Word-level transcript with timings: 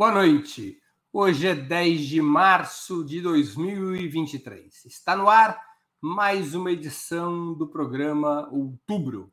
Boa 0.00 0.12
noite. 0.12 0.80
Hoje 1.12 1.46
é 1.46 1.54
10 1.54 2.00
de 2.06 2.22
março 2.22 3.04
de 3.04 3.20
2023. 3.20 4.86
Está 4.86 5.14
no 5.14 5.28
ar 5.28 5.62
mais 6.00 6.54
uma 6.54 6.72
edição 6.72 7.52
do 7.52 7.68
programa 7.68 8.48
Outubro. 8.50 9.30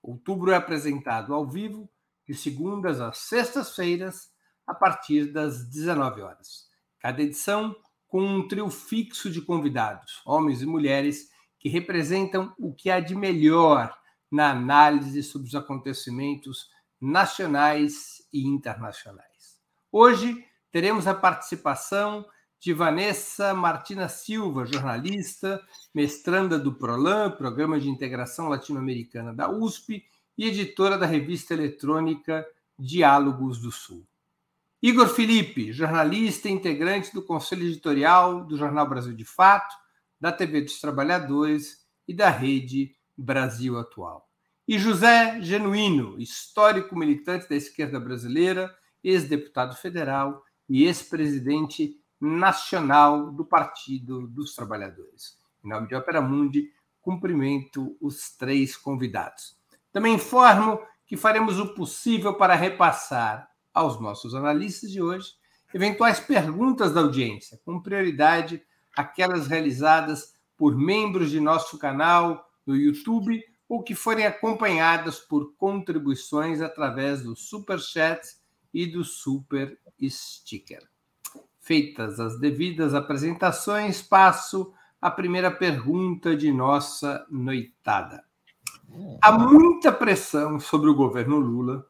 Outubro 0.00 0.52
é 0.52 0.54
apresentado 0.54 1.34
ao 1.34 1.50
vivo 1.50 1.90
de 2.28 2.32
segundas 2.32 3.00
às 3.00 3.18
sextas-feiras, 3.18 4.28
a 4.64 4.72
partir 4.72 5.32
das 5.32 5.68
19 5.68 6.22
horas. 6.22 6.68
Cada 7.00 7.20
edição 7.20 7.74
com 8.06 8.24
um 8.24 8.46
trio 8.46 8.70
fixo 8.70 9.28
de 9.28 9.42
convidados, 9.42 10.22
homens 10.24 10.62
e 10.62 10.66
mulheres, 10.66 11.28
que 11.58 11.68
representam 11.68 12.54
o 12.56 12.72
que 12.72 12.88
há 12.88 13.00
de 13.00 13.16
melhor 13.16 13.92
na 14.30 14.52
análise 14.52 15.24
sobre 15.24 15.48
os 15.48 15.56
acontecimentos 15.56 16.68
nacionais 17.00 18.24
e 18.32 18.46
internacionais. 18.46 19.33
Hoje 19.96 20.44
teremos 20.72 21.06
a 21.06 21.14
participação 21.14 22.26
de 22.58 22.72
Vanessa 22.72 23.54
Martina 23.54 24.08
Silva, 24.08 24.66
jornalista, 24.66 25.64
mestranda 25.94 26.58
do 26.58 26.74
PROLAN, 26.74 27.30
Programa 27.30 27.78
de 27.78 27.88
Integração 27.88 28.48
Latino-Americana 28.48 29.32
da 29.32 29.48
USP, 29.48 30.04
e 30.36 30.48
editora 30.48 30.98
da 30.98 31.06
revista 31.06 31.54
eletrônica 31.54 32.44
Diálogos 32.76 33.60
do 33.60 33.70
Sul. 33.70 34.04
Igor 34.82 35.06
Felipe, 35.06 35.72
jornalista 35.72 36.48
e 36.48 36.52
integrante 36.52 37.14
do 37.14 37.22
Conselho 37.22 37.62
Editorial 37.62 38.44
do 38.44 38.56
Jornal 38.56 38.88
Brasil 38.88 39.14
de 39.14 39.24
Fato, 39.24 39.76
da 40.20 40.32
TV 40.32 40.62
dos 40.62 40.80
Trabalhadores 40.80 41.86
e 42.08 42.12
da 42.12 42.30
Rede 42.30 42.96
Brasil 43.16 43.78
Atual. 43.78 44.28
E 44.66 44.76
José 44.76 45.40
Genuíno, 45.40 46.18
histórico 46.18 46.96
militante 46.96 47.48
da 47.48 47.54
esquerda 47.54 48.00
brasileira, 48.00 48.74
ex-deputado 49.04 49.76
federal 49.76 50.42
e 50.68 50.84
ex-presidente 50.84 52.00
nacional 52.20 53.30
do 53.30 53.44
Partido 53.44 54.26
dos 54.26 54.54
Trabalhadores. 54.54 55.38
Em 55.62 55.68
nome 55.68 55.88
de 55.88 55.94
Opera 55.94 56.22
Mundi, 56.22 56.72
cumprimento 57.02 57.96
os 58.00 58.34
três 58.36 58.76
convidados. 58.76 59.56
Também 59.92 60.14
informo 60.14 60.80
que 61.06 61.16
faremos 61.16 61.58
o 61.58 61.74
possível 61.74 62.34
para 62.34 62.54
repassar 62.54 63.48
aos 63.72 64.00
nossos 64.00 64.34
analistas 64.34 64.90
de 64.90 65.02
hoje 65.02 65.34
eventuais 65.72 66.20
perguntas 66.20 66.94
da 66.94 67.00
audiência, 67.00 67.60
com 67.64 67.82
prioridade 67.82 68.62
aquelas 68.96 69.48
realizadas 69.48 70.32
por 70.56 70.76
membros 70.76 71.30
de 71.30 71.40
nosso 71.40 71.76
canal 71.78 72.48
no 72.64 72.76
YouTube 72.76 73.42
ou 73.68 73.82
que 73.82 73.94
forem 73.94 74.24
acompanhadas 74.24 75.18
por 75.18 75.54
contribuições 75.56 76.60
através 76.60 77.22
do 77.22 77.34
Super 77.34 77.80
Chat 77.80 78.24
e 78.74 78.86
do 78.86 79.04
Super 79.04 79.78
Sticker. 80.02 80.82
Feitas 81.60 82.18
as 82.18 82.38
devidas 82.38 82.92
apresentações, 82.92 84.02
passo 84.02 84.74
à 85.00 85.10
primeira 85.10 85.50
pergunta 85.50 86.36
de 86.36 86.50
nossa 86.50 87.24
noitada. 87.30 88.24
Há 89.22 89.32
muita 89.32 89.92
pressão 89.92 90.58
sobre 90.58 90.90
o 90.90 90.94
governo 90.94 91.38
Lula 91.38 91.86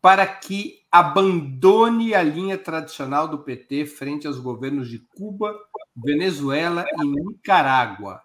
para 0.00 0.26
que 0.26 0.80
abandone 0.90 2.14
a 2.14 2.22
linha 2.22 2.56
tradicional 2.56 3.28
do 3.28 3.38
PT 3.38 3.86
frente 3.86 4.26
aos 4.26 4.38
governos 4.38 4.88
de 4.88 4.98
Cuba, 4.98 5.54
Venezuela 5.94 6.84
e 6.98 7.06
Nicarágua, 7.06 8.22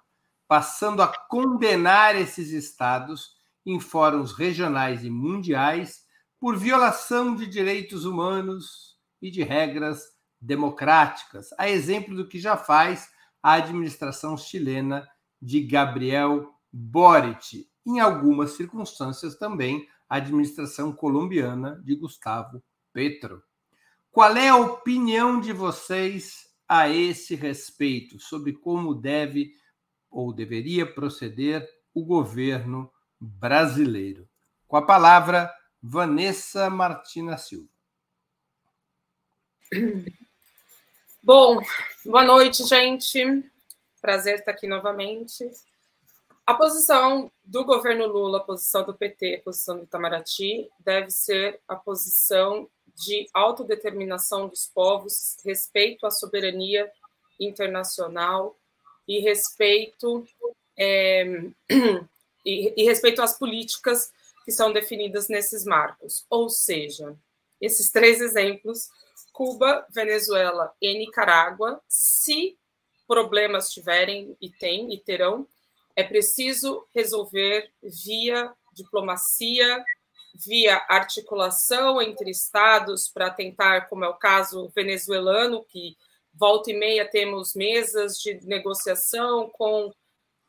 passando 0.47 1.01
a 1.01 1.07
condenar 1.07 2.15
esses 2.15 2.51
estados 2.51 3.35
em 3.65 3.79
fóruns 3.79 4.31
regionais 4.31 5.03
e 5.03 5.09
mundiais 5.09 6.04
por 6.45 6.57
violação 6.57 7.35
de 7.35 7.47
direitos 7.47 8.05
humanos 8.05 8.99
e 9.19 9.31
de 9.31 9.41
regras 9.41 10.03
democráticas, 10.39 11.49
a 11.57 11.67
exemplo 11.67 12.15
do 12.15 12.27
que 12.27 12.37
já 12.37 12.55
faz 12.55 13.09
a 13.41 13.53
administração 13.53 14.37
chilena 14.37 15.09
de 15.41 15.59
Gabriel 15.59 16.53
Boric, 16.71 17.67
em 17.83 17.99
algumas 17.99 18.51
circunstâncias 18.51 19.35
também 19.35 19.87
a 20.07 20.17
administração 20.17 20.93
colombiana 20.93 21.81
de 21.83 21.95
Gustavo 21.95 22.61
Petro. 22.93 23.41
Qual 24.11 24.37
é 24.37 24.49
a 24.49 24.55
opinião 24.55 25.41
de 25.41 25.51
vocês 25.51 26.45
a 26.69 26.87
esse 26.87 27.33
respeito 27.33 28.19
sobre 28.19 28.53
como 28.53 28.93
deve 28.93 29.51
ou 30.11 30.31
deveria 30.31 30.85
proceder 30.85 31.67
o 31.91 32.05
governo 32.05 32.87
brasileiro? 33.19 34.29
Com 34.67 34.77
a 34.77 34.85
palavra, 34.85 35.51
Vanessa 35.87 36.67
Martina 36.67 37.37
Silva. 37.37 37.69
Bom, 41.21 41.61
boa 42.03 42.25
noite, 42.25 42.63
gente. 42.63 43.47
Prazer 44.01 44.39
estar 44.39 44.49
aqui 44.51 44.65
novamente. 44.65 45.47
A 46.43 46.55
posição 46.55 47.31
do 47.43 47.63
governo 47.63 48.07
Lula, 48.07 48.39
a 48.39 48.43
posição 48.43 48.83
do 48.83 48.95
PT, 48.95 49.35
a 49.35 49.43
posição 49.43 49.77
do 49.77 49.83
Itamaraty, 49.83 50.67
deve 50.79 51.11
ser 51.11 51.59
a 51.67 51.75
posição 51.75 52.67
de 52.95 53.29
autodeterminação 53.31 54.47
dos 54.47 54.65
povos, 54.65 55.37
respeito 55.45 56.07
à 56.07 56.11
soberania 56.11 56.91
internacional 57.39 58.57
e 59.07 59.19
respeito 59.19 60.27
é, 60.75 61.25
e, 62.43 62.73
e 62.75 62.85
respeito 62.85 63.21
às 63.21 63.37
políticas 63.37 64.11
que 64.45 64.51
são 64.51 64.71
definidas 64.71 65.27
nesses 65.27 65.65
marcos. 65.65 66.25
Ou 66.29 66.47
seja, 66.47 67.17
esses 67.59 67.89
três 67.89 68.21
exemplos, 68.21 68.87
Cuba, 69.33 69.85
Venezuela 69.89 70.71
e 70.79 70.97
Nicarágua, 70.97 71.81
se 71.89 72.57
problemas 73.07 73.71
tiverem 73.71 74.37
e 74.39 74.49
tem 74.51 74.93
e 74.93 74.99
terão, 74.99 75.47
é 75.95 76.03
preciso 76.03 76.87
resolver 76.93 77.71
via 77.81 78.53
diplomacia, 78.73 79.83
via 80.45 80.85
articulação 80.89 82.01
entre 82.01 82.29
estados 82.29 83.09
para 83.09 83.31
tentar, 83.31 83.87
como 83.87 84.05
é 84.05 84.09
o 84.09 84.17
caso 84.17 84.71
venezuelano, 84.75 85.65
que 85.65 85.97
volta 86.33 86.69
e 86.69 86.77
meia 86.77 87.09
temos 87.09 87.55
mesas 87.55 88.17
de 88.17 88.45
negociação 88.45 89.49
com 89.49 89.91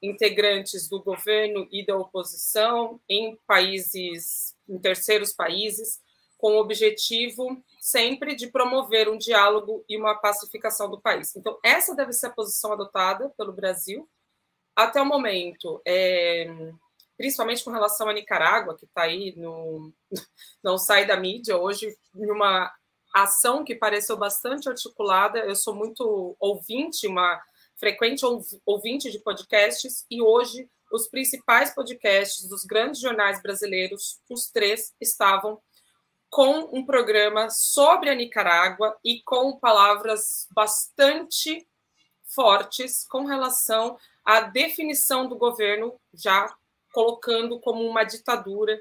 integrantes 0.03 0.89
do 0.89 1.03
governo 1.03 1.67
e 1.71 1.84
da 1.84 1.97
oposição 1.97 3.01
em 3.09 3.39
países, 3.47 4.55
em 4.69 4.79
terceiros 4.79 5.33
países, 5.33 6.01
com 6.39 6.53
o 6.53 6.61
objetivo 6.61 7.62
sempre 7.81 8.34
de 8.34 8.49
promover 8.49 9.09
um 9.09 9.17
diálogo 9.17 9.84
e 9.89 9.97
uma 9.97 10.15
pacificação 10.15 10.91
do 10.91 11.01
país. 11.01 11.34
Então, 11.34 11.59
essa 11.62 11.95
deve 11.95 12.12
ser 12.12 12.27
a 12.27 12.33
posição 12.33 12.73
adotada 12.73 13.33
pelo 13.39 13.53
Brasil. 13.53 14.09
Até 14.75 15.01
o 15.01 15.07
momento, 15.07 15.81
é, 15.87 16.47
principalmente 17.17 17.65
com 17.65 17.71
relação 17.71 18.09
à 18.09 18.13
Nicarágua, 18.13 18.77
que 18.77 18.84
está 18.84 19.03
aí, 19.03 19.34
no, 19.37 19.93
não 20.63 20.77
sai 20.77 21.07
da 21.07 21.17
mídia, 21.17 21.57
hoje, 21.57 21.97
em 22.15 22.31
uma 22.31 22.71
ação 23.15 23.65
que 23.65 23.75
pareceu 23.75 24.17
bastante 24.17 24.69
articulada, 24.69 25.39
eu 25.39 25.57
sou 25.57 25.75
muito 25.75 26.37
ouvinte, 26.39 27.07
uma 27.07 27.43
frequente 27.77 28.25
ouvinte 28.65 29.11
de 29.11 29.19
podcasts, 29.19 30.05
e 30.11 30.23
hoje 30.23 30.69
os 30.91 31.09
principais 31.09 31.75
podcasts 31.75 32.49
dos 32.49 32.65
grandes 32.65 33.01
jornais 33.01 33.43
brasileiros, 33.43 34.21
os 34.31 34.51
três, 34.51 34.95
estavam 35.01 35.61
com 36.31 36.69
um 36.73 36.84
programa 36.84 37.51
sobre 37.51 38.11
a 38.11 38.15
Nicarágua 38.15 38.97
e 39.05 39.23
com 39.23 39.59
palavras 39.59 40.47
bastante 40.51 41.67
fortes 42.25 43.07
com 43.09 43.25
relação 43.25 43.99
à 44.25 44.41
definição 44.41 45.29
do 45.29 45.37
governo, 45.37 45.99
já 46.13 46.53
colocando 46.93 47.61
como 47.61 47.87
uma 47.87 48.05
ditadura 48.05 48.79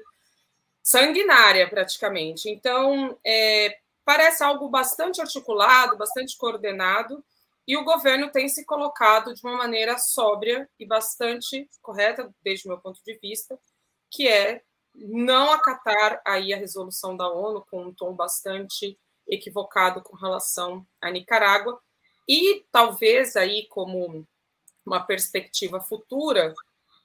sanguinária, 0.82 1.68
praticamente. 1.68 2.48
Então, 2.48 3.18
é, 3.24 3.78
parece 4.04 4.42
algo 4.42 4.68
bastante 4.68 5.20
articulado, 5.20 5.96
bastante 5.96 6.36
coordenado, 6.36 7.24
e 7.66 7.76
o 7.76 7.84
governo 7.84 8.30
tem 8.30 8.48
se 8.48 8.64
colocado 8.64 9.34
de 9.34 9.40
uma 9.44 9.56
maneira 9.56 9.98
sóbria 9.98 10.68
e 10.78 10.86
bastante 10.86 11.68
correta, 11.82 12.32
desde 12.42 12.66
o 12.66 12.70
meu 12.70 12.78
ponto 12.78 13.00
de 13.04 13.18
vista, 13.20 13.58
que 14.10 14.28
é 14.28 14.62
não 14.94 15.52
acatar 15.52 16.22
aí 16.24 16.54
a 16.54 16.56
resolução 16.56 17.16
da 17.16 17.28
ONU 17.28 17.66
com 17.70 17.82
um 17.82 17.94
tom 17.94 18.14
bastante 18.14 18.98
equivocado 19.26 20.00
com 20.02 20.16
relação 20.16 20.86
à 21.00 21.10
Nicarágua. 21.10 21.80
E 22.28 22.64
talvez 22.70 23.36
aí 23.36 23.66
como 23.68 24.26
uma 24.84 25.00
perspectiva 25.00 25.80
futura, 25.80 26.54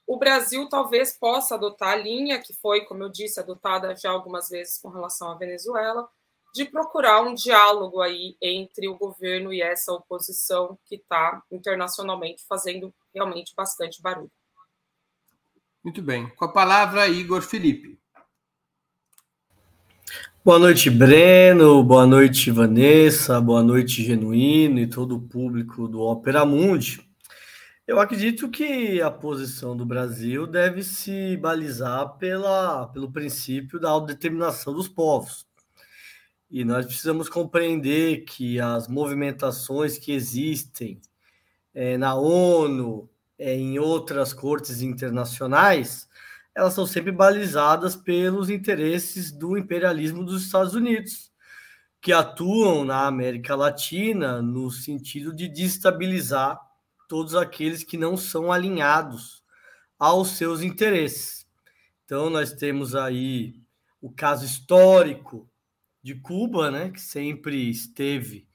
o 0.06 0.16
Brasil 0.16 0.68
talvez 0.68 1.16
possa 1.18 1.54
adotar 1.54 1.90
a 1.90 1.96
linha 1.96 2.40
que 2.40 2.52
foi, 2.54 2.84
como 2.84 3.02
eu 3.02 3.08
disse, 3.08 3.40
adotada 3.40 3.94
já 3.96 4.10
algumas 4.10 4.48
vezes 4.48 4.78
com 4.78 4.88
relação 4.88 5.30
à 5.30 5.34
Venezuela, 5.34 6.08
de 6.52 6.66
procurar 6.66 7.22
um 7.22 7.34
diálogo 7.34 8.00
aí 8.00 8.36
entre 8.40 8.86
o 8.88 8.96
governo 8.96 9.52
e 9.52 9.62
essa 9.62 9.92
oposição 9.92 10.78
que 10.84 10.96
está 10.96 11.42
internacionalmente 11.50 12.44
fazendo 12.46 12.92
realmente 13.14 13.54
bastante 13.56 14.02
barulho. 14.02 14.30
Muito 15.82 16.02
bem. 16.02 16.28
Com 16.36 16.44
a 16.44 16.52
palavra, 16.52 17.08
Igor 17.08 17.42
Felipe. 17.42 17.98
Boa 20.44 20.58
noite, 20.58 20.90
Breno. 20.90 21.82
Boa 21.82 22.06
noite, 22.06 22.50
Vanessa. 22.50 23.40
Boa 23.40 23.62
noite, 23.62 24.04
Genuíno 24.04 24.78
e 24.78 24.86
todo 24.86 25.16
o 25.16 25.20
público 25.20 25.88
do 25.88 26.00
Opera 26.00 26.44
Mundi. 26.44 27.08
Eu 27.86 27.98
acredito 27.98 28.48
que 28.48 29.00
a 29.00 29.10
posição 29.10 29.76
do 29.76 29.86
Brasil 29.86 30.46
deve 30.46 30.82
se 30.82 31.36
balizar 31.36 32.16
pela, 32.16 32.86
pelo 32.88 33.10
princípio 33.10 33.80
da 33.80 33.90
autodeterminação 33.90 34.72
dos 34.72 34.88
povos. 34.88 35.46
E 36.52 36.66
nós 36.66 36.84
precisamos 36.84 37.30
compreender 37.30 38.26
que 38.26 38.60
as 38.60 38.86
movimentações 38.86 39.96
que 39.96 40.12
existem 40.12 41.00
é, 41.72 41.96
na 41.96 42.14
ONU, 42.14 43.08
é, 43.38 43.54
em 43.56 43.78
outras 43.78 44.34
cortes 44.34 44.82
internacionais, 44.82 46.06
elas 46.54 46.74
são 46.74 46.86
sempre 46.86 47.10
balizadas 47.10 47.96
pelos 47.96 48.50
interesses 48.50 49.32
do 49.32 49.56
imperialismo 49.56 50.22
dos 50.22 50.44
Estados 50.44 50.74
Unidos, 50.74 51.32
que 52.02 52.12
atuam 52.12 52.84
na 52.84 53.06
América 53.06 53.56
Latina 53.56 54.42
no 54.42 54.70
sentido 54.70 55.34
de 55.34 55.48
destabilizar 55.48 56.60
todos 57.08 57.34
aqueles 57.34 57.82
que 57.82 57.96
não 57.96 58.14
são 58.14 58.52
alinhados 58.52 59.42
aos 59.98 60.32
seus 60.32 60.60
interesses. 60.60 61.46
Então, 62.04 62.28
nós 62.28 62.52
temos 62.52 62.94
aí 62.94 63.54
o 64.02 64.12
caso 64.12 64.44
histórico 64.44 65.48
de 66.02 66.14
Cuba, 66.16 66.70
né, 66.70 66.90
que 66.90 67.00
sempre 67.00 67.70
esteve 67.70 68.46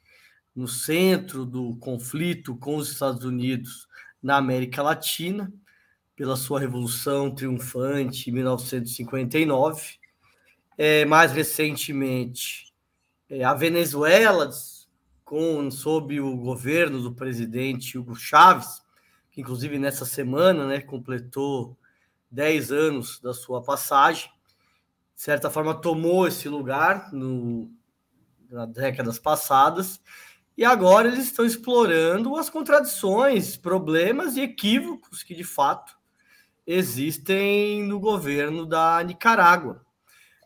no 0.55 0.67
centro 0.67 1.45
do 1.45 1.75
conflito 1.77 2.55
com 2.57 2.77
os 2.77 2.91
Estados 2.91 3.23
Unidos 3.23 3.87
na 4.21 4.37
América 4.37 4.81
Latina 4.81 5.53
pela 6.15 6.35
sua 6.35 6.59
revolução 6.59 7.33
triunfante 7.33 8.29
em 8.29 8.33
1959. 8.33 9.99
É, 10.75 11.05
mais 11.05 11.31
recentemente, 11.31 12.73
é, 13.29 13.43
a 13.43 13.53
Venezuela, 13.53 14.49
com, 15.23 15.69
sob 15.69 16.19
o 16.19 16.35
governo 16.35 17.01
do 17.01 17.13
presidente 17.13 17.97
Hugo 17.97 18.15
Chávez, 18.15 18.81
que 19.31 19.41
inclusive 19.41 19.77
nessa 19.77 20.05
semana 20.05 20.65
né, 20.65 20.81
completou 20.81 21.77
10 22.31 22.71
anos 22.71 23.19
da 23.19 23.33
sua 23.33 23.61
passagem, 23.61 24.29
de 25.17 25.23
certa 25.23 25.49
forma 25.49 25.73
tomou 25.73 26.27
esse 26.27 26.47
lugar 26.47 27.11
no, 27.11 27.71
nas 28.51 28.69
décadas 28.69 29.17
passadas, 29.17 29.99
e 30.55 30.63
agora 30.63 31.07
eles 31.07 31.25
estão 31.25 31.43
explorando 31.43 32.35
as 32.35 32.51
contradições, 32.51 33.57
problemas 33.57 34.37
e 34.37 34.41
equívocos 34.41 35.23
que 35.23 35.33
de 35.33 35.43
fato 35.43 35.97
existem 36.67 37.81
no 37.81 37.99
governo 37.99 38.63
da 38.63 39.01
Nicarágua. 39.03 39.83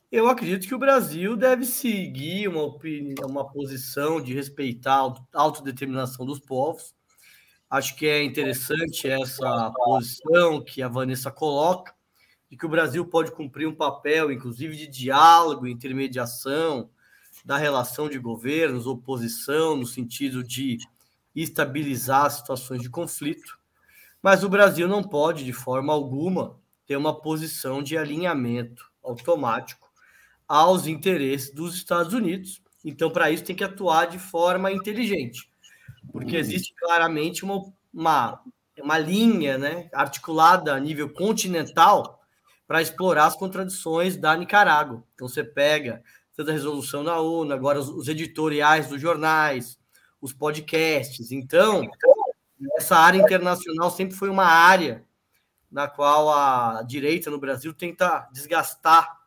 Eu 0.09 0.29
acredito 0.29 0.65
que 0.65 0.75
o 0.75 0.79
Brasil 0.79 1.35
deve 1.35 1.65
seguir 1.65 2.47
uma, 2.47 2.63
opinião, 2.63 3.27
uma 3.27 3.49
posição 3.49 4.21
de 4.21 4.33
respeitar 4.33 4.99
a 5.33 5.41
autodeterminação 5.41 6.25
dos 6.25 6.39
povos. 6.39 6.95
Acho 7.69 7.95
que 7.97 8.07
é 8.07 8.23
interessante 8.23 9.09
essa 9.09 9.71
posição 9.71 10.63
que 10.63 10.81
a 10.81 10.87
Vanessa 10.87 11.29
coloca, 11.29 11.93
de 12.51 12.57
que 12.57 12.65
o 12.65 12.69
Brasil 12.69 13.05
pode 13.05 13.31
cumprir 13.31 13.65
um 13.65 13.73
papel, 13.73 14.29
inclusive, 14.29 14.75
de 14.75 14.85
diálogo, 14.85 15.65
intermediação 15.65 16.89
da 17.45 17.55
relação 17.55 18.09
de 18.09 18.19
governos, 18.19 18.85
oposição, 18.85 19.77
no 19.77 19.87
sentido 19.87 20.43
de 20.43 20.77
estabilizar 21.33 22.29
situações 22.29 22.81
de 22.81 22.89
conflito. 22.89 23.57
Mas 24.21 24.43
o 24.43 24.49
Brasil 24.49 24.85
não 24.85 25.01
pode, 25.01 25.45
de 25.45 25.53
forma 25.53 25.93
alguma, 25.93 26.59
ter 26.85 26.97
uma 26.97 27.21
posição 27.21 27.81
de 27.81 27.97
alinhamento 27.97 28.91
automático 29.01 29.89
aos 30.45 30.87
interesses 30.87 31.53
dos 31.53 31.73
Estados 31.73 32.13
Unidos. 32.13 32.61
Então, 32.83 33.09
para 33.09 33.31
isso, 33.31 33.45
tem 33.45 33.55
que 33.55 33.63
atuar 33.63 34.07
de 34.07 34.19
forma 34.19 34.73
inteligente, 34.73 35.49
porque 36.11 36.35
existe 36.35 36.73
claramente 36.77 37.45
uma, 37.45 37.63
uma, 37.93 38.41
uma 38.77 38.97
linha 38.97 39.57
né, 39.57 39.89
articulada 39.93 40.75
a 40.75 40.79
nível 40.79 41.09
continental 41.09 42.20
para 42.71 42.81
explorar 42.81 43.25
as 43.25 43.35
contradições 43.35 44.15
da 44.15 44.33
Nicarágua. 44.33 45.03
Então, 45.13 45.27
você 45.27 45.43
pega 45.43 46.01
toda 46.33 46.51
a 46.51 46.53
resolução 46.53 47.03
da 47.03 47.19
ONU, 47.19 47.51
agora 47.51 47.77
os, 47.77 47.89
os 47.89 48.07
editoriais 48.07 48.87
dos 48.87 49.01
jornais, 49.01 49.77
os 50.21 50.31
podcasts. 50.31 51.33
Então, 51.33 51.85
essa 52.77 52.95
área 52.95 53.19
internacional 53.19 53.91
sempre 53.91 54.15
foi 54.15 54.29
uma 54.29 54.45
área 54.45 55.03
na 55.69 55.89
qual 55.89 56.29
a 56.29 56.81
direita 56.83 57.29
no 57.29 57.41
Brasil 57.41 57.73
tenta 57.73 58.25
desgastar 58.31 59.19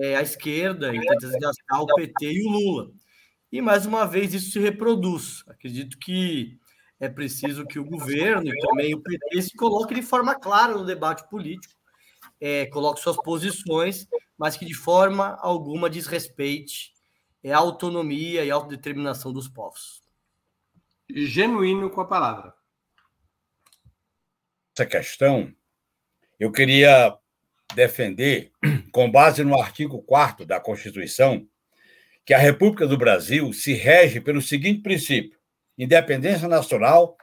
é, 0.00 0.14
a 0.14 0.22
esquerda 0.22 0.94
e 0.94 1.00
tenta 1.00 1.26
desgastar 1.26 1.82
o 1.82 1.86
PT 1.96 2.32
e 2.32 2.46
o 2.46 2.48
Lula. 2.48 2.92
E 3.50 3.60
mais 3.60 3.86
uma 3.86 4.06
vez 4.06 4.32
isso 4.32 4.52
se 4.52 4.60
reproduz. 4.60 5.42
Acredito 5.48 5.98
que 5.98 6.56
é 7.00 7.08
preciso 7.08 7.66
que 7.66 7.80
o 7.80 7.84
governo 7.84 8.46
e 8.46 8.60
também 8.60 8.94
o 8.94 9.00
PT 9.00 9.42
se 9.42 9.56
coloquem 9.56 9.98
de 9.98 10.06
forma 10.06 10.36
clara 10.36 10.74
no 10.74 10.86
debate 10.86 11.28
político, 11.28 11.77
é, 12.40 12.66
coloque 12.66 13.00
suas 13.00 13.16
posições, 13.16 14.06
mas 14.36 14.56
que 14.56 14.64
de 14.64 14.74
forma 14.74 15.38
alguma 15.40 15.90
desrespeite 15.90 16.92
é, 17.42 17.52
a 17.52 17.58
autonomia 17.58 18.44
e 18.44 18.50
a 18.50 18.54
autodeterminação 18.54 19.32
dos 19.32 19.48
povos. 19.48 20.02
Genuíno 21.10 21.90
com 21.90 22.00
a 22.00 22.06
palavra 22.06 22.58
essa 24.78 24.86
questão, 24.86 25.52
eu 26.38 26.52
queria 26.52 27.16
defender, 27.74 28.52
com 28.92 29.10
base 29.10 29.42
no 29.42 29.60
artigo 29.60 30.00
4 30.02 30.46
da 30.46 30.60
Constituição, 30.60 31.46
que 32.24 32.32
a 32.32 32.38
República 32.38 32.86
do 32.86 32.96
Brasil 32.96 33.52
se 33.52 33.72
rege 33.72 34.20
pelo 34.20 34.40
seguinte 34.40 34.80
princípio: 34.80 35.36
independência 35.76 36.46
nacional, 36.46 37.17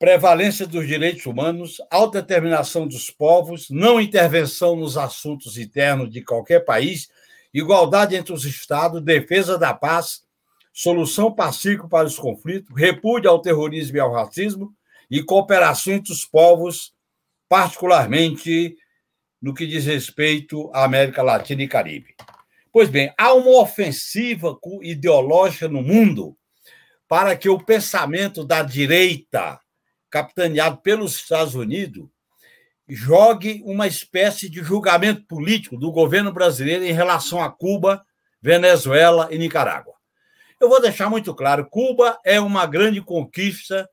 prevalência 0.00 0.66
dos 0.66 0.86
direitos 0.86 1.26
humanos, 1.26 1.76
autodeterminação 1.90 2.88
dos 2.88 3.10
povos, 3.10 3.68
não 3.68 4.00
intervenção 4.00 4.74
nos 4.74 4.96
assuntos 4.96 5.58
internos 5.58 6.10
de 6.10 6.22
qualquer 6.22 6.64
país, 6.64 7.10
igualdade 7.52 8.16
entre 8.16 8.32
os 8.32 8.46
Estados, 8.46 9.02
defesa 9.02 9.58
da 9.58 9.74
paz, 9.74 10.22
solução 10.72 11.30
pacífica 11.30 11.86
para 11.86 12.06
os 12.06 12.18
conflitos, 12.18 12.74
repúdio 12.74 13.28
ao 13.28 13.42
terrorismo 13.42 13.98
e 13.98 14.00
ao 14.00 14.10
racismo, 14.10 14.74
e 15.10 15.22
cooperação 15.22 15.92
entre 15.92 16.14
os 16.14 16.24
povos, 16.24 16.94
particularmente 17.46 18.74
no 19.42 19.52
que 19.52 19.66
diz 19.66 19.84
respeito 19.84 20.70
à 20.72 20.84
América 20.84 21.22
Latina 21.22 21.62
e 21.62 21.68
Caribe. 21.68 22.14
Pois 22.72 22.88
bem, 22.88 23.12
há 23.18 23.34
uma 23.34 23.60
ofensiva 23.60 24.58
ideológica 24.80 25.68
no 25.68 25.82
mundo 25.82 26.34
para 27.06 27.36
que 27.36 27.50
o 27.50 27.62
pensamento 27.62 28.44
da 28.44 28.62
direita, 28.62 29.60
capitaneado 30.10 30.78
pelos 30.78 31.14
Estados 31.14 31.54
Unidos, 31.54 32.08
jogue 32.88 33.62
uma 33.64 33.86
espécie 33.86 34.48
de 34.50 34.62
julgamento 34.62 35.24
político 35.26 35.76
do 35.76 35.92
governo 35.92 36.32
brasileiro 36.32 36.84
em 36.84 36.92
relação 36.92 37.40
a 37.42 37.50
Cuba, 37.50 38.04
Venezuela 38.42 39.28
e 39.30 39.38
Nicarágua. 39.38 39.94
Eu 40.60 40.68
vou 40.68 40.80
deixar 40.80 41.08
muito 41.08 41.34
claro: 41.34 41.66
Cuba 41.70 42.18
é 42.24 42.40
uma 42.40 42.66
grande 42.66 43.00
conquista 43.00 43.88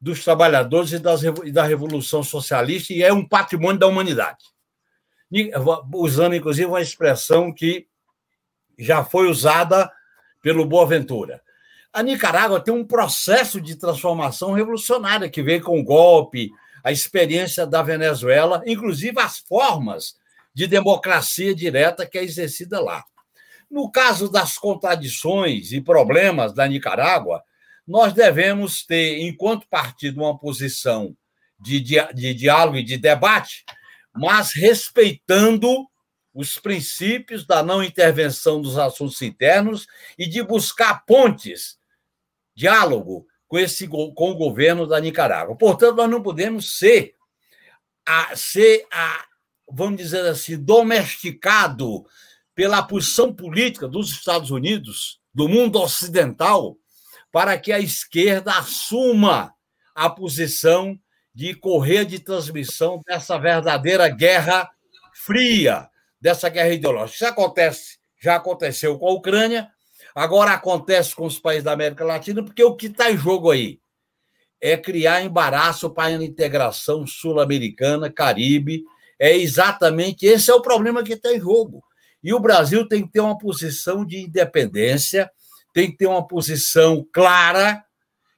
dos 0.00 0.24
trabalhadores 0.24 0.92
e, 0.92 0.98
das, 0.98 1.22
e 1.22 1.52
da 1.52 1.64
Revolução 1.64 2.22
Socialista 2.22 2.92
e 2.92 3.02
é 3.02 3.12
um 3.12 3.26
patrimônio 3.26 3.78
da 3.78 3.86
humanidade. 3.86 4.44
Usando, 5.92 6.34
inclusive, 6.34 6.66
uma 6.66 6.80
expressão 6.80 7.52
que 7.52 7.86
já 8.78 9.04
foi 9.04 9.28
usada 9.28 9.90
pelo 10.40 10.64
Boaventura. 10.64 11.42
A 11.98 12.02
Nicarágua 12.04 12.60
tem 12.60 12.72
um 12.72 12.86
processo 12.86 13.60
de 13.60 13.74
transformação 13.74 14.52
revolucionária 14.52 15.28
que 15.28 15.42
veio 15.42 15.60
com 15.60 15.80
o 15.80 15.82
golpe, 15.82 16.48
a 16.84 16.92
experiência 16.92 17.66
da 17.66 17.82
Venezuela, 17.82 18.62
inclusive 18.64 19.18
as 19.18 19.38
formas 19.38 20.14
de 20.54 20.68
democracia 20.68 21.52
direta 21.52 22.06
que 22.06 22.16
é 22.16 22.22
exercida 22.22 22.80
lá. 22.80 23.04
No 23.68 23.90
caso 23.90 24.30
das 24.30 24.56
contradições 24.56 25.72
e 25.72 25.80
problemas 25.80 26.54
da 26.54 26.68
Nicarágua, 26.68 27.42
nós 27.84 28.12
devemos 28.12 28.84
ter, 28.86 29.18
enquanto 29.18 29.66
partido, 29.68 30.20
uma 30.20 30.38
posição 30.38 31.16
de, 31.58 31.80
de, 31.80 31.96
de 32.14 32.32
diálogo 32.32 32.76
e 32.76 32.84
de 32.84 32.96
debate, 32.96 33.64
mas 34.14 34.52
respeitando 34.54 35.68
os 36.32 36.60
princípios 36.60 37.44
da 37.44 37.60
não 37.60 37.82
intervenção 37.82 38.62
dos 38.62 38.78
assuntos 38.78 39.20
internos 39.20 39.88
e 40.16 40.28
de 40.28 40.44
buscar 40.44 41.04
pontes, 41.04 41.77
diálogo 42.58 43.24
com, 43.46 43.56
esse, 43.56 43.86
com 43.86 44.12
o 44.18 44.34
governo 44.34 44.84
da 44.84 44.98
Nicarágua. 44.98 45.56
Portanto, 45.56 45.94
nós 45.94 46.10
não 46.10 46.20
podemos 46.20 46.76
ser, 46.76 47.14
a, 48.04 48.34
ser 48.34 48.84
a, 48.92 49.24
vamos 49.70 49.98
dizer 49.98 50.26
assim, 50.26 50.58
domesticado 50.58 52.04
pela 52.56 52.82
posição 52.82 53.32
política 53.32 53.86
dos 53.86 54.10
Estados 54.10 54.50
Unidos, 54.50 55.20
do 55.32 55.48
mundo 55.48 55.80
ocidental, 55.80 56.76
para 57.30 57.56
que 57.56 57.72
a 57.72 57.78
esquerda 57.78 58.58
assuma 58.58 59.54
a 59.94 60.10
posição 60.10 60.98
de 61.32 61.54
correr 61.54 62.04
de 62.04 62.18
transmissão 62.18 63.00
dessa 63.06 63.38
verdadeira 63.38 64.08
guerra 64.08 64.68
fria, 65.14 65.88
dessa 66.20 66.48
guerra 66.48 66.70
ideológica. 66.70 67.14
Isso 67.14 67.26
acontece 67.26 67.98
já 68.20 68.34
aconteceu 68.34 68.98
com 68.98 69.06
a 69.06 69.12
Ucrânia, 69.12 69.70
agora 70.18 70.52
acontece 70.52 71.14
com 71.14 71.26
os 71.26 71.38
países 71.38 71.64
da 71.64 71.72
América 71.72 72.04
Latina, 72.04 72.42
porque 72.42 72.62
o 72.62 72.74
que 72.74 72.86
está 72.86 73.10
em 73.10 73.16
jogo 73.16 73.50
aí 73.50 73.80
é 74.60 74.76
criar 74.76 75.22
embaraço 75.22 75.88
para 75.90 76.16
a 76.16 76.24
integração 76.24 77.06
sul-americana, 77.06 78.10
Caribe. 78.10 78.84
É 79.18 79.36
exatamente 79.36 80.26
esse 80.26 80.50
é 80.50 80.54
o 80.54 80.62
problema 80.62 81.02
que 81.02 81.12
está 81.12 81.32
em 81.32 81.40
jogo. 81.40 81.82
E 82.22 82.34
o 82.34 82.40
Brasil 82.40 82.86
tem 82.88 83.06
que 83.06 83.12
ter 83.12 83.20
uma 83.20 83.38
posição 83.38 84.04
de 84.04 84.18
independência, 84.18 85.30
tem 85.72 85.90
que 85.90 85.98
ter 85.98 86.06
uma 86.06 86.26
posição 86.26 87.06
clara 87.12 87.84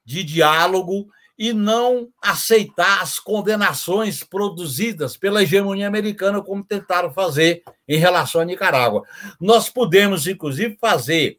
de 0.05 0.23
diálogo 0.23 1.09
e 1.39 1.55
não 1.55 2.11
aceitar 2.23 3.01
as 3.01 3.19
condenações 3.19 4.23
produzidas 4.23 5.17
pela 5.17 5.43
hegemonia 5.43 5.87
americana, 5.87 6.43
como 6.43 6.63
tentaram 6.63 7.11
fazer 7.11 7.63
em 7.89 7.97
relação 7.97 8.43
à 8.43 8.45
Nicarágua. 8.45 9.05
Nós 9.41 9.71
podemos, 9.71 10.27
inclusive, 10.27 10.77
fazer, 10.79 11.39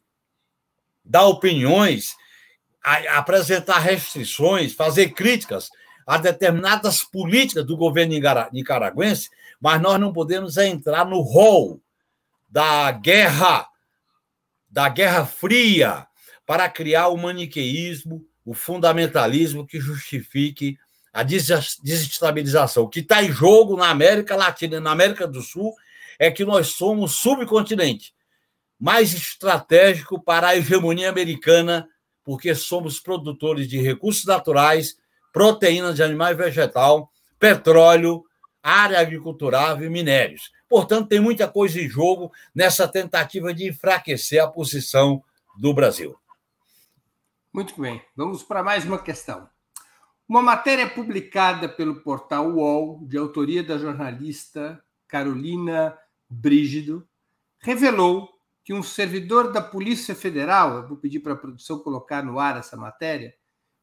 dar 1.11 1.25
opiniões, 1.25 2.15
apresentar 3.09 3.79
restrições, 3.79 4.73
fazer 4.73 5.09
críticas 5.09 5.69
a 6.07 6.17
determinadas 6.17 7.03
políticas 7.03 7.65
do 7.65 7.75
governo 7.75 8.15
nicaragüense, 8.53 9.29
mas 9.59 9.81
nós 9.81 9.99
não 9.99 10.13
podemos 10.13 10.55
entrar 10.55 11.05
no 11.05 11.19
rol 11.19 11.81
da 12.49 12.91
guerra, 12.91 13.67
da 14.69 14.87
Guerra 14.87 15.25
Fria, 15.25 16.07
para 16.45 16.69
criar 16.69 17.09
o 17.09 17.17
maniqueísmo, 17.17 18.25
o 18.45 18.53
fundamentalismo 18.53 19.67
que 19.67 19.81
justifique 19.81 20.77
a 21.13 21.23
desestabilização. 21.23 22.83
O 22.83 22.89
que 22.89 23.01
está 23.01 23.21
em 23.21 23.31
jogo 23.31 23.75
na 23.75 23.89
América 23.89 24.35
Latina 24.37 24.77
e 24.77 24.79
na 24.79 24.91
América 24.91 25.27
do 25.27 25.41
Sul 25.41 25.75
é 26.17 26.31
que 26.31 26.45
nós 26.45 26.69
somos 26.69 27.15
subcontinente 27.15 28.13
mais 28.81 29.13
estratégico 29.13 30.19
para 30.19 30.47
a 30.47 30.57
hegemonia 30.57 31.07
americana, 31.07 31.87
porque 32.23 32.55
somos 32.55 32.99
produtores 32.99 33.67
de 33.67 33.79
recursos 33.79 34.25
naturais, 34.25 34.97
proteínas 35.31 35.95
de 35.95 36.01
animais 36.01 36.35
vegetal, 36.35 37.11
petróleo, 37.37 38.25
área 38.63 38.99
agricultural 38.99 39.79
e 39.83 39.87
minérios. 39.87 40.51
Portanto, 40.67 41.09
tem 41.09 41.19
muita 41.19 41.47
coisa 41.47 41.79
em 41.79 41.87
jogo 41.87 42.31
nessa 42.55 42.87
tentativa 42.87 43.53
de 43.53 43.69
enfraquecer 43.69 44.43
a 44.43 44.47
posição 44.47 45.23
do 45.55 45.75
Brasil. 45.75 46.17
Muito 47.53 47.79
bem, 47.79 48.01
vamos 48.15 48.41
para 48.41 48.63
mais 48.63 48.83
uma 48.83 48.97
questão. 48.97 49.47
Uma 50.27 50.41
matéria 50.41 50.89
publicada 50.89 51.69
pelo 51.69 52.01
portal 52.01 52.49
UOL, 52.49 53.05
de 53.05 53.17
autoria 53.17 53.61
da 53.61 53.77
jornalista 53.77 54.83
Carolina 55.07 55.95
Brígido, 56.27 57.07
revelou 57.59 58.40
que 58.71 58.75
um 58.75 58.81
servidor 58.81 59.51
da 59.51 59.61
Polícia 59.61 60.15
Federal, 60.15 60.77
eu 60.77 60.87
vou 60.87 60.95
pedir 60.95 61.19
para 61.19 61.33
a 61.33 61.37
produção 61.37 61.79
colocar 61.79 62.23
no 62.23 62.39
ar 62.39 62.55
essa 62.55 62.77
matéria, 62.77 63.35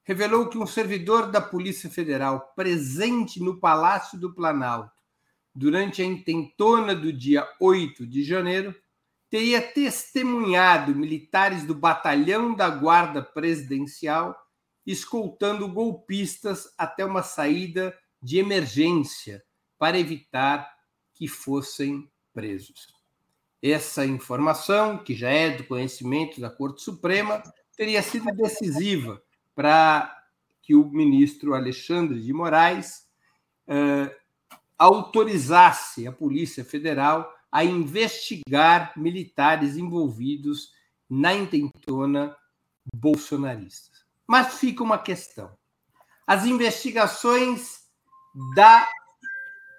revelou 0.02 0.48
que 0.48 0.56
um 0.56 0.66
servidor 0.66 1.30
da 1.30 1.42
Polícia 1.42 1.90
Federal 1.90 2.54
presente 2.56 3.38
no 3.38 3.60
Palácio 3.60 4.18
do 4.18 4.34
Planalto 4.34 5.02
durante 5.54 6.00
a 6.00 6.06
intentona 6.06 6.94
do 6.94 7.12
dia 7.12 7.46
8 7.60 8.06
de 8.06 8.24
janeiro 8.24 8.74
teria 9.28 9.60
testemunhado 9.60 10.94
militares 10.94 11.66
do 11.66 11.74
batalhão 11.74 12.54
da 12.54 12.70
Guarda 12.70 13.22
Presidencial 13.22 14.34
escoltando 14.86 15.68
golpistas 15.68 16.66
até 16.78 17.04
uma 17.04 17.22
saída 17.22 17.94
de 18.22 18.38
emergência 18.38 19.44
para 19.78 19.98
evitar 19.98 20.66
que 21.12 21.28
fossem 21.28 22.10
presos. 22.32 22.97
Essa 23.62 24.06
informação, 24.06 24.98
que 24.98 25.14
já 25.14 25.30
é 25.30 25.50
do 25.50 25.64
conhecimento 25.64 26.40
da 26.40 26.48
Corte 26.48 26.82
Suprema, 26.82 27.42
teria 27.76 28.02
sido 28.02 28.26
decisiva 28.34 29.20
para 29.54 30.16
que 30.62 30.74
o 30.74 30.88
ministro 30.88 31.54
Alexandre 31.54 32.20
de 32.22 32.32
Moraes 32.32 33.08
autorizasse 34.78 36.06
a 36.06 36.12
Polícia 36.12 36.64
Federal 36.64 37.34
a 37.50 37.64
investigar 37.64 38.92
militares 38.96 39.76
envolvidos 39.76 40.72
na 41.08 41.34
intentona 41.34 42.36
bolsonarista. 42.94 43.98
Mas 44.26 44.58
fica 44.58 44.82
uma 44.84 44.98
questão. 44.98 45.56
As 46.26 46.44
investigações 46.44 47.80
da 48.54 48.86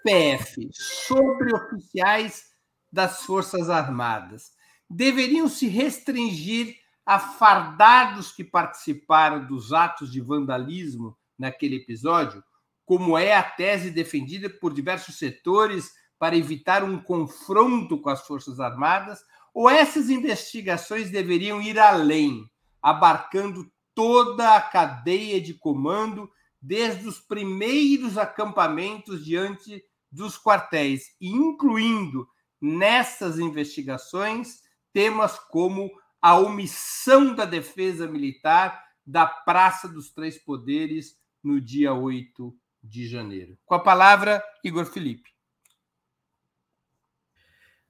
PF 0.04 0.70
sobre 0.74 1.54
oficiais 1.54 2.49
das 2.92 3.24
Forças 3.24 3.70
Armadas. 3.70 4.52
Deveriam 4.90 5.48
se 5.48 5.68
restringir 5.68 6.76
a 7.06 7.20
fardados 7.20 8.32
que 8.32 8.44
participaram 8.44 9.46
dos 9.46 9.74
atos 9.74 10.12
de 10.12 10.22
vandalismo 10.22 11.18
naquele 11.38 11.78
episódio, 11.78 12.44
como 12.86 13.18
é 13.18 13.36
a 13.36 13.44
tese 13.44 13.92
defendida 13.92 14.50
por 14.50 14.74
diversos 14.74 15.18
setores 15.18 15.92
para 16.18 16.36
evitar 16.36 16.84
um 16.84 17.00
confronto 17.00 17.98
com 18.00 18.10
as 18.10 18.26
Forças 18.26 18.60
Armadas, 18.60 19.24
ou 19.54 19.70
essas 19.70 20.10
investigações 20.10 21.10
deveriam 21.10 21.62
ir 21.62 21.80
além, 21.80 22.50
abarcando 22.82 23.72
toda 23.96 24.56
a 24.56 24.62
cadeia 24.62 25.42
de 25.42 25.54
comando, 25.54 26.30
desde 26.62 27.08
os 27.08 27.20
primeiros 27.20 28.18
acampamentos 28.18 29.24
diante 29.24 29.84
dos 30.12 30.38
quartéis, 30.38 31.16
incluindo 31.22 32.28
nessas 32.62 33.40
investigações 33.40 34.62
temas 34.92 35.40
como 35.40 35.92
a 36.22 36.38
omissão 36.38 37.34
da 37.34 37.46
defesa 37.46 38.08
militar 38.08 38.84
da 39.06 39.26
Praça 39.26 39.88
dos 39.88 40.12
Três 40.12 40.38
Poderes 40.38 41.18
no 41.44 41.62
dia 41.62 41.94
8 41.94 42.56
de 42.84 43.08
janeiro. 43.08 43.58
Com 43.66 43.76
a 43.76 43.80
palavra, 43.80 44.44
Igor 44.64 44.86
Felipe. 44.86 45.30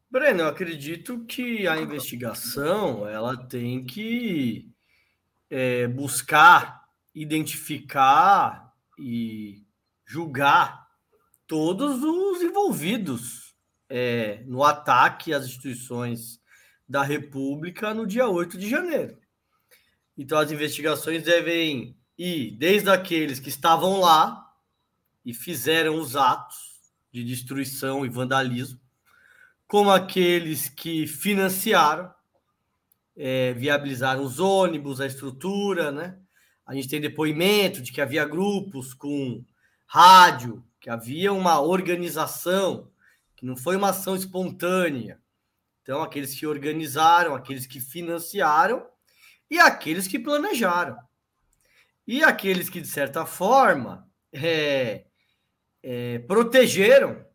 Breno, 0.09 0.41
eu 0.41 0.47
acredito 0.47 1.25
que 1.25 1.67
a 1.67 1.79
investigação 1.79 3.07
ela 3.07 3.37
tem 3.37 3.85
que 3.85 4.71
é, 5.49 5.87
buscar 5.87 6.79
identificar 7.13 8.73
e 8.97 9.65
julgar 10.05 10.87
todos 11.45 12.01
os 12.03 12.41
envolvidos 12.41 13.48
é, 13.89 14.43
no 14.45 14.63
ataque 14.63 15.33
às 15.33 15.45
instituições 15.45 16.39
da 16.87 17.03
República 17.03 17.93
no 17.93 18.05
dia 18.05 18.27
8 18.27 18.57
de 18.57 18.69
janeiro. 18.69 19.17
Então, 20.17 20.37
as 20.37 20.51
investigações 20.51 21.23
devem 21.23 21.95
ir 22.17 22.51
desde 22.57 22.89
aqueles 22.89 23.39
que 23.39 23.49
estavam 23.49 23.99
lá 23.99 24.45
e 25.25 25.33
fizeram 25.33 25.95
os 25.95 26.15
atos 26.15 26.57
de 27.11 27.23
destruição 27.23 28.05
e 28.05 28.09
vandalismo, 28.09 28.79
como 29.67 29.91
aqueles 29.91 30.67
que 30.67 31.07
financiaram, 31.07 32.13
é, 33.15 33.53
viabilizaram 33.53 34.23
os 34.23 34.39
ônibus, 34.39 34.99
a 34.99 35.05
estrutura, 35.05 35.91
né? 35.91 36.17
A 36.65 36.73
gente 36.73 36.87
tem 36.87 37.01
depoimento 37.01 37.81
de 37.81 37.91
que 37.91 38.01
havia 38.01 38.25
grupos 38.25 38.93
com 38.93 39.43
rádio, 39.87 40.63
que 40.79 40.89
havia 40.89 41.33
uma 41.33 41.59
organização, 41.59 42.88
que 43.39 43.45
não 43.45 43.55
foi 43.55 43.77
uma 43.77 43.91
ação 43.91 44.17
espontânea. 44.17 45.17
Então, 45.81 46.01
aqueles 46.01 46.37
que 46.37 46.45
organizaram, 46.45 47.33
aqueles 47.33 47.65
que 47.65 47.79
financiaram 47.79 48.85
e 49.49 49.57
aqueles 49.57 50.09
que 50.09 50.19
planejaram. 50.19 50.97
E 52.05 52.21
aqueles 52.21 52.69
que, 52.69 52.81
de 52.81 52.87
certa 52.89 53.25
forma, 53.25 54.05
é, 54.33 55.05
é, 55.81 56.19
protegeram 56.19 57.25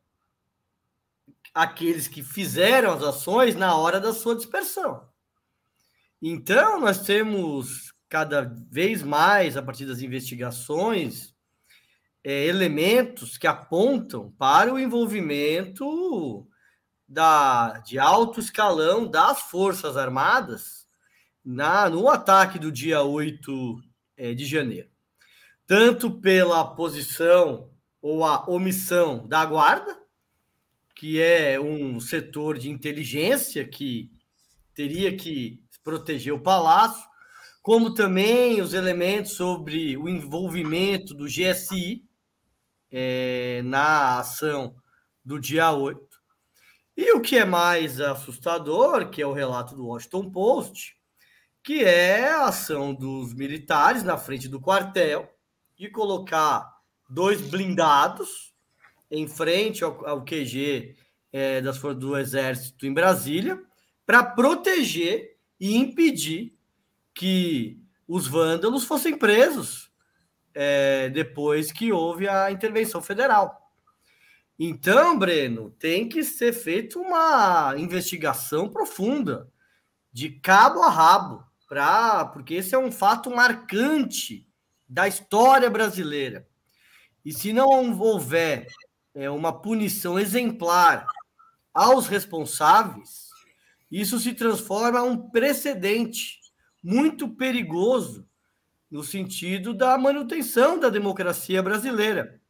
aqueles 1.55 2.07
que 2.07 2.23
fizeram 2.23 2.93
as 2.93 3.03
ações 3.03 3.57
na 3.57 3.75
hora 3.75 3.99
da 3.99 4.13
sua 4.13 4.37
dispersão. 4.37 5.09
Então, 6.21 6.79
nós 6.79 7.01
temos 7.01 7.95
cada 8.11 8.43
vez 8.71 9.03
mais, 9.03 9.57
a 9.57 9.63
partir 9.63 9.87
das 9.87 10.03
investigações, 10.03 11.34
é, 12.25 12.47
elementos 12.47 13.37
que 13.37 13.47
apontam 13.47 14.33
para 14.39 14.73
o 14.73 14.79
envolvimento 14.79 16.49
da, 17.07 17.79
de 17.81 17.99
alto 17.99 18.41
escalão 18.41 19.07
das 19.07 19.43
Forças 19.43 19.95
Armadas 19.99 20.87
na, 21.45 21.91
no 21.91 22.09
ataque 22.09 22.59
do 22.59 22.73
dia 22.73 23.03
8 23.03 23.83
é, 24.17 24.33
de 24.33 24.47
janeiro. 24.47 24.89
Tanto 25.67 26.11
pela 26.11 26.65
posição 26.65 27.71
ou 28.01 28.25
a 28.25 28.49
omissão 28.49 29.27
da 29.29 29.45
Guarda, 29.45 29.95
que 30.97 31.21
é 31.21 31.61
um 31.61 32.01
setor 32.01 32.59
de 32.59 32.71
inteligência 32.71 33.67
que 33.69 34.11
teria 34.75 35.15
que 35.15 35.63
proteger 35.83 36.33
o 36.33 36.41
palácio, 36.41 37.05
como 37.61 37.93
também 37.93 38.63
os 38.63 38.73
elementos 38.73 39.33
sobre 39.33 39.97
o 39.97 40.09
envolvimento 40.09 41.15
do 41.15 41.27
GSI 41.27 42.05
é, 42.97 43.61
na 43.65 44.21
ação 44.21 44.77
do 45.25 45.41
dia 45.41 45.73
8. 45.73 46.01
E 46.97 47.13
o 47.13 47.21
que 47.21 47.37
é 47.37 47.45
mais 47.45 48.01
assustador, 48.01 49.11
que 49.11 49.21
é 49.21 49.27
o 49.27 49.33
relato 49.33 49.75
do 49.75 49.87
Washington 49.87 50.31
Post, 50.31 50.97
que 51.61 51.83
é 51.83 52.29
a 52.29 52.45
ação 52.45 52.95
dos 52.95 53.35
militares 53.35 54.05
na 54.05 54.17
frente 54.17 54.47
do 54.47 54.61
quartel 54.61 55.29
de 55.77 55.89
colocar 55.91 56.73
dois 57.11 57.41
blindados 57.41 58.55
em 59.11 59.27
frente 59.27 59.83
ao, 59.83 60.07
ao 60.07 60.25
QG 60.25 60.95
é, 61.33 61.61
das 61.61 61.79
forças 61.79 62.01
do 62.01 62.17
Exército 62.17 62.87
em 62.87 62.95
Brasília 62.95 63.61
para 64.07 64.23
proteger 64.23 65.37
e 65.59 65.77
impedir 65.77 66.57
que 67.13 67.83
os 68.07 68.29
vândalos 68.29 68.85
fossem 68.85 69.19
presos 69.19 69.91
é, 70.55 71.09
depois 71.09 71.73
que 71.73 71.93
houve 71.93 72.29
a 72.29 72.51
intervenção 72.51 73.03
federal. 73.03 73.61
Então, 74.59 75.19
Breno, 75.19 75.71
tem 75.71 76.09
que 76.09 76.23
ser 76.23 76.53
feita 76.53 76.99
uma 76.99 77.75
investigação 77.77 78.69
profunda, 78.69 79.51
de 80.13 80.31
cabo 80.31 80.81
a 80.83 80.89
rabo, 80.89 81.45
pra, 81.69 82.27
porque 82.27 82.55
esse 82.55 82.73
é 82.75 82.79
um 82.79 82.93
fato 82.93 83.31
marcante 83.31 84.49
da 84.89 85.09
história 85.09 85.69
brasileira. 85.69 86.47
E 87.25 87.33
se 87.33 87.53
não 87.53 87.99
houver 87.99 88.69
é, 89.13 89.29
uma 89.29 89.53
punição 89.53 90.19
exemplar 90.19 91.07
aos 91.73 92.07
responsáveis, 92.07 93.31
isso 93.91 94.21
se 94.21 94.35
transforma 94.35 95.03
um 95.03 95.31
precedente 95.31 96.39
muito 96.81 97.29
perigoso 97.29 98.29
no 98.95 99.03
sentido 99.03 99.75
da 99.75 99.99
manutenção 99.99 100.79
da 100.79 100.89
democracia 100.89 101.61
brasileira. 101.61 102.41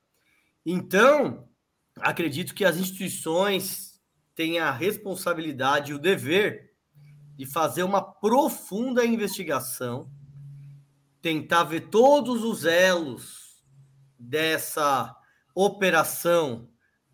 Então, 0.65 1.49
acredito 1.97 2.55
que 2.55 2.67
as 2.67 2.77
instituições 2.77 3.99
têm 4.35 4.59
a 4.59 4.71
responsabilidade 4.71 5.91
e 5.91 5.95
o 5.95 5.99
dever 5.99 6.75
de 7.35 7.47
fazer 7.47 7.83
uma 7.83 8.03
profunda 8.03 9.07
investigação, 9.07 10.13
tentar 11.23 11.65
ver 11.65 11.89
todos 11.89 12.45
os 12.45 12.67
elos 12.67 13.65
dessa 14.19 15.17
operação 15.55 16.69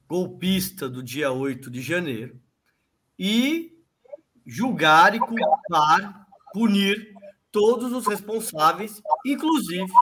golpista 0.08 0.88
do 0.88 1.04
dia 1.04 1.30
8 1.30 1.70
de 1.70 1.80
janeiro 1.80 2.42
e 3.16 3.78
julgar 4.44 5.14
e 5.14 5.20
culpar, 5.20 6.26
punir 6.52 7.19
todos 7.52 7.92
os 7.92 8.06
responsáveis, 8.06 9.02
inclusive 9.24 9.92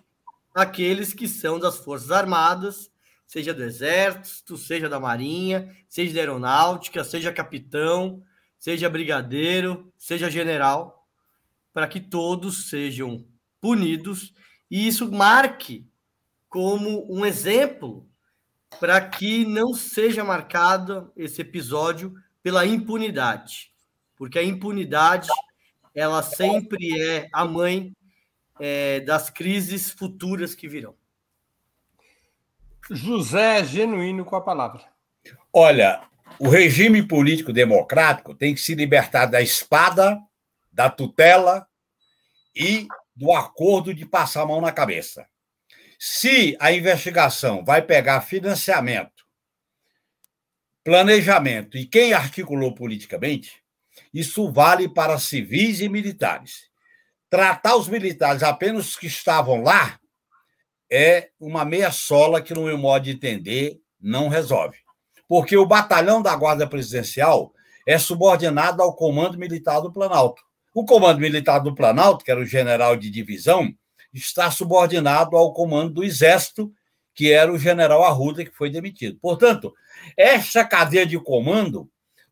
aqueles 0.54 1.12
que 1.12 1.28
são 1.28 1.58
das 1.58 1.78
Forças 1.78 2.10
Armadas, 2.10 2.90
seja 3.26 3.52
do 3.52 3.62
Exército, 3.62 4.56
seja 4.56 4.88
da 4.88 4.98
Marinha, 4.98 5.76
seja 5.88 6.14
da 6.14 6.20
Aeronáutica, 6.20 7.04
seja 7.04 7.32
capitão, 7.32 8.22
seja 8.58 8.88
brigadeiro, 8.88 9.92
seja 9.98 10.30
general, 10.30 11.06
para 11.72 11.86
que 11.86 12.00
todos 12.00 12.68
sejam 12.68 13.24
punidos. 13.60 14.32
E 14.70 14.88
isso 14.88 15.10
marque 15.10 15.86
como 16.48 17.06
um 17.12 17.24
exemplo 17.24 18.08
para 18.80 19.00
que 19.00 19.44
não 19.44 19.74
seja 19.74 20.24
marcado 20.24 21.12
esse 21.16 21.42
episódio 21.42 22.14
pela 22.42 22.66
impunidade, 22.66 23.72
porque 24.16 24.38
a 24.38 24.44
impunidade 24.44 25.28
ela 25.98 26.22
sempre 26.22 27.00
é 27.00 27.28
a 27.32 27.44
mãe 27.44 27.92
é, 28.60 29.00
das 29.00 29.30
crises 29.30 29.90
futuras 29.90 30.54
que 30.54 30.68
virão. 30.68 30.94
José 32.88 33.64
Genuíno 33.64 34.24
com 34.24 34.36
a 34.36 34.40
palavra. 34.40 34.84
Olha, 35.52 36.00
o 36.38 36.48
regime 36.48 37.02
político 37.02 37.52
democrático 37.52 38.32
tem 38.32 38.54
que 38.54 38.60
se 38.60 38.76
libertar 38.76 39.26
da 39.26 39.42
espada, 39.42 40.22
da 40.72 40.88
tutela 40.88 41.66
e 42.54 42.86
do 43.14 43.32
acordo 43.32 43.92
de 43.92 44.06
passar 44.06 44.42
a 44.42 44.46
mão 44.46 44.60
na 44.60 44.70
cabeça. 44.70 45.26
Se 45.98 46.56
a 46.60 46.72
investigação 46.72 47.64
vai 47.64 47.82
pegar 47.82 48.20
financiamento, 48.20 49.26
planejamento 50.84 51.76
e 51.76 51.84
quem 51.84 52.12
articulou 52.12 52.72
politicamente, 52.72 53.60
isso 54.18 54.50
vale 54.50 54.88
para 54.88 55.16
civis 55.16 55.80
e 55.80 55.88
militares. 55.88 56.68
Tratar 57.30 57.76
os 57.76 57.86
militares 57.86 58.42
apenas 58.42 58.96
que 58.96 59.06
estavam 59.06 59.62
lá 59.62 59.96
é 60.90 61.30
uma 61.38 61.64
meia 61.64 61.92
sola 61.92 62.42
que, 62.42 62.52
no 62.52 62.64
meu 62.64 62.76
modo 62.76 63.04
de 63.04 63.12
entender, 63.12 63.78
não 64.00 64.26
resolve. 64.26 64.76
Porque 65.28 65.56
o 65.56 65.64
batalhão 65.64 66.20
da 66.20 66.34
Guarda 66.34 66.66
Presidencial 66.66 67.52
é 67.86 67.96
subordinado 67.96 68.82
ao 68.82 68.96
Comando 68.96 69.38
Militar 69.38 69.80
do 69.80 69.92
Planalto. 69.92 70.42
O 70.74 70.84
Comando 70.84 71.20
Militar 71.20 71.60
do 71.60 71.72
Planalto, 71.72 72.24
que 72.24 72.30
era 72.32 72.40
o 72.40 72.44
general 72.44 72.96
de 72.96 73.10
divisão, 73.10 73.72
está 74.12 74.50
subordinado 74.50 75.36
ao 75.36 75.52
comando 75.52 75.94
do 75.94 76.02
Exército, 76.02 76.72
que 77.14 77.30
era 77.30 77.52
o 77.52 77.58
general 77.58 78.02
Arruda, 78.02 78.44
que 78.44 78.50
foi 78.50 78.68
demitido. 78.68 79.16
Portanto, 79.20 79.72
essa 80.16 80.64
cadeia 80.64 81.06
de 81.06 81.20
comando 81.20 81.88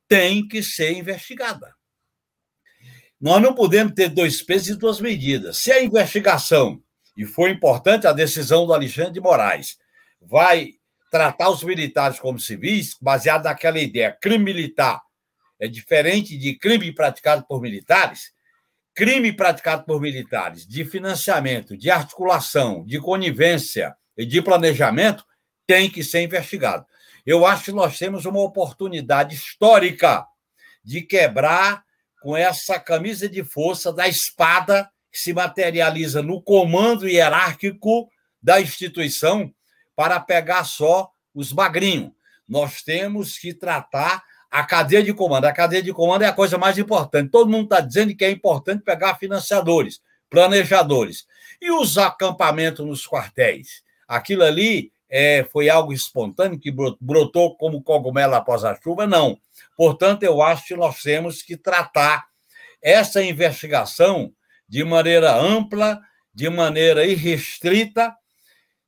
tem 0.08 0.46
que 0.46 0.62
ser 0.62 0.92
investigada. 0.92 1.75
Nós 3.20 3.40
não 3.42 3.54
podemos 3.54 3.94
ter 3.94 4.08
dois 4.08 4.42
pesos 4.42 4.68
e 4.68 4.76
duas 4.76 5.00
medidas. 5.00 5.58
Se 5.58 5.72
a 5.72 5.82
investigação, 5.82 6.82
e 7.16 7.24
foi 7.24 7.50
importante 7.50 8.06
a 8.06 8.12
decisão 8.12 8.66
do 8.66 8.74
Alexandre 8.74 9.12
de 9.12 9.20
Moraes, 9.20 9.78
vai 10.20 10.72
tratar 11.10 11.50
os 11.50 11.62
militares 11.62 12.18
como 12.18 12.38
civis, 12.38 12.96
baseado 13.00 13.44
naquela 13.44 13.78
ideia, 13.78 14.16
crime 14.20 14.44
militar 14.44 15.00
é 15.58 15.66
diferente 15.66 16.36
de 16.36 16.54
crime 16.54 16.92
praticado 16.92 17.44
por 17.46 17.60
militares, 17.60 18.32
crime 18.94 19.32
praticado 19.32 19.84
por 19.84 20.00
militares 20.00 20.66
de 20.66 20.84
financiamento, 20.84 21.76
de 21.76 21.90
articulação, 21.90 22.84
de 22.84 23.00
conivência 23.00 23.94
e 24.16 24.24
de 24.24 24.40
planejamento 24.42 25.24
tem 25.66 25.90
que 25.90 26.04
ser 26.04 26.22
investigado. 26.22 26.86
Eu 27.24 27.44
acho 27.44 27.64
que 27.64 27.72
nós 27.72 27.98
temos 27.98 28.24
uma 28.24 28.40
oportunidade 28.40 29.34
histórica 29.34 30.26
de 30.84 31.02
quebrar 31.02 31.84
com 32.26 32.36
essa 32.36 32.80
camisa 32.80 33.28
de 33.28 33.44
força 33.44 33.92
da 33.92 34.08
espada 34.08 34.90
que 35.12 35.18
se 35.20 35.32
materializa 35.32 36.24
no 36.24 36.42
comando 36.42 37.08
hierárquico 37.08 38.10
da 38.42 38.60
instituição 38.60 39.54
para 39.94 40.18
pegar 40.18 40.64
só 40.64 41.08
os 41.32 41.52
magrinhos. 41.52 42.10
Nós 42.48 42.82
temos 42.82 43.38
que 43.38 43.54
tratar 43.54 44.24
a 44.50 44.64
cadeia 44.64 45.04
de 45.04 45.14
comando. 45.14 45.44
A 45.44 45.52
cadeia 45.52 45.80
de 45.80 45.92
comando 45.92 46.22
é 46.22 46.26
a 46.26 46.32
coisa 46.32 46.58
mais 46.58 46.76
importante. 46.78 47.30
Todo 47.30 47.48
mundo 47.48 47.66
está 47.66 47.78
dizendo 47.78 48.12
que 48.12 48.24
é 48.24 48.30
importante 48.32 48.82
pegar 48.82 49.14
financiadores, 49.18 50.00
planejadores. 50.28 51.28
E 51.62 51.70
os 51.70 51.96
acampamentos 51.96 52.84
nos 52.84 53.06
quartéis? 53.06 53.84
Aquilo 54.08 54.42
ali 54.42 54.90
é, 55.08 55.44
foi 55.52 55.68
algo 55.68 55.92
espontâneo 55.92 56.58
que 56.58 56.74
brotou 57.00 57.56
como 57.56 57.82
cogumelo 57.82 58.34
após 58.34 58.64
a 58.64 58.74
chuva? 58.80 59.06
Não. 59.06 59.38
Portanto, 59.76 60.22
eu 60.22 60.42
acho 60.42 60.66
que 60.66 60.76
nós 60.76 61.00
temos 61.02 61.42
que 61.42 61.56
tratar 61.56 62.26
essa 62.82 63.22
investigação 63.22 64.32
de 64.68 64.82
maneira 64.84 65.34
ampla, 65.34 66.00
de 66.34 66.48
maneira 66.48 67.04
irrestrita, 67.06 68.14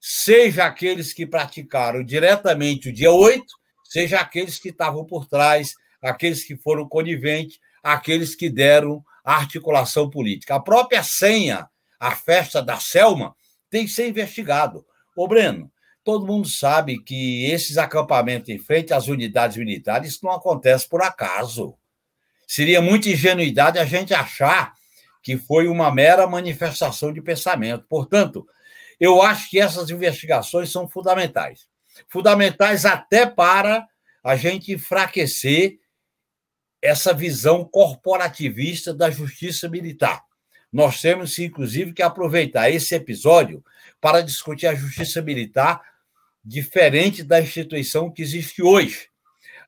seja 0.00 0.64
aqueles 0.64 1.12
que 1.12 1.26
praticaram 1.26 2.04
diretamente 2.04 2.88
o 2.88 2.92
dia 2.92 3.10
8, 3.10 3.44
seja 3.84 4.20
aqueles 4.20 4.58
que 4.58 4.68
estavam 4.68 5.04
por 5.04 5.26
trás, 5.26 5.72
aqueles 6.02 6.44
que 6.44 6.56
foram 6.56 6.88
coniventes, 6.88 7.58
aqueles 7.82 8.34
que 8.34 8.48
deram 8.48 9.02
articulação 9.24 10.08
política. 10.08 10.54
A 10.54 10.60
própria 10.60 11.02
senha, 11.02 11.68
a 11.98 12.14
festa 12.14 12.62
da 12.62 12.78
Selma, 12.78 13.34
tem 13.70 13.84
que 13.84 13.92
ser 13.92 14.08
investigado. 14.08 14.84
Ô, 15.16 15.26
Breno, 15.26 15.70
todo 16.08 16.24
mundo 16.24 16.48
sabe 16.48 16.98
que 16.98 17.44
esses 17.50 17.76
acampamentos 17.76 18.48
em 18.48 18.58
frente 18.58 18.94
às 18.94 19.08
unidades 19.08 19.58
militares 19.58 20.14
isso 20.14 20.24
não 20.24 20.32
acontece 20.32 20.88
por 20.88 21.02
acaso. 21.02 21.76
Seria 22.46 22.80
muita 22.80 23.10
ingenuidade 23.10 23.78
a 23.78 23.84
gente 23.84 24.14
achar 24.14 24.72
que 25.22 25.36
foi 25.36 25.68
uma 25.68 25.94
mera 25.94 26.26
manifestação 26.26 27.12
de 27.12 27.20
pensamento. 27.20 27.84
Portanto, 27.86 28.48
eu 28.98 29.20
acho 29.20 29.50
que 29.50 29.60
essas 29.60 29.90
investigações 29.90 30.72
são 30.72 30.88
fundamentais 30.88 31.68
fundamentais 32.08 32.86
até 32.86 33.26
para 33.26 33.86
a 34.24 34.34
gente 34.34 34.72
enfraquecer 34.72 35.78
essa 36.80 37.12
visão 37.12 37.66
corporativista 37.66 38.94
da 38.94 39.10
justiça 39.10 39.68
militar. 39.68 40.22
Nós 40.72 41.02
temos, 41.02 41.38
inclusive, 41.38 41.92
que 41.92 42.02
aproveitar 42.02 42.70
esse 42.70 42.94
episódio 42.94 43.62
para 44.00 44.22
discutir 44.22 44.68
a 44.68 44.74
justiça 44.74 45.20
militar 45.20 45.82
diferente 46.44 47.22
da 47.22 47.40
instituição 47.40 48.10
que 48.10 48.22
existe 48.22 48.62
hoje. 48.62 49.08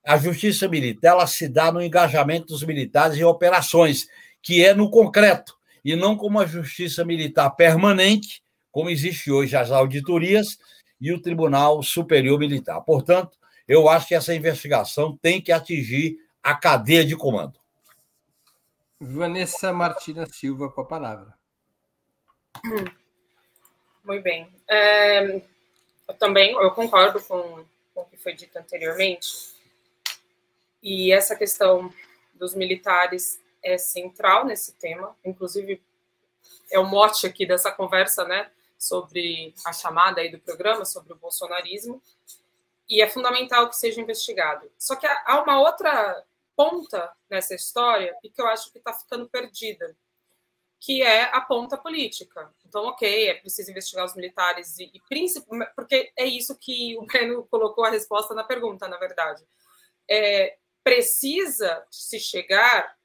A 0.07 0.17
justiça 0.17 0.67
militar 0.69 1.11
ela 1.11 1.27
se 1.27 1.49
dá 1.49 1.71
no 1.71 1.83
engajamento 1.83 2.47
dos 2.47 2.63
militares 2.63 3.19
em 3.19 3.25
operações, 3.25 4.07
que 4.43 4.65
é 4.65 4.73
no 4.73 4.91
concreto, 4.91 5.57
e 5.85 5.95
não 5.95 6.17
como 6.17 6.41
a 6.41 6.47
justiça 6.47 7.05
militar 7.05 7.51
permanente, 7.51 8.43
como 8.71 8.89
existe 8.89 9.31
hoje 9.31 9.57
as 9.57 9.71
auditorias, 9.71 10.59
e 11.01 11.13
o 11.13 11.21
Tribunal 11.21 11.83
Superior 11.83 12.39
Militar. 12.39 12.81
Portanto, 12.83 13.39
eu 13.67 13.89
acho 13.89 14.09
que 14.09 14.15
essa 14.15 14.35
investigação 14.35 15.17
tem 15.17 15.41
que 15.41 15.53
atingir 15.53 16.17
a 16.43 16.55
cadeia 16.55 17.05
de 17.05 17.17
comando. 17.17 17.59
Vanessa 19.01 19.73
Martina 19.73 20.27
Silva 20.27 20.71
com 20.71 20.83
a 20.83 20.87
palavra. 20.87 21.35
Muito 24.05 24.23
bem. 24.23 24.53
É, 24.69 25.43
eu 26.11 26.14
também 26.14 26.53
eu 26.53 26.70
concordo 26.73 27.23
com, 27.23 27.64
com 27.94 28.01
o 28.01 28.05
que 28.07 28.16
foi 28.16 28.35
dito 28.35 28.57
anteriormente. 28.59 29.55
E 30.83 31.12
essa 31.12 31.37
questão 31.37 31.92
dos 32.35 32.55
militares 32.55 33.40
é 33.62 33.79
central 33.79 34.44
nesse 34.44 34.73
tema. 34.75 35.16
Inclusive, 35.25 35.81
é 36.70 36.79
o 36.81 36.87
mote 36.87 37.27
aqui 37.27 37.46
dessa 37.46 37.70
conversa, 37.70 38.25
né? 38.25 38.51
Sobre 38.77 39.55
a 39.64 39.73
chamada 39.73 40.20
aí 40.20 40.31
do 40.31 40.40
programa, 40.40 40.85
sobre 40.85 41.12
o 41.12 41.16
bolsonarismo. 41.16 42.03
E 42.88 43.01
é 43.01 43.09
fundamental 43.09 43.68
que 43.68 43.77
seja 43.77 44.01
investigado. 44.01 44.68
Só 44.77 44.96
que 44.96 45.07
há 45.07 45.42
uma 45.42 45.61
outra 45.61 46.25
ponta 46.57 47.12
nessa 47.31 47.55
história 47.55 48.16
e 48.25 48.29
que 48.29 48.40
eu 48.40 48.49
acho 48.49 48.73
que 48.73 48.79
está 48.79 48.92
ficando 48.92 49.29
perdida, 49.29 49.96
que 50.81 51.03
é 51.03 51.25
a 51.25 51.40
ponta 51.43 51.77
política. 51.77 52.51
Então, 52.66 52.85
ok, 52.87 53.29
é 53.29 53.35
preciso 53.35 53.71
investigar 53.71 54.07
os 54.07 54.14
militares 54.14 54.79
e, 54.79 54.90
e 54.95 55.01
porque 55.77 56.11
é 56.16 56.25
isso 56.25 56.57
que 56.57 56.97
o 56.97 57.03
Breno 57.03 57.47
colocou 57.51 57.85
a 57.85 57.90
resposta 57.90 58.35
na 58.35 58.43
pergunta, 58.43 58.88
na 58.88 58.97
verdade. 58.97 59.45
É, 60.09 60.57
precisa 60.83 61.87
se 61.90 62.19
chegar 62.19 62.97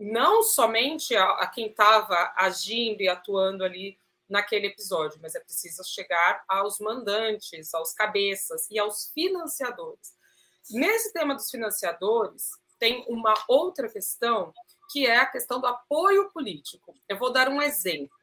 não 0.00 0.42
somente 0.42 1.14
a, 1.14 1.24
a 1.34 1.46
quem 1.46 1.68
estava 1.68 2.32
agindo 2.36 3.00
e 3.00 3.08
atuando 3.08 3.64
ali 3.64 3.96
naquele 4.28 4.66
episódio, 4.66 5.20
mas 5.22 5.36
é 5.36 5.40
preciso 5.40 5.84
chegar 5.84 6.42
aos 6.48 6.80
mandantes, 6.80 7.72
aos 7.72 7.92
cabeças 7.92 8.66
e 8.68 8.78
aos 8.78 9.12
financiadores. 9.12 10.14
Nesse 10.70 11.12
tema 11.12 11.34
dos 11.34 11.50
financiadores, 11.50 12.50
tem 12.78 13.04
uma 13.08 13.34
outra 13.46 13.88
questão, 13.88 14.52
que 14.94 15.08
é 15.08 15.16
a 15.16 15.26
questão 15.26 15.60
do 15.60 15.66
apoio 15.66 16.30
político. 16.30 16.94
Eu 17.08 17.18
vou 17.18 17.32
dar 17.32 17.48
um 17.48 17.60
exemplo. 17.60 18.16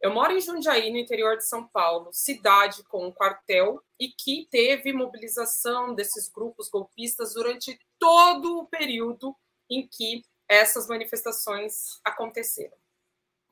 Eu 0.00 0.14
moro 0.14 0.32
em 0.32 0.40
Jundiaí, 0.40 0.88
no 0.88 0.98
interior 0.98 1.36
de 1.36 1.48
São 1.48 1.66
Paulo, 1.66 2.10
cidade 2.12 2.84
com 2.84 3.04
um 3.04 3.10
quartel 3.10 3.82
e 3.98 4.06
que 4.06 4.46
teve 4.52 4.92
mobilização 4.92 5.92
desses 5.92 6.28
grupos 6.28 6.68
golpistas 6.68 7.34
durante 7.34 7.76
todo 7.98 8.60
o 8.60 8.66
período 8.66 9.34
em 9.68 9.84
que 9.88 10.24
essas 10.48 10.86
manifestações 10.86 11.98
aconteceram. 12.04 12.76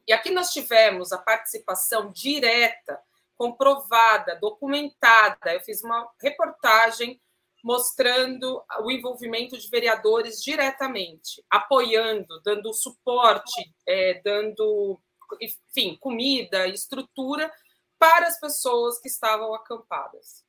E 0.06 0.12
aqui 0.12 0.30
nós 0.30 0.52
tivemos 0.52 1.10
a 1.10 1.18
participação 1.18 2.12
direta, 2.12 3.02
comprovada, 3.34 4.36
documentada. 4.36 5.52
Eu 5.52 5.60
fiz 5.62 5.82
uma 5.82 6.08
reportagem 6.20 7.20
mostrando 7.62 8.62
o 8.80 8.90
envolvimento 8.90 9.56
de 9.56 9.68
vereadores 9.68 10.42
diretamente, 10.42 11.44
apoiando, 11.48 12.40
dando 12.42 12.74
suporte, 12.74 13.72
é, 13.86 14.20
dando, 14.22 15.00
enfim, 15.40 15.96
comida, 16.00 16.66
estrutura 16.66 17.52
para 17.98 18.26
as 18.26 18.40
pessoas 18.40 18.98
que 18.98 19.08
estavam 19.08 19.54
acampadas. 19.54 20.44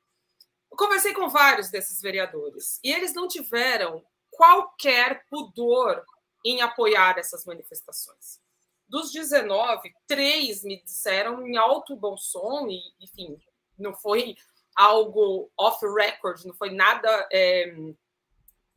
Eu 0.71 0.77
conversei 0.77 1.13
com 1.13 1.29
vários 1.29 1.69
desses 1.69 2.01
vereadores 2.01 2.79
e 2.83 2.91
eles 2.91 3.13
não 3.13 3.27
tiveram 3.27 4.03
qualquer 4.31 5.23
pudor 5.29 6.03
em 6.43 6.61
apoiar 6.61 7.19
essas 7.19 7.45
manifestações. 7.45 8.41
Dos 8.87 9.11
19, 9.11 9.93
três 10.07 10.63
me 10.63 10.81
disseram 10.83 11.47
em 11.47 11.57
alto 11.57 11.95
bom 11.95 12.17
som, 12.17 12.67
e, 12.67 12.81
enfim, 12.99 13.39
não 13.77 13.93
foi 13.93 14.35
algo 14.75 15.51
off-record, 15.57 16.43
não 16.45 16.53
foi 16.55 16.71
nada 16.71 17.27
é, 17.31 17.73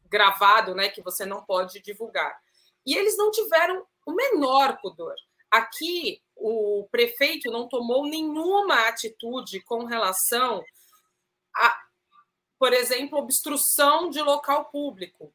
gravado, 0.09 0.75
né, 0.75 0.89
que 0.89 1.03
você 1.03 1.25
não 1.25 1.45
pode 1.45 1.81
divulgar. 1.81 2.39
E 2.85 2.97
eles 2.97 3.17
não 3.17 3.31
tiveram 3.31 3.85
o 4.05 4.13
menor 4.13 4.79
pudor. 4.81 5.15
Aqui, 5.51 6.23
o 6.37 6.87
prefeito 6.91 7.51
não 7.51 7.69
tomou 7.69 8.07
nenhuma 8.07 8.89
atitude 8.89 9.61
com 9.61 9.85
relação 9.85 10.63
a, 11.55 11.83
por 12.59 12.73
exemplo, 12.73 13.19
obstrução 13.19 14.11
de 14.11 14.21
local 14.21 14.67
público, 14.67 15.33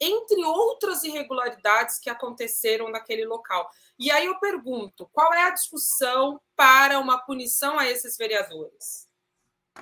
entre 0.00 0.44
outras 0.44 1.04
irregularidades 1.04 1.98
que 1.98 2.10
aconteceram 2.10 2.90
naquele 2.90 3.24
local. 3.24 3.70
E 3.98 4.10
aí 4.10 4.26
eu 4.26 4.38
pergunto: 4.38 5.08
qual 5.12 5.32
é 5.32 5.44
a 5.44 5.50
discussão 5.50 6.40
para 6.54 6.98
uma 6.98 7.18
punição 7.18 7.78
a 7.78 7.88
esses 7.88 8.16
vereadores? 8.16 9.06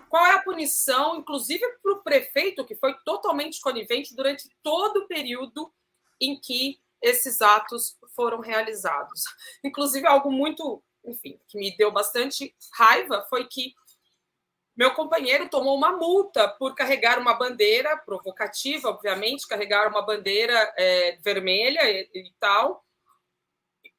Qual 0.08 0.24
é 0.26 0.32
a 0.32 0.42
punição, 0.42 1.16
inclusive 1.16 1.64
para 1.82 1.92
o 1.92 2.02
prefeito, 2.02 2.64
que 2.64 2.76
foi 2.76 2.94
totalmente 3.04 3.60
conivente 3.60 4.14
durante 4.14 4.48
todo 4.62 4.98
o 4.98 5.06
período 5.08 5.72
em 6.20 6.38
que 6.40 6.80
esses 7.02 7.40
atos 7.40 7.96
foram 8.14 8.40
realizados? 8.40 9.24
Inclusive, 9.64 10.06
algo 10.06 10.30
muito, 10.30 10.82
enfim, 11.04 11.38
que 11.48 11.58
me 11.58 11.76
deu 11.76 11.90
bastante 11.90 12.54
raiva 12.72 13.26
foi 13.28 13.46
que 13.46 13.74
meu 14.76 14.92
companheiro 14.92 15.48
tomou 15.48 15.76
uma 15.76 15.92
multa 15.92 16.48
por 16.48 16.74
carregar 16.74 17.18
uma 17.18 17.34
bandeira 17.34 17.96
provocativa, 17.96 18.88
obviamente, 18.88 19.46
carregar 19.46 19.88
uma 19.88 20.02
bandeira 20.02 20.72
é, 20.76 21.16
vermelha 21.22 21.80
e, 21.88 22.10
e 22.12 22.32
tal, 22.40 22.84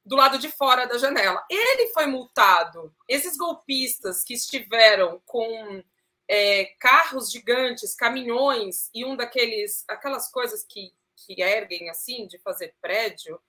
do 0.06 0.14
lado 0.14 0.38
de 0.38 0.48
fora 0.48 0.86
da 0.86 0.96
janela. 0.96 1.44
Ele 1.50 1.88
foi 1.88 2.06
multado. 2.06 2.94
Esses 3.08 3.36
golpistas 3.36 4.22
que 4.22 4.34
estiveram 4.34 5.20
com 5.26 5.82
é, 6.28 6.66
carros 6.78 7.30
gigantes, 7.30 7.94
caminhões 7.94 8.88
e 8.94 9.04
um 9.04 9.16
daqueles, 9.16 9.84
aquelas 9.88 10.30
coisas 10.30 10.62
que, 10.62 10.94
que 11.16 11.42
erguem 11.42 11.90
assim, 11.90 12.28
de 12.28 12.38
fazer 12.38 12.74
prédio, 12.80 13.40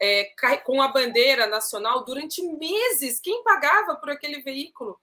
é, 0.00 0.32
com 0.64 0.82
a 0.82 0.88
bandeira 0.88 1.46
nacional 1.46 2.04
durante 2.04 2.42
meses. 2.42 3.20
Quem 3.20 3.44
pagava 3.44 3.94
por 3.94 4.10
aquele 4.10 4.42
veículo? 4.42 4.98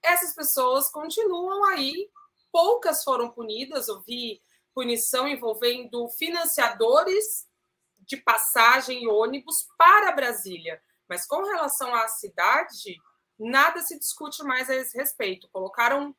Essas 0.00 0.32
pessoas 0.32 0.88
continuam 0.88 1.64
aí. 1.64 2.08
Poucas 2.52 3.02
foram 3.02 3.30
punidas. 3.30 3.88
Eu 3.88 4.00
vi 4.02 4.40
punição 4.72 5.26
envolvendo 5.26 6.08
financiadores 6.10 7.48
de 8.06 8.16
passagem 8.16 9.04
e 9.04 9.08
ônibus 9.08 9.66
para 9.76 10.12
Brasília. 10.12 10.80
Mas 11.08 11.26
com 11.26 11.42
relação 11.42 11.94
à 11.94 12.08
cidade, 12.08 12.96
nada 13.38 13.80
se 13.82 13.98
discute 13.98 14.42
mais 14.42 14.70
a 14.70 14.74
esse 14.74 14.96
respeito. 14.96 15.48
Colocaram 15.52 16.14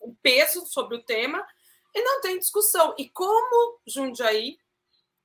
um 0.00 0.14
peso 0.22 0.66
sobre 0.66 0.96
o 0.96 1.02
tema 1.02 1.46
e 1.94 2.02
não 2.02 2.20
tem 2.20 2.38
discussão. 2.38 2.94
E 2.98 3.08
como 3.08 3.80
Jundiaí, 3.86 4.58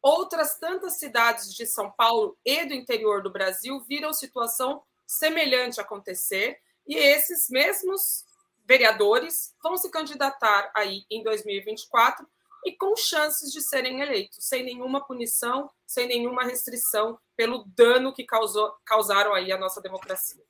outras 0.01 0.58
tantas 0.58 0.97
cidades 0.97 1.54
de 1.54 1.65
São 1.65 1.91
Paulo 1.91 2.38
e 2.43 2.65
do 2.65 2.73
interior 2.73 3.21
do 3.21 3.32
Brasil 3.32 3.80
viram 3.82 4.13
situação 4.13 4.82
semelhante 5.06 5.80
acontecer 5.80 6.60
e 6.88 6.95
esses 6.95 7.49
mesmos 7.49 8.25
vereadores 8.65 9.54
vão 9.62 9.77
se 9.77 9.89
candidatar 9.91 10.71
aí 10.75 11.06
em 11.10 11.21
2024 11.23 12.27
e 12.65 12.76
com 12.76 12.95
chances 12.95 13.52
de 13.52 13.62
serem 13.62 14.02
eleitos, 14.02 14.45
sem 14.45 14.63
nenhuma 14.63 15.06
punição, 15.06 15.69
sem 15.86 16.08
nenhuma 16.08 16.43
restrição 16.43 17.17
pelo 17.36 17.65
dano 17.76 18.13
que 18.13 18.24
causou, 18.24 18.74
causaram 18.86 19.34
aí 19.34 19.52
a 19.52 19.58
nossa 19.58 19.82
democracia. 19.82 20.43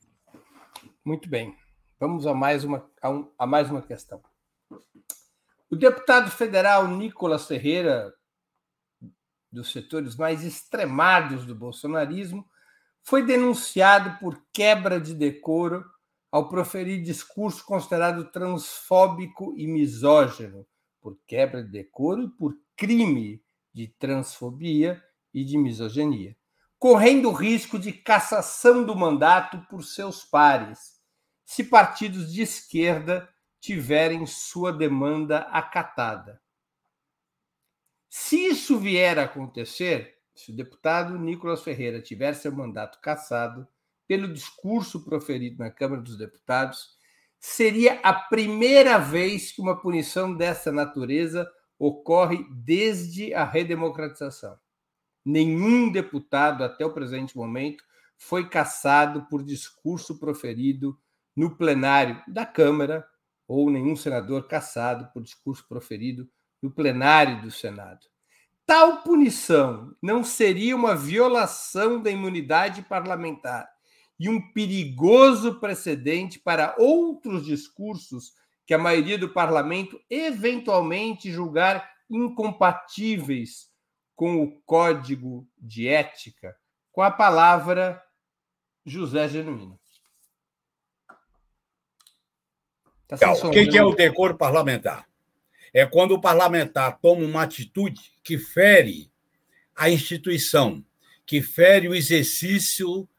Muito 1.03 1.29
bem. 1.29 1.57
Vamos 1.99 2.27
a 2.27 2.33
mais 2.33 2.63
uma, 2.63 2.89
a, 3.01 3.09
um, 3.09 3.31
a 3.37 3.45
mais 3.45 3.69
uma 3.69 3.81
questão. 3.81 4.21
O 5.69 5.75
deputado 5.75 6.29
federal 6.29 6.87
Nicolas 6.87 7.47
Ferreira, 7.47 8.13
dos 9.51 9.71
setores 9.71 10.15
mais 10.15 10.43
extremados 10.43 11.45
do 11.45 11.55
bolsonarismo, 11.55 12.45
foi 13.03 13.25
denunciado 13.25 14.17
por 14.19 14.43
quebra 14.53 14.99
de 14.99 15.13
decoro 15.13 15.85
ao 16.31 16.47
proferir 16.49 17.01
discurso 17.01 17.65
considerado 17.65 18.31
transfóbico 18.31 19.53
e 19.57 19.67
misógino 19.67 20.65
por 21.01 21.17
quebra 21.25 21.63
de 21.63 21.71
decoro 21.71 22.23
e 22.23 22.29
por 22.29 22.55
crime 22.75 23.43
de 23.73 23.87
transfobia 23.87 25.03
e 25.33 25.43
de 25.43 25.57
misoginia, 25.57 26.37
correndo 26.77 27.29
o 27.29 27.33
risco 27.33 27.79
de 27.79 27.91
cassação 27.91 28.85
do 28.85 28.95
mandato 28.95 29.65
por 29.69 29.83
seus 29.83 30.23
pares, 30.23 30.99
se 31.43 31.63
partidos 31.63 32.31
de 32.31 32.41
esquerda 32.41 33.27
tiverem 33.59 34.25
sua 34.25 34.71
demanda 34.71 35.39
acatada. 35.39 36.41
Se 38.09 38.35
isso 38.47 38.77
vier 38.79 39.19
a 39.19 39.23
acontecer, 39.23 40.17
se 40.35 40.51
o 40.51 40.55
deputado 40.55 41.17
Nicolas 41.17 41.61
Ferreira 41.61 42.01
tiver 42.01 42.33
seu 42.33 42.51
mandato 42.51 42.99
cassado 42.99 43.67
pelo 44.07 44.33
discurso 44.33 45.05
proferido 45.05 45.57
na 45.59 45.69
Câmara 45.69 46.01
dos 46.01 46.17
Deputados, 46.17 46.97
seria 47.41 47.99
a 48.03 48.13
primeira 48.13 48.99
vez 48.99 49.51
que 49.51 49.59
uma 49.59 49.75
punição 49.75 50.31
dessa 50.31 50.71
natureza 50.71 51.51
ocorre 51.77 52.45
desde 52.51 53.33
a 53.33 53.43
redemocratização. 53.43 54.55
Nenhum 55.25 55.91
deputado, 55.91 56.63
até 56.63 56.85
o 56.85 56.93
presente 56.93 57.35
momento, 57.35 57.83
foi 58.15 58.47
cassado 58.47 59.25
por 59.25 59.43
discurso 59.43 60.19
proferido 60.19 60.95
no 61.35 61.57
plenário 61.57 62.21
da 62.27 62.45
Câmara 62.45 63.03
ou 63.47 63.71
nenhum 63.71 63.95
senador 63.95 64.47
cassado 64.47 65.11
por 65.11 65.23
discurso 65.23 65.67
proferido 65.67 66.29
no 66.61 66.69
plenário 66.69 67.41
do 67.41 67.49
Senado. 67.49 68.05
tal 68.67 69.01
punição 69.01 69.95
não 69.99 70.23
seria 70.23 70.75
uma 70.75 70.95
violação 70.95 71.99
da 71.99 72.11
imunidade 72.11 72.83
parlamentar 72.83 73.67
e 74.21 74.29
um 74.29 74.39
perigoso 74.53 75.59
precedente 75.59 76.37
para 76.37 76.75
outros 76.77 77.43
discursos 77.43 78.35
que 78.67 78.73
a 78.75 78.77
maioria 78.77 79.17
do 79.17 79.33
parlamento 79.33 79.99
eventualmente 80.07 81.31
julgar 81.31 81.91
incompatíveis 82.07 83.71
com 84.15 84.43
o 84.43 84.61
código 84.61 85.49
de 85.57 85.87
ética, 85.87 86.55
com 86.91 87.01
a 87.01 87.09
palavra 87.09 87.99
José 88.85 89.27
Genuíno. 89.27 89.79
Tá 93.07 93.33
o 93.33 93.49
que 93.49 93.75
é 93.75 93.83
o 93.83 93.95
decoro 93.95 94.37
parlamentar? 94.37 95.09
É 95.73 95.83
quando 95.83 96.11
o 96.11 96.21
parlamentar 96.21 96.99
toma 96.99 97.25
uma 97.25 97.41
atitude 97.41 98.13
que 98.23 98.37
fere 98.37 99.11
a 99.75 99.89
instituição, 99.89 100.85
que 101.25 101.41
fere 101.41 101.89
o 101.89 101.95
exercício 101.95 103.09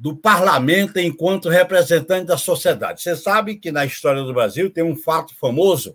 do 0.00 0.16
parlamento 0.16 0.98
enquanto 0.98 1.50
representante 1.50 2.24
da 2.24 2.38
sociedade. 2.38 3.02
Você 3.02 3.14
sabe 3.14 3.56
que 3.56 3.70
na 3.70 3.84
história 3.84 4.22
do 4.22 4.32
Brasil 4.32 4.70
tem 4.70 4.82
um 4.82 4.96
fato 4.96 5.36
famoso. 5.36 5.94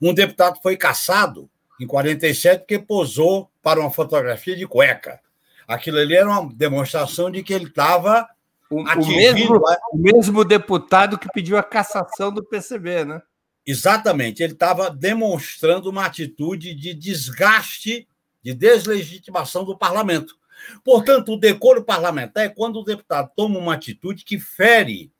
Um 0.00 0.12
deputado 0.12 0.60
foi 0.62 0.76
caçado 0.76 1.48
em 1.80 1.86
47 1.86 2.60
porque 2.60 2.78
posou 2.78 3.50
para 3.62 3.80
uma 3.80 3.90
fotografia 3.90 4.54
de 4.54 4.66
cueca. 4.66 5.18
Aquilo 5.66 5.96
ali 5.96 6.14
era 6.14 6.28
uma 6.28 6.52
demonstração 6.52 7.30
de 7.30 7.42
que 7.42 7.54
ele 7.54 7.64
estava 7.64 8.28
o, 8.68 8.82
o, 8.82 9.06
mesmo, 9.06 9.56
o 9.92 9.96
mesmo 9.96 10.44
deputado 10.44 11.18
que 11.18 11.32
pediu 11.32 11.56
a 11.56 11.62
cassação 11.62 12.30
do 12.30 12.44
PCB, 12.44 13.06
né? 13.06 13.22
Exatamente, 13.66 14.42
ele 14.42 14.52
estava 14.52 14.90
demonstrando 14.90 15.88
uma 15.88 16.04
atitude 16.04 16.74
de 16.74 16.92
desgaste, 16.92 18.06
de 18.42 18.52
deslegitimação 18.52 19.64
do 19.64 19.78
parlamento. 19.78 20.36
Portanto, 20.84 21.32
o 21.32 21.38
decoro 21.38 21.84
parlamentar 21.84 22.44
é 22.44 22.48
quando 22.48 22.80
o 22.80 22.84
deputado 22.84 23.30
toma 23.36 23.58
uma 23.58 23.74
atitude 23.74 24.24
que 24.24 24.38
fere 24.38 25.10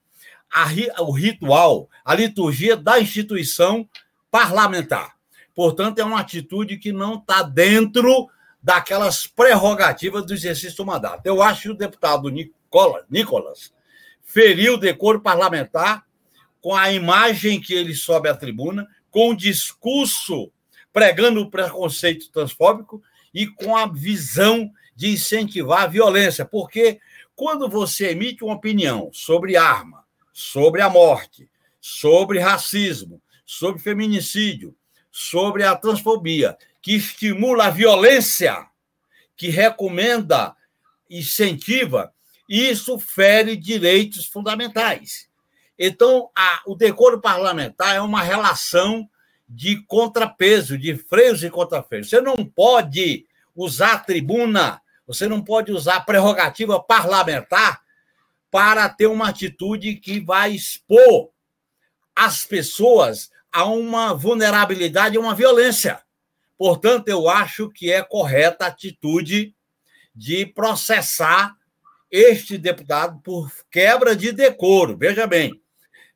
a, 0.52 1.02
o 1.02 1.12
ritual, 1.12 1.88
a 2.04 2.14
liturgia 2.14 2.76
da 2.76 3.00
instituição 3.00 3.88
parlamentar. 4.30 5.16
Portanto, 5.54 5.98
é 5.98 6.04
uma 6.04 6.20
atitude 6.20 6.76
que 6.76 6.92
não 6.92 7.14
está 7.14 7.42
dentro 7.42 8.28
daquelas 8.62 9.26
prerrogativas 9.26 10.26
do 10.26 10.34
exercício 10.34 10.76
do 10.76 10.86
mandato. 10.86 11.24
Eu 11.24 11.42
acho 11.42 11.62
que 11.62 11.70
o 11.70 11.74
deputado 11.74 12.28
Nicolas, 12.28 13.04
Nicolas 13.08 13.72
feriu 14.22 14.74
o 14.74 14.78
decoro 14.78 15.20
parlamentar 15.20 16.04
com 16.60 16.74
a 16.74 16.92
imagem 16.92 17.60
que 17.60 17.72
ele 17.72 17.94
sobe 17.94 18.28
à 18.28 18.34
tribuna, 18.34 18.86
com 19.10 19.30
o 19.30 19.36
discurso 19.36 20.50
pregando 20.92 21.40
o 21.40 21.50
preconceito 21.50 22.30
transfóbico 22.30 23.02
e 23.32 23.46
com 23.46 23.76
a 23.76 23.86
visão 23.86 24.70
de 24.96 25.12
incentivar 25.12 25.82
a 25.82 25.86
violência. 25.86 26.44
Porque 26.44 26.98
quando 27.34 27.68
você 27.68 28.08
emite 28.08 28.42
uma 28.42 28.54
opinião 28.54 29.10
sobre 29.12 29.56
arma, 29.56 30.04
sobre 30.32 30.80
a 30.80 30.88
morte, 30.88 31.48
sobre 31.80 32.40
racismo, 32.40 33.20
sobre 33.44 33.80
feminicídio, 33.80 34.74
sobre 35.12 35.62
a 35.62 35.76
transfobia, 35.76 36.56
que 36.82 36.94
estimula 36.96 37.66
a 37.66 37.70
violência, 37.70 38.66
que 39.36 39.48
recomenda, 39.48 40.56
incentiva, 41.08 42.12
isso 42.48 42.98
fere 42.98 43.56
direitos 43.56 44.26
fundamentais. 44.26 45.28
Então, 45.78 46.30
a, 46.34 46.62
o 46.66 46.74
decoro 46.74 47.20
parlamentar 47.20 47.94
é 47.96 48.00
uma 48.00 48.22
relação 48.22 49.08
de 49.48 49.82
contrapeso, 49.84 50.76
de 50.76 50.96
freios 50.96 51.44
e 51.44 51.50
contrafreios. 51.50 52.08
Você 52.08 52.20
não 52.20 52.36
pode 52.36 53.26
usar 53.54 53.92
a 53.92 53.98
tribuna, 53.98 54.80
você 55.06 55.28
não 55.28 55.42
pode 55.42 55.72
usar 55.72 55.96
a 55.96 56.00
prerrogativa 56.00 56.82
parlamentar 56.82 57.80
para 58.50 58.88
ter 58.88 59.06
uma 59.06 59.28
atitude 59.28 59.96
que 59.96 60.20
vai 60.20 60.52
expor 60.52 61.30
as 62.14 62.44
pessoas 62.44 63.30
a 63.52 63.64
uma 63.64 64.14
vulnerabilidade, 64.14 65.16
a 65.16 65.20
uma 65.20 65.34
violência. 65.34 66.00
Portanto, 66.58 67.08
eu 67.08 67.28
acho 67.28 67.70
que 67.70 67.92
é 67.92 68.02
correta 68.02 68.64
a 68.64 68.68
atitude 68.68 69.54
de 70.14 70.46
processar 70.46 71.54
este 72.10 72.56
deputado 72.56 73.20
por 73.22 73.50
quebra 73.70 74.16
de 74.16 74.32
decoro. 74.32 74.96
Veja 74.96 75.26
bem, 75.26 75.60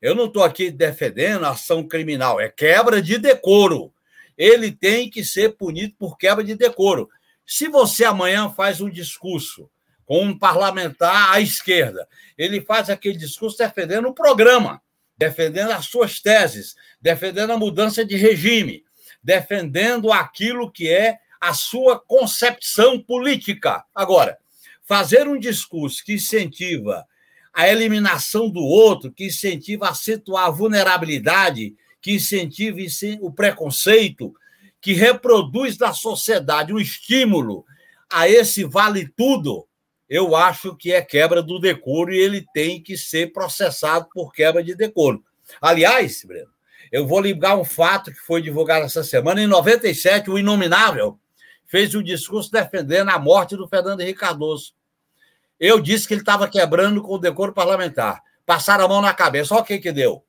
eu 0.01 0.15
não 0.15 0.25
estou 0.25 0.43
aqui 0.43 0.71
defendendo 0.71 1.45
ação 1.45 1.87
criminal, 1.87 2.41
é 2.41 2.49
quebra 2.49 3.01
de 3.01 3.19
decoro. 3.19 3.93
Ele 4.35 4.71
tem 4.71 5.09
que 5.09 5.23
ser 5.23 5.55
punido 5.55 5.93
por 5.99 6.17
quebra 6.17 6.43
de 6.43 6.55
decoro. 6.55 7.07
Se 7.45 7.67
você 7.67 8.05
amanhã 8.05 8.49
faz 8.49 8.81
um 8.81 8.89
discurso 8.89 9.69
com 10.05 10.23
um 10.23 10.37
parlamentar 10.37 11.33
à 11.33 11.39
esquerda, 11.39 12.07
ele 12.37 12.61
faz 12.61 12.89
aquele 12.89 13.17
discurso 13.17 13.57
defendendo 13.57 14.07
o 14.07 14.13
programa, 14.13 14.81
defendendo 15.17 15.71
as 15.71 15.85
suas 15.85 16.19
teses, 16.19 16.75
defendendo 17.01 17.51
a 17.51 17.57
mudança 17.57 18.03
de 18.03 18.15
regime, 18.15 18.83
defendendo 19.23 20.11
aquilo 20.11 20.71
que 20.71 20.89
é 20.89 21.17
a 21.39 21.53
sua 21.53 21.99
concepção 21.99 22.99
política. 23.01 23.83
Agora, 23.95 24.37
fazer 24.83 25.27
um 25.27 25.39
discurso 25.39 26.03
que 26.03 26.13
incentiva 26.13 27.05
a 27.53 27.67
eliminação 27.67 28.49
do 28.49 28.61
outro, 28.61 29.11
que 29.11 29.25
incentiva 29.25 29.87
a 29.87 29.91
acentuar 29.91 30.45
a 30.45 30.51
vulnerabilidade, 30.51 31.75
que 32.01 32.13
incentiva 32.13 32.79
o 33.21 33.31
preconceito, 33.31 34.33
que 34.81 34.93
reproduz 34.93 35.77
na 35.77 35.93
sociedade 35.93 36.73
um 36.73 36.79
estímulo 36.79 37.63
a 38.11 38.27
esse 38.27 38.63
vale 38.63 39.07
tudo, 39.15 39.67
eu 40.09 40.35
acho 40.35 40.75
que 40.75 40.91
é 40.91 41.01
quebra 41.01 41.41
do 41.41 41.59
decoro 41.59 42.11
e 42.11 42.19
ele 42.19 42.45
tem 42.53 42.81
que 42.81 42.97
ser 42.97 43.31
processado 43.31 44.09
por 44.13 44.33
quebra 44.33 44.63
de 44.63 44.75
decoro. 44.75 45.23
Aliás, 45.61 46.23
Breno, 46.25 46.49
eu 46.91 47.07
vou 47.07 47.21
ligar 47.21 47.57
um 47.57 47.63
fato 47.63 48.11
que 48.11 48.19
foi 48.19 48.41
divulgado 48.41 48.85
essa 48.85 49.03
semana. 49.03 49.41
Em 49.41 49.47
97, 49.47 50.29
o 50.29 50.37
Inominável 50.37 51.17
fez 51.65 51.95
um 51.95 52.03
discurso 52.03 52.51
defendendo 52.51 53.09
a 53.09 53.19
morte 53.19 53.55
do 53.55 53.67
Fernando 53.67 54.01
Henrique 54.01 54.19
Cardoso. 54.19 54.73
Eu 55.57 55.79
disse 55.79 56.07
que 56.07 56.13
ele 56.13 56.21
estava 56.21 56.49
quebrando 56.49 57.01
com 57.01 57.13
o 57.13 57.19
decoro 57.19 57.53
parlamentar. 57.53 58.21
Passaram 58.45 58.83
a 58.83 58.87
mão 58.87 59.01
na 59.01 59.13
cabeça. 59.13 59.53
Olha 59.53 59.63
o 59.63 59.65
que, 59.65 59.77
que 59.77 59.91
deu. 59.91 60.25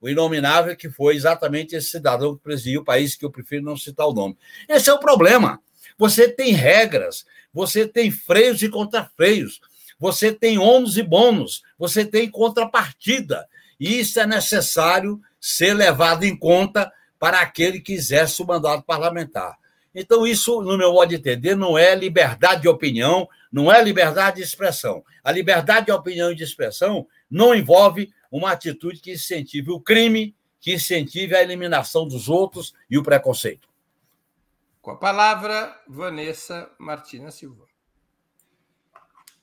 O 0.00 0.08
inominável, 0.08 0.74
que 0.76 0.88
foi 0.88 1.14
exatamente 1.14 1.76
esse 1.76 1.90
cidadão 1.90 2.34
que 2.34 2.42
presidiu 2.42 2.80
o 2.80 2.84
país, 2.84 3.14
que 3.14 3.24
eu 3.24 3.30
prefiro 3.30 3.64
não 3.64 3.76
citar 3.76 4.06
o 4.06 4.14
nome. 4.14 4.36
Esse 4.68 4.88
é 4.88 4.92
o 4.92 4.98
problema. 4.98 5.60
Você 5.98 6.28
tem 6.28 6.52
regras, 6.52 7.26
você 7.52 7.86
tem 7.86 8.10
freios 8.10 8.62
e 8.62 8.68
contrafreios, 8.68 9.60
você 9.98 10.32
tem 10.32 10.58
ônus 10.58 10.96
e 10.96 11.02
bônus, 11.02 11.62
você 11.78 12.04
tem 12.04 12.30
contrapartida. 12.30 13.46
E 13.78 14.00
isso 14.00 14.18
é 14.18 14.26
necessário 14.26 15.20
ser 15.38 15.74
levado 15.74 16.24
em 16.24 16.34
conta 16.34 16.90
para 17.18 17.40
aquele 17.40 17.80
que 17.80 17.92
exerce 17.92 18.40
o 18.42 18.46
mandato 18.46 18.82
parlamentar. 18.82 19.58
Então, 19.94 20.26
isso, 20.26 20.62
no 20.62 20.78
meu 20.78 20.92
modo 20.92 21.08
de 21.08 21.16
entender, 21.16 21.54
não 21.54 21.76
é 21.76 21.94
liberdade 21.94 22.62
de 22.62 22.68
opinião, 22.68 23.28
não 23.52 23.70
é 23.70 23.82
liberdade 23.82 24.36
de 24.36 24.42
expressão. 24.42 25.04
A 25.22 25.32
liberdade 25.32 25.86
de 25.86 25.92
opinião 25.92 26.30
e 26.30 26.34
de 26.34 26.44
expressão 26.44 27.06
não 27.30 27.54
envolve 27.54 28.10
uma 28.30 28.52
atitude 28.52 29.00
que 29.00 29.12
incentive 29.12 29.70
o 29.70 29.80
crime, 29.80 30.36
que 30.60 30.74
incentive 30.74 31.34
a 31.34 31.42
eliminação 31.42 32.06
dos 32.06 32.28
outros 32.28 32.74
e 32.88 32.98
o 32.98 33.02
preconceito. 33.02 33.68
Com 34.80 34.92
a 34.92 34.96
palavra, 34.96 35.78
Vanessa 35.86 36.70
Martina 36.78 37.30
Silva. 37.30 37.68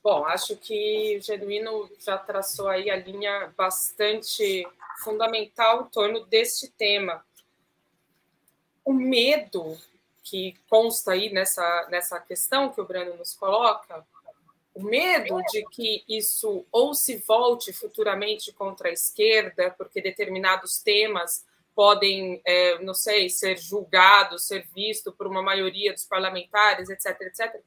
Bom, 0.04 0.26
acho 0.26 0.56
que 0.56 1.18
o 1.20 1.22
Genuíno 1.22 1.90
já 2.00 2.18
traçou 2.18 2.70
aí 2.70 2.90
a 2.90 2.96
linha 2.96 3.54
bastante 3.58 4.66
fundamental 5.04 5.84
em 5.84 5.90
torno 5.90 6.26
deste 6.26 6.70
tema. 6.70 7.26
O 8.86 8.94
medo 8.94 9.78
que 10.24 10.56
consta 10.70 11.12
aí 11.12 11.32
nessa, 11.32 11.88
nessa 11.90 12.20
questão 12.20 12.70
que 12.70 12.82
o 12.82 12.86
Breno 12.86 13.16
nos 13.18 13.34
coloca, 13.34 14.06
o 14.78 14.84
medo 14.84 15.42
de 15.52 15.66
que 15.72 16.04
isso 16.08 16.64
ou 16.72 16.94
se 16.94 17.18
volte 17.18 17.74
futuramente 17.74 18.54
contra 18.54 18.90
a 18.90 18.94
esquerda, 18.94 19.72
porque 19.76 20.00
determinados 20.00 20.78
temas 20.78 21.44
podem, 21.74 22.40
é, 22.46 22.78
não 22.84 22.94
sei, 22.94 23.28
ser 23.28 23.58
julgados, 23.58 24.46
ser 24.46 24.68
visto 24.76 25.12
por 25.12 25.26
uma 25.26 25.42
maioria 25.42 25.94
dos 25.94 26.06
parlamentares, 26.06 26.90
etc, 26.90 27.22
etc. 27.22 27.60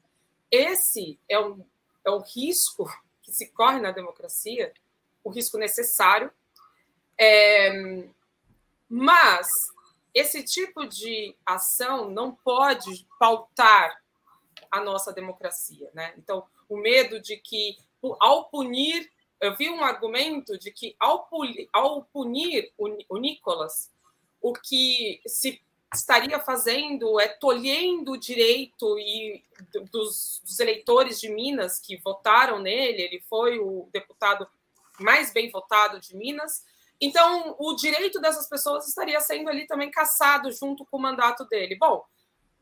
Esse 0.49 1.19
é 1.27 1.37
um, 1.37 1.65
é 2.05 2.11
um 2.11 2.19
risco 2.19 2.89
que 3.21 3.33
se 3.33 3.47
corre 3.47 3.81
na 3.81 3.91
democracia, 3.91 4.71
o 5.21 5.29
risco 5.29 5.57
necessário, 5.57 6.31
é, 7.17 8.05
mas 8.89 9.49
esse 10.13 10.43
tipo 10.43 10.85
de 10.85 11.35
ação 11.45 12.09
não 12.09 12.33
pode 12.33 13.05
pautar 13.19 14.00
a 14.71 14.79
nossa 14.79 15.11
democracia, 15.11 15.89
né? 15.93 16.13
Então, 16.17 16.45
o 16.69 16.77
medo 16.77 17.19
de 17.19 17.37
que, 17.37 17.77
ao 18.19 18.45
punir, 18.45 19.11
eu 19.39 19.55
vi 19.55 19.69
um 19.69 19.83
argumento 19.83 20.57
de 20.57 20.71
que, 20.71 20.95
ao 20.99 21.29
ao 21.73 22.03
punir 22.05 22.71
o, 22.77 22.87
o 23.09 23.17
Nicolas, 23.17 23.91
o 24.41 24.53
que 24.53 25.21
se 25.27 25.61
estaria 25.93 26.39
fazendo 26.39 27.19
é 27.19 27.27
tolhendo 27.27 28.13
o 28.13 28.17
direito 28.17 28.97
e 28.97 29.43
dos, 29.91 30.41
dos, 30.43 30.59
eleitores 30.59 31.19
de 31.19 31.29
Minas 31.29 31.79
que 31.79 31.97
votaram 31.97 32.59
nele, 32.59 33.01
ele 33.01 33.23
foi 33.29 33.59
o 33.59 33.89
deputado 33.91 34.47
mais 34.99 35.33
bem 35.33 35.49
votado 35.51 35.99
de 35.99 36.15
Minas. 36.15 36.63
Então, 36.99 37.55
o 37.59 37.75
direito 37.75 38.21
dessas 38.21 38.47
pessoas 38.47 38.87
estaria 38.87 39.19
sendo 39.19 39.49
ali 39.49 39.67
também 39.67 39.91
caçado 39.91 40.51
junto 40.51 40.85
com 40.85 40.97
o 40.97 41.01
mandato 41.01 41.45
dele. 41.45 41.75
Bom, 41.75 42.05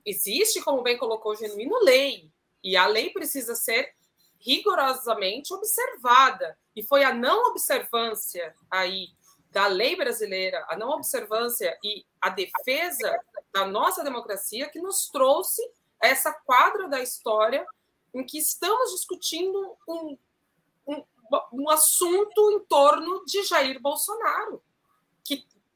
existe, 0.09 0.61
como 0.61 0.81
bem 0.81 0.97
colocou 0.97 1.33
o 1.33 1.35
Genuíno, 1.35 1.77
lei, 1.83 2.29
e 2.63 2.75
a 2.75 2.85
lei 2.87 3.11
precisa 3.11 3.55
ser 3.55 3.93
rigorosamente 4.39 5.53
observada. 5.53 6.57
E 6.75 6.83
foi 6.83 7.03
a 7.03 7.13
não 7.13 7.49
observância 7.49 8.55
aí 8.69 9.09
da 9.51 9.67
lei 9.67 9.95
brasileira, 9.95 10.65
a 10.69 10.77
não 10.77 10.89
observância 10.89 11.77
e 11.83 12.05
a 12.21 12.29
defesa 12.29 13.19
da 13.51 13.65
nossa 13.65 14.03
democracia 14.03 14.69
que 14.69 14.79
nos 14.79 15.07
trouxe 15.07 15.61
essa 16.01 16.31
quadra 16.31 16.87
da 16.87 17.01
história 17.01 17.65
em 18.13 18.23
que 18.23 18.37
estamos 18.37 18.91
discutindo 18.91 19.75
um, 19.87 20.17
um, 20.87 21.03
um 21.53 21.69
assunto 21.69 22.51
em 22.51 22.59
torno 22.65 23.23
de 23.25 23.43
Jair 23.43 23.79
Bolsonaro, 23.79 24.61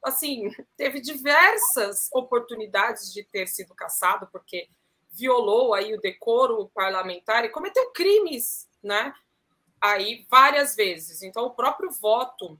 assim 0.04 0.50
teve 0.76 1.00
diversas 1.00 2.08
oportunidades 2.12 3.12
de 3.12 3.24
ter 3.24 3.46
sido 3.46 3.74
caçado 3.74 4.28
porque 4.30 4.68
violou 5.10 5.74
aí 5.74 5.94
o 5.94 6.00
decoro 6.00 6.70
parlamentar 6.74 7.44
e 7.44 7.48
cometeu 7.48 7.90
crimes, 7.90 8.68
né? 8.82 9.14
Aí 9.80 10.26
várias 10.30 10.74
vezes. 10.74 11.22
Então 11.22 11.46
o 11.46 11.54
próprio 11.54 11.90
voto 11.90 12.58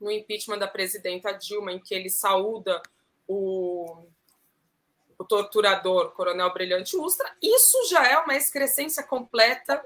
no 0.00 0.10
impeachment 0.10 0.58
da 0.58 0.66
presidenta 0.66 1.32
Dilma, 1.32 1.72
em 1.72 1.78
que 1.78 1.94
ele 1.94 2.10
saúda 2.10 2.82
o, 3.26 4.04
o 5.16 5.24
torturador 5.24 6.10
Coronel 6.10 6.52
Brilhante 6.52 6.96
Ustra, 6.96 7.32
isso 7.40 7.88
já 7.88 8.04
é 8.06 8.18
uma 8.18 8.34
excrescência 8.34 9.02
completa 9.02 9.84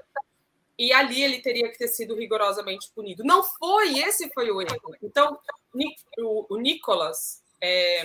e 0.77 0.93
ali 0.93 1.23
ele 1.23 1.39
teria 1.39 1.69
que 1.69 1.77
ter 1.77 1.87
sido 1.87 2.15
rigorosamente 2.15 2.91
punido. 2.93 3.23
Não 3.23 3.43
foi, 3.43 3.99
esse 3.99 4.29
foi 4.29 4.51
o 4.51 4.61
erro. 4.61 4.95
Então, 5.01 5.39
o, 6.19 6.53
o 6.53 6.57
Nicolas, 6.57 7.41
é, 7.61 8.03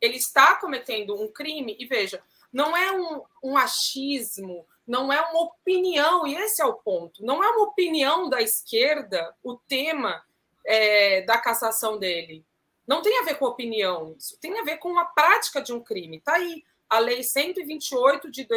ele 0.00 0.16
está 0.16 0.56
cometendo 0.56 1.20
um 1.20 1.28
crime, 1.28 1.76
e 1.78 1.86
veja, 1.86 2.22
não 2.52 2.76
é 2.76 2.92
um, 2.92 3.22
um 3.42 3.56
achismo, 3.56 4.66
não 4.86 5.12
é 5.12 5.20
uma 5.20 5.42
opinião, 5.42 6.26
e 6.26 6.34
esse 6.34 6.60
é 6.60 6.64
o 6.64 6.74
ponto. 6.74 7.24
Não 7.24 7.42
é 7.42 7.48
uma 7.50 7.64
opinião 7.64 8.28
da 8.28 8.42
esquerda 8.42 9.34
o 9.42 9.56
tema 9.56 10.22
é, 10.66 11.22
da 11.22 11.38
cassação 11.38 11.98
dele. 11.98 12.44
Não 12.86 13.02
tem 13.02 13.18
a 13.18 13.22
ver 13.22 13.38
com 13.38 13.44
opinião, 13.44 14.14
isso 14.18 14.38
tem 14.40 14.58
a 14.58 14.64
ver 14.64 14.78
com 14.78 14.98
a 14.98 15.04
prática 15.04 15.60
de 15.60 15.72
um 15.72 15.80
crime. 15.80 16.18
Está 16.18 16.34
aí 16.34 16.64
a 16.88 16.98
Lei 16.98 17.22
128 17.22 18.30
de 18.30 18.48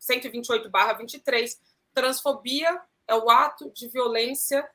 128/23, 0.00 1.58
transfobia 2.00 2.80
é 3.06 3.14
o 3.14 3.30
ato 3.30 3.70
de 3.70 3.88
violência 3.88 4.68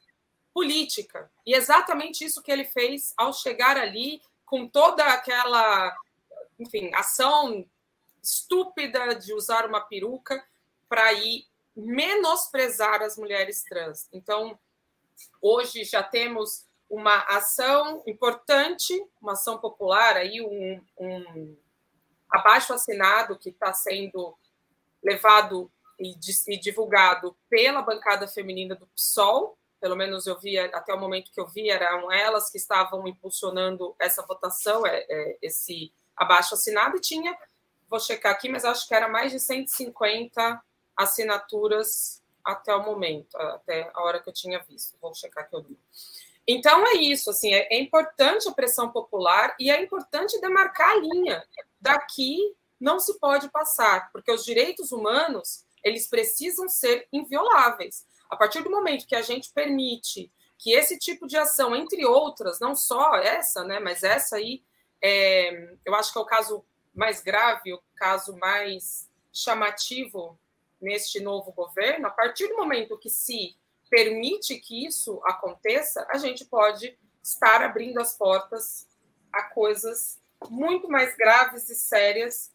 política. 0.54 1.32
E 1.46 1.56
exatamente 1.56 2.24
isso 2.24 2.42
que 2.42 2.52
ele 2.52 2.66
fez 2.66 3.14
ao 3.18 3.34
chegar 3.34 3.78
ali 3.78 4.22
com 4.46 4.68
toda 4.68 5.06
aquela, 5.06 5.96
enfim, 6.60 6.92
ação 6.94 7.66
estúpida 8.22 9.16
de 9.16 9.34
usar 9.34 9.66
uma 9.66 9.82
peruca 9.82 10.44
para 10.88 11.12
ir 11.14 11.46
menosprezar 11.76 13.02
as 13.02 13.18
mulheres 13.18 13.64
trans. 13.64 14.08
Então, 14.14 14.58
Hoje 15.42 15.84
já 15.84 16.02
temos 16.02 16.66
uma 16.90 17.18
ação 17.24 18.04
importante, 18.08 18.94
uma 19.22 19.34
ação 19.34 19.58
popular, 19.58 20.16
aí 20.16 20.42
um, 20.42 20.82
um 20.98 21.58
abaixo 22.30 22.74
assinado 22.74 23.38
que 23.38 23.50
está 23.50 23.74
sendo 23.74 24.38
levado 25.04 25.72
e, 26.00 26.16
e, 26.48 26.60
divulgado 26.60 27.36
pela 27.50 27.82
bancada 27.82 28.28
feminina 28.28 28.76
do 28.76 28.88
PSOL, 28.88 29.58
pelo 29.80 29.96
menos 29.96 30.26
eu 30.26 30.40
vi, 30.40 30.58
até 30.58 30.94
o 30.94 31.00
momento 31.00 31.32
que 31.32 31.40
eu 31.40 31.48
vi, 31.48 31.70
eram 31.70 32.12
elas 32.12 32.50
que 32.50 32.58
estavam 32.58 33.06
impulsionando 33.08 33.96
essa 34.00 34.26
votação, 34.26 34.86
é, 34.88 35.06
é, 35.10 35.38
esse 35.42 35.94
abaixo 36.16 36.54
assinado, 36.54 36.98
e 36.98 37.02
tinha, 37.02 37.38
vou 37.90 38.00
checar 38.00 38.32
aqui, 38.32 38.48
mas 38.48 38.64
acho 38.64 38.88
que 38.88 38.96
era 38.96 39.10
mais 39.10 39.32
de 39.32 39.40
150 39.40 40.62
assinaturas 40.96 42.22
até 42.44 42.74
o 42.76 42.84
momento, 42.84 43.36
até 43.38 43.90
a 43.94 44.04
hora 44.04 44.22
que 44.22 44.30
eu 44.30 44.34
tinha 44.34 44.60
visto. 44.60 44.98
Vou 45.02 45.14
checar 45.14 45.50
que 45.50 45.56
eu 45.56 45.60
li. 45.60 45.78
Então 46.48 46.86
é 46.88 46.96
isso, 46.96 47.30
assim, 47.30 47.54
é, 47.54 47.68
é 47.74 47.80
importante 47.80 48.48
a 48.48 48.54
pressão 48.54 48.90
popular 48.92 49.56
e 49.60 49.72
é 49.72 49.82
importante 49.82 50.40
demarcar 50.42 50.92
a 50.92 50.96
linha. 50.96 51.44
Daqui 51.80 52.56
não 52.80 53.00
se 53.00 53.18
pode 53.18 53.50
passar, 53.50 54.12
porque 54.12 54.32
os 54.32 54.44
direitos 54.44 54.92
humanos 54.92 55.66
eles 55.84 56.08
precisam 56.08 56.68
ser 56.68 57.08
invioláveis. 57.12 58.06
A 58.30 58.36
partir 58.36 58.64
do 58.64 58.72
momento 58.72 59.08
que 59.08 59.16
a 59.16 59.22
gente 59.22 59.52
permite 59.52 60.32
que 60.58 60.72
esse 60.72 60.98
tipo 60.98 61.28
de 61.28 61.38
ação, 61.38 61.76
entre 61.76 62.06
outras, 62.06 62.60
não 62.60 62.74
só 62.76 63.16
essa, 63.16 63.64
né, 63.64 63.80
mas 63.80 64.04
essa 64.04 64.38
aí, 64.38 64.64
é, 65.02 65.76
eu 65.86 65.94
acho 65.94 66.12
que 66.12 66.18
é 66.18 66.22
o 66.22 66.26
caso 66.26 66.66
mais 66.94 67.22
grave, 67.22 67.74
o 67.74 67.82
caso 67.96 68.38
mais 68.38 69.10
chamativo 69.32 70.40
neste 70.80 71.20
novo 71.20 71.52
governo, 71.52 72.08
a 72.08 72.12
partir 72.12 72.48
do 72.48 72.56
momento 72.56 72.98
que 72.98 73.10
se 73.10 73.58
permite 73.90 74.58
que 74.58 74.86
isso 74.86 75.22
aconteça, 75.26 76.06
a 76.10 76.18
gente 76.18 76.46
pode 76.46 76.98
estar 77.22 77.62
abrindo 77.62 78.00
as 78.00 78.18
portas 78.18 78.88
a 79.32 79.44
coisas 79.44 80.22
muito 80.50 80.90
mais 80.90 81.16
graves 81.16 81.70
e 81.70 81.76
sérias. 81.76 82.53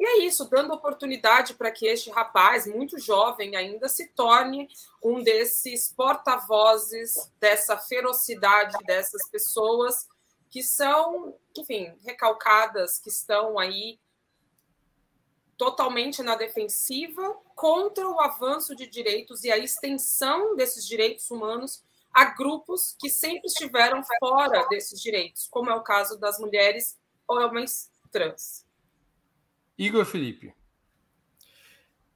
E 0.00 0.06
é 0.06 0.18
isso, 0.24 0.48
dando 0.48 0.72
oportunidade 0.72 1.52
para 1.52 1.70
que 1.70 1.86
este 1.86 2.10
rapaz, 2.10 2.66
muito 2.66 2.98
jovem 2.98 3.54
ainda, 3.54 3.86
se 3.86 4.08
torne 4.14 4.66
um 5.04 5.22
desses 5.22 5.92
porta-vozes 5.92 7.30
dessa 7.38 7.76
ferocidade 7.76 8.78
dessas 8.86 9.28
pessoas 9.28 10.08
que 10.48 10.62
são, 10.62 11.38
enfim, 11.54 11.94
recalcadas, 12.02 12.98
que 12.98 13.10
estão 13.10 13.58
aí 13.58 14.00
totalmente 15.58 16.22
na 16.22 16.34
defensiva 16.34 17.38
contra 17.54 18.08
o 18.08 18.18
avanço 18.20 18.74
de 18.74 18.86
direitos 18.86 19.44
e 19.44 19.52
a 19.52 19.58
extensão 19.58 20.56
desses 20.56 20.86
direitos 20.88 21.30
humanos 21.30 21.84
a 22.10 22.24
grupos 22.24 22.96
que 22.98 23.10
sempre 23.10 23.48
estiveram 23.48 24.02
fora 24.18 24.66
desses 24.70 24.98
direitos, 24.98 25.46
como 25.50 25.68
é 25.68 25.74
o 25.74 25.82
caso 25.82 26.18
das 26.18 26.38
mulheres 26.38 26.98
ou 27.28 27.38
homens 27.38 27.90
trans. 28.10 28.69
Igor 29.80 30.04
Felipe. 30.04 30.54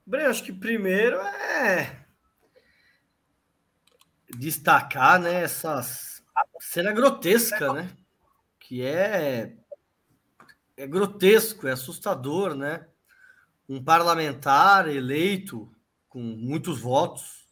Bem, 0.06 0.26
acho 0.26 0.44
que 0.44 0.52
primeiro 0.52 1.16
é 1.16 2.04
destacar 4.36 5.18
né, 5.18 5.42
essa 5.42 5.80
cena 6.60 6.92
grotesca, 6.92 7.72
né? 7.72 7.90
Que 8.60 8.84
é, 8.84 9.56
é 10.76 10.86
grotesco, 10.86 11.66
é 11.66 11.72
assustador, 11.72 12.54
né? 12.54 12.86
um 13.66 13.82
parlamentar 13.82 14.86
eleito 14.88 15.74
com 16.08 16.20
muitos 16.20 16.80
votos 16.80 17.48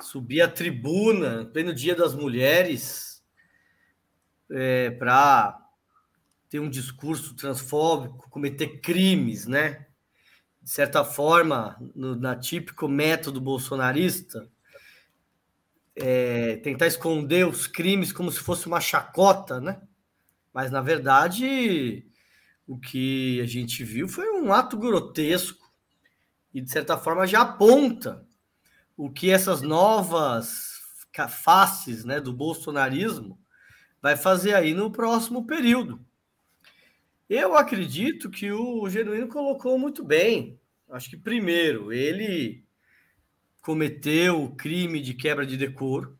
subir 0.00 0.40
à 0.40 0.48
tribuna 0.48 1.44
pleno 1.44 1.74
Dia 1.74 1.94
das 1.94 2.14
Mulheres 2.14 3.22
é, 4.50 4.90
para 4.90 5.61
ter 6.52 6.60
um 6.60 6.68
discurso 6.68 7.34
transfóbico, 7.34 8.28
cometer 8.28 8.78
crimes, 8.82 9.46
né? 9.46 9.86
De 10.60 10.68
certa 10.68 11.02
forma, 11.02 11.78
no, 11.94 12.14
na 12.14 12.36
típico 12.36 12.86
método 12.86 13.40
bolsonarista, 13.40 14.46
é, 15.96 16.56
tentar 16.56 16.88
esconder 16.88 17.48
os 17.48 17.66
crimes 17.66 18.12
como 18.12 18.30
se 18.30 18.38
fosse 18.38 18.66
uma 18.66 18.82
chacota, 18.82 19.62
né? 19.62 19.80
Mas 20.52 20.70
na 20.70 20.82
verdade 20.82 22.06
o 22.66 22.78
que 22.78 23.40
a 23.40 23.46
gente 23.46 23.82
viu 23.82 24.06
foi 24.06 24.30
um 24.38 24.52
ato 24.52 24.76
grotesco 24.76 25.72
e, 26.52 26.60
de 26.60 26.70
certa 26.70 26.98
forma, 26.98 27.26
já 27.26 27.40
aponta 27.40 28.26
o 28.94 29.08
que 29.08 29.30
essas 29.30 29.62
novas 29.62 30.82
faces 31.30 32.04
né, 32.04 32.20
do 32.20 32.30
bolsonarismo 32.30 33.40
vai 34.02 34.18
fazer 34.18 34.52
aí 34.52 34.74
no 34.74 34.92
próximo 34.92 35.46
período. 35.46 36.04
Eu 37.28 37.56
acredito 37.56 38.30
que 38.30 38.50
o 38.52 38.88
Genuíno 38.88 39.28
colocou 39.28 39.78
muito 39.78 40.04
bem. 40.04 40.58
Acho 40.88 41.10
que, 41.10 41.16
primeiro, 41.16 41.92
ele 41.92 42.64
cometeu 43.62 44.42
o 44.42 44.54
crime 44.54 45.00
de 45.00 45.14
quebra 45.14 45.46
de 45.46 45.56
decoro, 45.56 46.18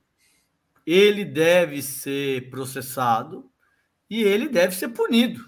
ele 0.87 1.25
deve 1.25 1.83
ser 1.83 2.49
processado 2.51 3.51
e 4.09 4.23
ele 4.23 4.49
deve 4.49 4.75
ser 4.75 4.89
punido 4.89 5.45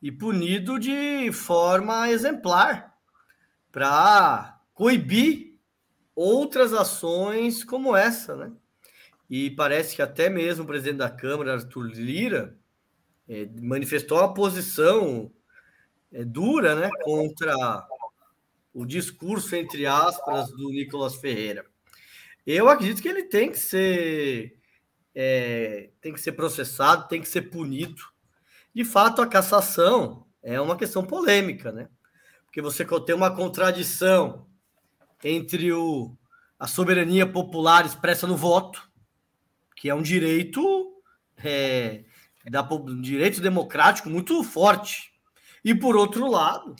e 0.00 0.10
punido 0.10 0.78
de 0.78 1.30
forma 1.32 2.10
exemplar 2.10 2.94
para 3.70 4.60
coibir 4.74 5.54
outras 6.14 6.72
ações 6.72 7.64
como 7.64 7.96
essa, 7.96 8.36
né? 8.36 8.52
E 9.28 9.50
parece 9.50 9.96
que 9.96 10.02
até 10.02 10.28
mesmo 10.28 10.64
o 10.64 10.66
presidente 10.66 10.98
da 10.98 11.10
Câmara, 11.10 11.54
Arthur 11.54 11.86
Lira, 11.86 12.56
é, 13.28 13.48
manifestou 13.60 14.18
uma 14.18 14.32
posição 14.32 15.30
é, 16.12 16.24
dura 16.24 16.74
né, 16.74 16.90
contra 17.02 17.86
o 18.72 18.84
discurso, 18.84 19.54
entre 19.54 19.86
aspas, 19.86 20.50
do 20.50 20.68
Nicolas 20.70 21.16
Ferreira. 21.16 21.64
Eu 22.46 22.68
acredito 22.68 23.00
que 23.00 23.08
ele 23.08 23.24
tem 23.24 23.50
que 23.50 23.58
ser 23.58 24.58
é, 25.14 25.90
tem 26.00 26.12
que 26.12 26.20
ser 26.20 26.32
processado, 26.32 27.08
tem 27.08 27.20
que 27.20 27.28
ser 27.28 27.42
punido. 27.42 28.02
De 28.74 28.84
fato, 28.84 29.22
a 29.22 29.26
cassação 29.26 30.26
é 30.42 30.60
uma 30.60 30.76
questão 30.76 31.04
polêmica, 31.04 31.70
né? 31.70 31.88
Porque 32.44 32.60
você 32.60 32.84
tem 33.06 33.14
uma 33.14 33.34
contradição 33.34 34.46
entre 35.22 35.72
o, 35.72 36.16
a 36.58 36.66
soberania 36.66 37.26
popular 37.26 37.86
expressa 37.86 38.26
no 38.26 38.36
voto, 38.36 38.90
que 39.76 39.88
é 39.88 39.94
um 39.94 40.02
direito 40.02 40.92
é, 41.38 42.04
da, 42.50 42.62
um 42.72 43.00
direito 43.00 43.40
democrático 43.40 44.10
muito 44.10 44.42
forte, 44.42 45.12
e 45.64 45.74
por 45.74 45.96
outro 45.96 46.30
lado, 46.30 46.76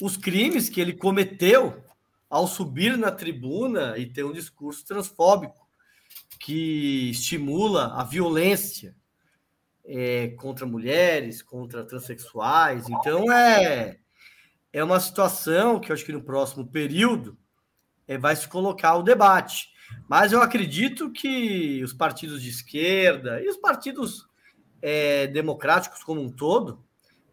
os 0.00 0.16
crimes 0.16 0.68
que 0.68 0.80
ele 0.80 0.92
cometeu 0.92 1.82
ao 2.28 2.46
subir 2.46 2.96
na 2.96 3.10
tribuna 3.10 3.96
e 3.98 4.06
ter 4.06 4.24
um 4.24 4.32
discurso 4.32 4.84
transfóbico 4.84 5.66
que 6.38 7.10
estimula 7.10 7.94
a 7.94 8.04
violência 8.04 8.94
é, 9.84 10.28
contra 10.38 10.66
mulheres, 10.66 11.42
contra 11.42 11.84
transexuais. 11.84 12.88
Então 12.88 13.30
é 13.32 13.98
é 14.74 14.82
uma 14.82 14.98
situação 14.98 15.78
que 15.78 15.92
eu 15.92 15.94
acho 15.94 16.04
que 16.04 16.12
no 16.12 16.20
próximo 16.20 16.66
período 16.66 17.38
é, 18.08 18.18
vai 18.18 18.34
se 18.34 18.48
colocar 18.48 18.96
o 18.96 19.04
debate. 19.04 19.68
Mas 20.08 20.32
eu 20.32 20.42
acredito 20.42 21.12
que 21.12 21.80
os 21.84 21.92
partidos 21.92 22.42
de 22.42 22.48
esquerda 22.48 23.40
e 23.40 23.48
os 23.48 23.56
partidos 23.56 24.26
é, 24.86 25.26
democráticos 25.26 26.04
como 26.04 26.20
um 26.20 26.28
todo 26.28 26.84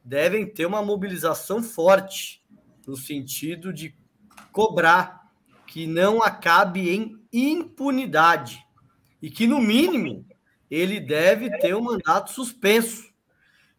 devem 0.02 0.48
ter 0.48 0.66
uma 0.66 0.82
mobilização 0.82 1.62
forte 1.62 2.42
no 2.88 2.96
sentido 2.96 3.74
de 3.74 3.94
cobrar 4.54 5.30
que 5.68 5.86
não 5.86 6.24
acabe 6.24 6.90
em 6.90 7.22
impunidade 7.32 8.66
e 9.22 9.30
que, 9.30 9.46
no 9.46 9.60
mínimo, 9.60 10.26
ele 10.70 10.98
deve 11.02 11.50
ter 11.60 11.76
um 11.76 11.82
mandato 11.82 12.32
suspenso 12.32 13.12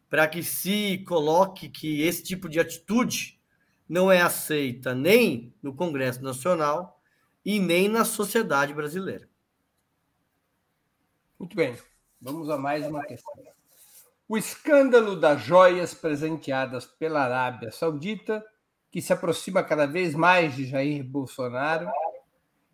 para 0.07 0.27
que 0.27 0.43
se 0.43 0.99
coloque 1.07 1.67
que 1.67 2.03
esse 2.03 2.21
tipo 2.21 2.47
de 2.47 2.59
atitude 2.59 3.41
não 3.89 4.11
é 4.11 4.21
aceita 4.21 4.93
nem 4.93 5.51
no 5.63 5.73
Congresso 5.73 6.21
Nacional 6.21 7.01
e 7.43 7.59
nem 7.59 7.89
na 7.89 8.05
sociedade 8.05 8.71
brasileira. 8.71 9.27
Muito 11.39 11.55
bem, 11.55 11.75
vamos 12.21 12.51
a 12.51 12.57
mais 12.57 12.85
uma 12.85 13.03
questão. 13.03 13.52
O 14.33 14.37
escândalo 14.37 15.15
das 15.15 15.43
joias 15.43 15.93
presenteadas 15.93 16.87
pela 16.87 17.21
Arábia 17.21 17.69
Saudita, 17.69 18.43
que 18.89 18.99
se 18.99 19.13
aproxima 19.13 19.63
cada 19.63 19.85
vez 19.85 20.15
mais 20.15 20.55
de 20.55 20.65
Jair 20.65 21.03
Bolsonaro, 21.03 21.87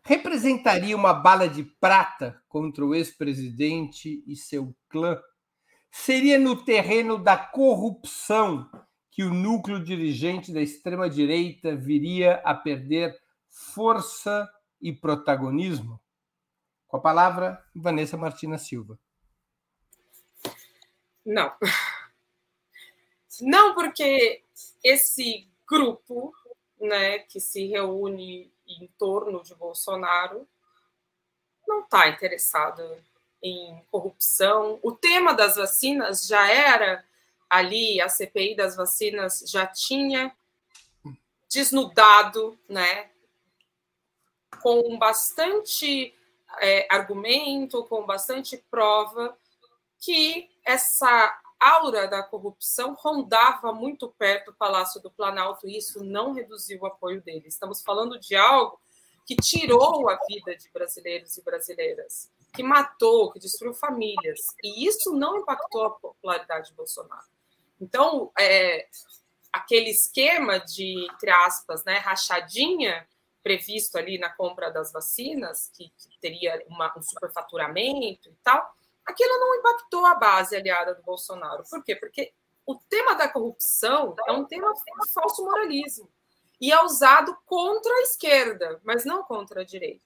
representaria 0.01 0.95
uma 0.95 1.13
bala 1.13 1.49
de 1.49 1.63
prata 1.63 2.41
contra 2.47 2.85
o 2.85 2.95
ex-presidente 2.95 4.23
e 4.25 4.37
seu 4.37 4.73
clã? 4.87 5.21
Seria 5.91 6.39
no 6.39 6.63
terreno 6.63 7.17
da 7.17 7.35
corrupção 7.35 8.71
que 9.11 9.25
o 9.25 9.33
núcleo 9.33 9.83
dirigente 9.83 10.53
da 10.53 10.61
extrema-direita 10.61 11.75
viria 11.75 12.35
a 12.45 12.55
perder 12.55 13.19
força 13.49 14.49
e 14.81 14.93
protagonismo? 14.93 15.99
Com 16.87 16.95
a 16.95 17.01
palavra, 17.01 17.61
Vanessa 17.75 18.15
Martina 18.15 18.57
Silva. 18.57 18.97
Não. 21.29 21.53
Não, 23.39 23.75
porque 23.75 24.43
esse 24.83 25.47
grupo 25.69 26.33
né, 26.81 27.19
que 27.19 27.39
se 27.39 27.67
reúne 27.67 28.51
em 28.67 28.87
torno 28.97 29.43
de 29.43 29.53
Bolsonaro 29.53 30.47
não 31.67 31.81
está 31.81 32.07
interessado 32.07 32.81
em 33.43 33.79
corrupção. 33.91 34.79
O 34.81 34.91
tema 34.91 35.31
das 35.35 35.55
vacinas 35.55 36.25
já 36.25 36.49
era 36.51 37.05
ali, 37.47 38.01
a 38.01 38.09
CPI 38.09 38.55
das 38.55 38.75
vacinas 38.75 39.43
já 39.45 39.67
tinha 39.67 40.35
desnudado, 41.47 42.59
né, 42.67 43.11
com 44.63 44.97
bastante 44.97 46.11
é, 46.59 46.87
argumento, 46.89 47.83
com 47.83 48.03
bastante 48.03 48.57
prova, 48.71 49.37
que 49.99 50.49
essa 50.69 51.41
aura 51.59 52.07
da 52.07 52.21
corrupção 52.21 52.93
rondava 52.93 53.73
muito 53.73 54.07
perto 54.07 54.51
do 54.51 54.57
Palácio 54.57 55.01
do 55.01 55.09
Planalto 55.09 55.67
e 55.67 55.75
isso 55.75 56.03
não 56.03 56.31
reduziu 56.31 56.79
o 56.79 56.85
apoio 56.85 57.21
dele. 57.23 57.47
Estamos 57.47 57.81
falando 57.81 58.19
de 58.19 58.35
algo 58.35 58.79
que 59.25 59.35
tirou 59.35 60.07
a 60.07 60.19
vida 60.27 60.55
de 60.55 60.69
brasileiros 60.71 61.35
e 61.37 61.43
brasileiras, 61.43 62.31
que 62.53 62.61
matou, 62.61 63.31
que 63.31 63.39
destruiu 63.39 63.73
famílias. 63.73 64.39
E 64.63 64.87
isso 64.87 65.11
não 65.15 65.37
impactou 65.39 65.85
a 65.85 65.89
popularidade 65.91 66.69
de 66.69 66.75
Bolsonaro. 66.75 67.27
Então, 67.81 68.31
é, 68.39 68.87
aquele 69.51 69.89
esquema 69.89 70.59
de, 70.59 71.07
entre 71.11 71.31
aspas, 71.31 71.83
né, 71.83 71.97
rachadinha 71.97 73.07
previsto 73.41 73.97
ali 73.97 74.19
na 74.19 74.29
compra 74.29 74.69
das 74.69 74.91
vacinas, 74.91 75.71
que, 75.73 75.89
que 75.89 76.19
teria 76.21 76.63
uma, 76.67 76.95
um 76.95 77.01
superfaturamento 77.01 78.29
e 78.29 78.35
tal, 78.43 78.75
aquilo 79.09 79.39
não 79.39 79.55
impactou 79.55 80.05
a 80.05 80.15
base 80.15 80.55
aliada 80.55 80.95
do 80.95 81.03
Bolsonaro. 81.03 81.63
Por 81.69 81.83
quê? 81.83 81.95
Porque 81.95 82.33
o 82.65 82.75
tema 82.75 83.15
da 83.15 83.27
corrupção 83.27 84.15
é 84.27 84.31
um 84.31 84.45
tema 84.45 84.73
de 84.73 85.11
falso 85.13 85.43
moralismo 85.43 86.09
e 86.61 86.71
é 86.71 86.83
usado 86.83 87.35
contra 87.45 87.91
a 87.91 88.01
esquerda, 88.01 88.79
mas 88.83 89.05
não 89.05 89.23
contra 89.23 89.61
a 89.61 89.65
direita. 89.65 90.03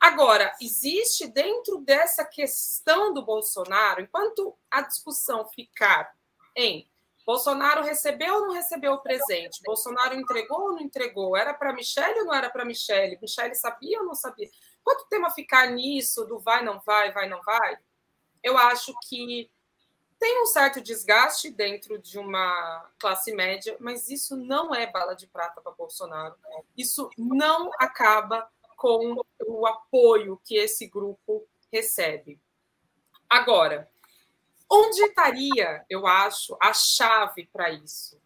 Agora, 0.00 0.54
existe 0.60 1.26
dentro 1.26 1.78
dessa 1.78 2.24
questão 2.24 3.12
do 3.12 3.24
Bolsonaro, 3.24 4.00
enquanto 4.00 4.56
a 4.70 4.80
discussão 4.82 5.46
ficar 5.48 6.14
em 6.56 6.88
Bolsonaro 7.26 7.82
recebeu 7.82 8.34
ou 8.34 8.46
não 8.46 8.54
recebeu 8.54 8.92
o 8.92 9.02
presente? 9.02 9.60
Bolsonaro 9.64 10.14
entregou 10.14 10.60
ou 10.60 10.72
não 10.72 10.80
entregou? 10.80 11.36
Era 11.36 11.52
para 11.52 11.72
Michele 11.72 12.20
ou 12.20 12.26
não 12.26 12.34
era 12.34 12.48
para 12.48 12.64
Michele? 12.64 13.18
Michele 13.20 13.54
sabia 13.54 14.00
ou 14.00 14.06
não 14.06 14.14
sabia? 14.14 14.48
Quanto 14.82 15.06
tempo 15.08 15.28
ficar 15.30 15.66
nisso 15.70 16.24
do 16.24 16.38
vai, 16.38 16.64
não 16.64 16.80
vai, 16.80 17.12
vai, 17.12 17.28
não 17.28 17.42
vai? 17.42 17.78
Eu 18.42 18.56
acho 18.56 18.94
que 19.08 19.50
tem 20.18 20.42
um 20.42 20.46
certo 20.46 20.80
desgaste 20.80 21.50
dentro 21.50 21.98
de 21.98 22.18
uma 22.18 22.90
classe 22.98 23.32
média, 23.32 23.76
mas 23.78 24.08
isso 24.08 24.36
não 24.36 24.74
é 24.74 24.86
bala 24.86 25.14
de 25.14 25.26
prata 25.26 25.60
para 25.60 25.72
Bolsonaro. 25.72 26.34
Isso 26.76 27.08
não 27.16 27.70
acaba 27.78 28.50
com 28.76 29.20
o 29.46 29.66
apoio 29.66 30.40
que 30.44 30.56
esse 30.56 30.86
grupo 30.86 31.46
recebe. 31.70 32.40
Agora, 33.28 33.88
Onde 34.70 35.02
estaria, 35.02 35.84
eu 35.88 36.06
acho, 36.06 36.56
a 36.60 36.74
chave 36.74 37.46
para 37.46 37.70
isso? 37.70 38.20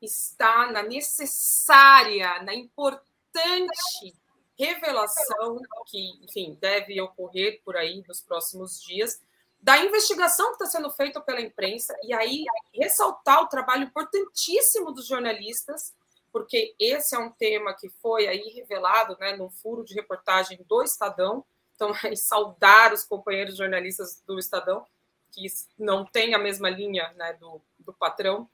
Está 0.00 0.70
na 0.72 0.82
necessária, 0.82 2.42
na 2.42 2.54
importante 2.54 4.14
revelação 4.56 5.60
que, 5.86 6.24
enfim, 6.24 6.56
deve 6.58 6.98
ocorrer 7.00 7.60
por 7.62 7.76
aí 7.76 8.02
nos 8.08 8.22
próximos 8.22 8.80
dias, 8.80 9.22
da 9.64 9.78
investigação 9.78 10.48
que 10.48 10.62
está 10.62 10.66
sendo 10.66 10.90
feita 10.90 11.22
pela 11.22 11.40
imprensa, 11.40 11.96
e 12.02 12.12
aí 12.12 12.44
ressaltar 12.70 13.40
o 13.40 13.46
trabalho 13.46 13.84
importantíssimo 13.84 14.92
dos 14.92 15.06
jornalistas, 15.06 15.94
porque 16.30 16.74
esse 16.78 17.16
é 17.16 17.18
um 17.18 17.30
tema 17.30 17.72
que 17.72 17.88
foi 17.88 18.28
aí 18.28 18.46
revelado 18.54 19.16
né, 19.18 19.34
num 19.34 19.48
furo 19.48 19.82
de 19.82 19.94
reportagem 19.94 20.62
do 20.68 20.82
Estadão. 20.82 21.42
Então, 21.74 21.94
aí, 22.04 22.14
saudar 22.14 22.92
os 22.92 23.04
companheiros 23.04 23.56
jornalistas 23.56 24.22
do 24.26 24.38
Estadão, 24.38 24.84
que 25.32 25.46
não 25.78 26.04
tem 26.04 26.34
a 26.34 26.38
mesma 26.38 26.68
linha 26.68 27.10
né, 27.16 27.32
do, 27.32 27.58
do 27.78 27.94
patrão. 27.94 28.46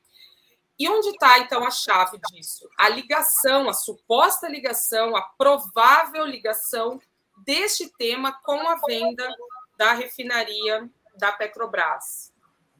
E 0.78 0.88
onde 0.88 1.08
está, 1.08 1.40
então, 1.40 1.66
a 1.66 1.72
chave 1.72 2.20
disso? 2.30 2.70
A 2.78 2.88
ligação, 2.88 3.68
a 3.68 3.74
suposta 3.74 4.48
ligação, 4.48 5.16
a 5.16 5.22
provável 5.22 6.24
ligação 6.24 7.00
deste 7.38 7.90
tema 7.98 8.32
com 8.44 8.68
a 8.68 8.76
venda 8.86 9.28
da 9.76 9.92
refinaria 9.92 10.88
da 11.16 11.32
Petrobras. 11.32 12.32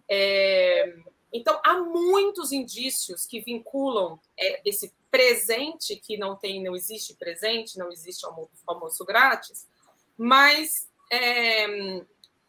É, 0.09 0.97
então, 1.33 1.61
há 1.65 1.79
muitos 1.79 2.51
indícios 2.51 3.25
que 3.25 3.41
vinculam 3.41 4.19
é, 4.39 4.61
esse 4.69 4.93
presente, 5.11 5.97
que 5.97 6.17
não 6.17 6.37
tem, 6.37 6.63
não 6.63 6.75
existe 6.75 7.15
presente, 7.15 7.79
não 7.79 7.91
existe 7.91 8.25
almoço, 8.27 8.51
almoço 8.67 9.05
grátis, 9.05 9.69
mas 10.17 10.89
é, 11.11 12.05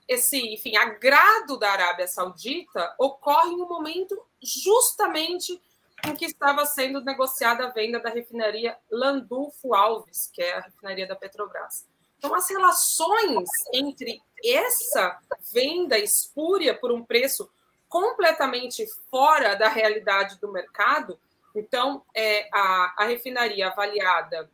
esse, 0.07 0.37
enfim, 0.53 0.75
agrado 0.75 1.57
da 1.57 1.71
Arábia 1.71 2.07
Saudita 2.07 2.93
ocorre 2.99 3.51
um 3.51 3.67
momento 3.67 4.19
justamente 4.41 5.61
em 6.05 6.15
que 6.15 6.25
estava 6.25 6.65
sendo 6.65 7.01
negociada 7.01 7.67
a 7.67 7.69
venda 7.69 7.99
da 7.99 8.09
refinaria 8.09 8.77
Landulfo 8.91 9.73
Alves, 9.73 10.29
que 10.33 10.41
é 10.41 10.57
a 10.57 10.61
refinaria 10.61 11.07
da 11.07 11.15
Petrobras. 11.15 11.87
Então, 12.21 12.35
as 12.35 12.47
relações 12.47 13.49
entre 13.73 14.21
essa 14.45 15.19
venda 15.51 15.97
espúria 15.97 16.77
por 16.77 16.91
um 16.91 17.03
preço 17.03 17.49
completamente 17.89 18.85
fora 19.09 19.55
da 19.55 19.67
realidade 19.67 20.39
do 20.39 20.51
mercado. 20.51 21.19
Então, 21.55 22.05
é, 22.15 22.47
a, 22.53 22.93
a 22.99 23.05
refinaria 23.05 23.69
avaliada 23.69 24.51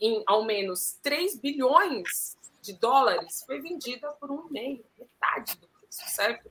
em 0.00 0.22
ao 0.28 0.44
menos 0.44 0.96
3 1.02 1.40
bilhões 1.40 2.36
de 2.60 2.72
dólares 2.74 3.42
foi 3.46 3.60
vendida 3.60 4.08
por 4.12 4.30
um 4.30 4.48
meio, 4.48 4.84
metade 4.96 5.56
do 5.56 5.66
preço, 5.66 6.02
certo? 6.06 6.48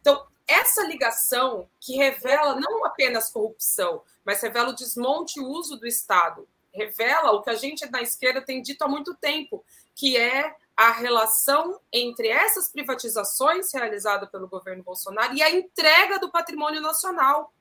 Então, 0.00 0.26
essa 0.48 0.82
ligação 0.82 1.68
que 1.78 1.94
revela 1.94 2.58
não 2.58 2.86
apenas 2.86 3.30
corrupção, 3.30 4.02
mas 4.24 4.40
revela 4.40 4.70
o 4.70 4.74
desmonte 4.74 5.38
e 5.38 5.42
uso 5.42 5.76
do 5.76 5.86
Estado, 5.86 6.48
revela 6.72 7.32
o 7.32 7.42
que 7.42 7.50
a 7.50 7.54
gente 7.54 7.88
na 7.90 8.00
esquerda 8.00 8.40
tem 8.40 8.62
dito 8.62 8.82
há 8.82 8.88
muito 8.88 9.14
tempo, 9.14 9.64
que 10.00 10.16
é 10.16 10.56
a 10.74 10.92
relação 10.92 11.78
entre 11.92 12.28
essas 12.28 12.72
privatizações 12.72 13.70
realizadas 13.70 14.30
pelo 14.30 14.48
governo 14.48 14.82
Bolsonaro 14.82 15.34
e 15.34 15.42
a 15.42 15.50
entrega 15.50 16.18
do 16.18 16.30
patrimônio 16.30 16.80
nacional. 16.80 17.52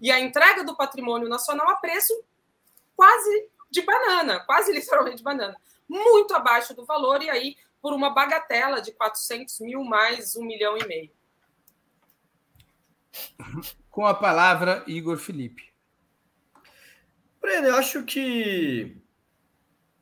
E 0.00 0.08
a 0.12 0.20
entrega 0.20 0.62
do 0.62 0.76
patrimônio 0.76 1.28
nacional 1.28 1.68
a 1.68 1.74
preço 1.74 2.14
quase 2.94 3.48
de 3.68 3.82
banana, 3.82 4.38
quase 4.46 4.70
literalmente 4.72 5.16
de 5.16 5.24
banana, 5.24 5.60
muito 5.88 6.32
abaixo 6.32 6.72
do 6.72 6.86
valor, 6.86 7.20
e 7.24 7.28
aí 7.28 7.56
por 7.82 7.92
uma 7.92 8.10
bagatela 8.10 8.80
de 8.80 8.92
400 8.92 9.58
mil 9.58 9.82
mais 9.82 10.36
um 10.36 10.44
milhão 10.44 10.78
e 10.78 10.86
meio. 10.86 11.10
Com 13.90 14.06
a 14.06 14.14
palavra, 14.14 14.84
Igor 14.86 15.16
Felipe. 15.16 15.74
Breno, 17.40 17.66
eu 17.66 17.74
acho 17.74 18.04
que 18.04 18.96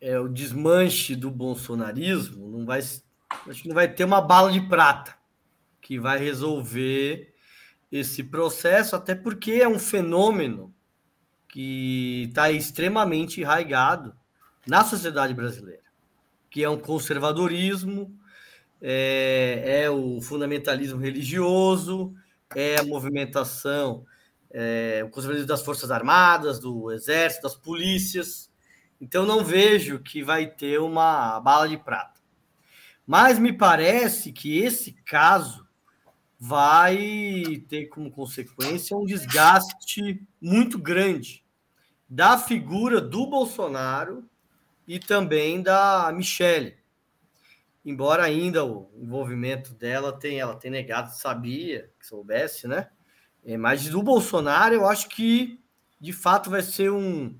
é, 0.00 0.18
o 0.18 0.28
desmanche 0.28 1.16
do 1.16 1.30
bolsonarismo 1.30 2.48
não 2.48 2.64
vai, 2.64 2.78
acho 2.78 3.62
que 3.62 3.68
não 3.68 3.74
vai 3.74 3.92
ter 3.92 4.04
uma 4.04 4.20
bala 4.20 4.52
de 4.52 4.60
prata 4.60 5.16
que 5.80 5.98
vai 5.98 6.18
resolver 6.18 7.34
esse 7.90 8.22
processo, 8.22 8.94
até 8.94 9.14
porque 9.14 9.52
é 9.52 9.68
um 9.68 9.78
fenômeno 9.78 10.74
que 11.48 12.24
está 12.28 12.50
extremamente 12.50 13.40
enraigado 13.40 14.14
na 14.66 14.84
sociedade 14.84 15.32
brasileira, 15.32 15.82
que 16.50 16.62
é 16.62 16.68
um 16.68 16.78
conservadorismo, 16.78 18.14
é, 18.80 19.82
é 19.84 19.90
o 19.90 20.20
fundamentalismo 20.20 21.00
religioso, 21.00 22.14
é 22.54 22.78
a 22.78 22.84
movimentação, 22.84 24.04
é, 24.50 25.02
o 25.04 25.08
conservadorismo 25.08 25.48
das 25.48 25.62
Forças 25.62 25.90
Armadas, 25.90 26.58
do 26.58 26.92
Exército, 26.92 27.44
das 27.44 27.56
polícias, 27.56 28.47
então 29.00 29.24
não 29.24 29.44
vejo 29.44 29.98
que 30.00 30.22
vai 30.22 30.46
ter 30.46 30.80
uma 30.80 31.38
bala 31.40 31.68
de 31.68 31.76
prata. 31.76 32.20
Mas 33.06 33.38
me 33.38 33.52
parece 33.52 34.32
que 34.32 34.58
esse 34.58 34.92
caso 34.92 35.66
vai 36.38 37.64
ter 37.68 37.86
como 37.86 38.10
consequência 38.10 38.96
um 38.96 39.04
desgaste 39.04 40.24
muito 40.40 40.78
grande 40.78 41.44
da 42.08 42.38
figura 42.38 43.00
do 43.00 43.26
Bolsonaro 43.26 44.28
e 44.86 44.98
também 44.98 45.62
da 45.62 46.12
Michelle. 46.14 46.76
Embora 47.84 48.24
ainda 48.24 48.64
o 48.64 48.90
envolvimento 48.96 49.74
dela 49.74 50.12
tenha, 50.12 50.42
ela 50.42 50.54
tenha 50.54 50.72
negado, 50.72 51.10
sabia 51.10 51.90
que 51.98 52.06
soubesse, 52.06 52.68
né? 52.68 52.88
É, 53.44 53.56
mas 53.56 53.88
do 53.88 54.02
Bolsonaro, 54.02 54.74
eu 54.74 54.86
acho 54.86 55.08
que 55.08 55.60
de 56.00 56.12
fato 56.12 56.50
vai 56.50 56.62
ser 56.62 56.90
um, 56.90 57.36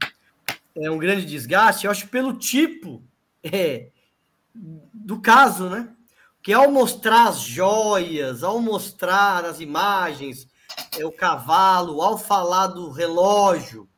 é 0.80 0.90
um 0.90 0.98
grande 0.98 1.24
desgaste, 1.24 1.84
eu 1.84 1.90
acho, 1.90 2.08
pelo 2.08 2.34
tipo 2.34 3.02
é, 3.42 3.90
do 4.54 5.20
caso, 5.20 5.68
né? 5.68 5.94
Que 6.42 6.52
ao 6.52 6.70
mostrar 6.70 7.28
as 7.28 7.40
joias, 7.40 8.42
ao 8.42 8.60
mostrar 8.60 9.44
as 9.44 9.60
imagens, 9.60 10.48
é, 10.98 11.04
o 11.04 11.12
cavalo, 11.12 12.00
ao 12.00 12.16
falar 12.16 12.68
do 12.68 12.90
relógio, 12.90 13.88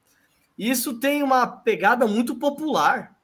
isso 0.58 0.98
tem 0.98 1.22
uma 1.22 1.46
pegada 1.46 2.06
muito 2.06 2.36
popular. 2.36 3.16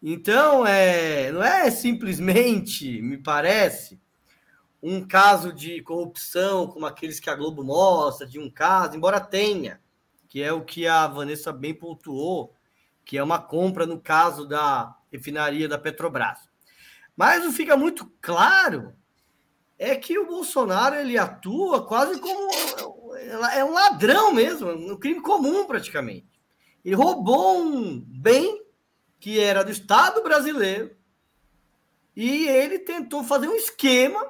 Então, 0.00 0.64
é, 0.64 1.32
não 1.32 1.42
é 1.42 1.70
simplesmente, 1.70 3.02
me 3.02 3.18
parece, 3.18 4.00
um 4.80 5.04
caso 5.04 5.52
de 5.52 5.82
corrupção 5.82 6.68
como 6.68 6.86
aqueles 6.86 7.18
que 7.18 7.28
a 7.28 7.34
Globo 7.34 7.64
mostra, 7.64 8.26
de 8.26 8.38
um 8.38 8.48
caso, 8.48 8.96
embora 8.96 9.20
tenha, 9.20 9.80
que 10.28 10.42
é 10.42 10.52
o 10.52 10.64
que 10.64 10.86
a 10.86 11.06
Vanessa 11.06 11.52
bem 11.52 11.74
pontuou, 11.74 12.54
que 13.04 13.16
é 13.16 13.22
uma 13.22 13.38
compra 13.38 13.86
no 13.86 13.98
caso 13.98 14.46
da 14.46 14.94
refinaria 15.10 15.68
da 15.68 15.78
Petrobras. 15.78 16.38
Mas 17.16 17.44
o 17.44 17.50
fica 17.50 17.76
muito 17.76 18.12
claro 18.20 18.94
é 19.78 19.96
que 19.96 20.18
o 20.18 20.26
Bolsonaro 20.26 20.96
ele 20.96 21.16
atua 21.16 21.86
quase 21.86 22.20
como 22.20 22.50
é 23.52 23.64
um 23.64 23.72
ladrão 23.72 24.32
mesmo, 24.32 24.70
um 24.70 24.96
crime 24.96 25.22
comum 25.22 25.66
praticamente. 25.66 26.28
Ele 26.84 26.94
roubou 26.94 27.58
um 27.58 28.00
bem 28.00 28.64
que 29.18 29.40
era 29.40 29.64
do 29.64 29.70
Estado 29.70 30.22
brasileiro 30.22 30.96
e 32.14 32.48
ele 32.48 32.78
tentou 32.78 33.24
fazer 33.24 33.48
um 33.48 33.54
esquema 33.54 34.24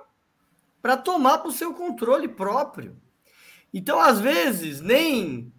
para 0.81 0.97
tomar 0.97 1.39
para 1.39 1.49
o 1.49 1.53
seu 1.53 1.75
controle 1.75 2.29
próprio. 2.29 2.97
Então, 3.73 4.01
às 4.01 4.21
vezes, 4.21 4.81
nem 4.81 5.53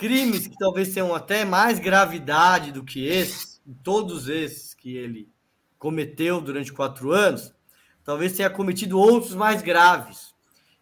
crimes 0.00 0.48
que 0.48 0.56
talvez 0.56 0.94
tenham 0.94 1.14
até 1.14 1.44
mais 1.44 1.78
gravidade 1.78 2.72
do 2.72 2.82
que 2.82 3.06
esses, 3.06 3.60
todos 3.82 4.30
esses 4.30 4.72
que 4.72 4.96
ele 4.96 5.30
cometeu 5.78 6.40
durante 6.40 6.72
quatro 6.72 7.12
anos, 7.12 7.54
talvez 8.02 8.32
tenha 8.32 8.48
cometido 8.48 8.98
outros 8.98 9.34
mais 9.34 9.60
graves. 9.60 10.34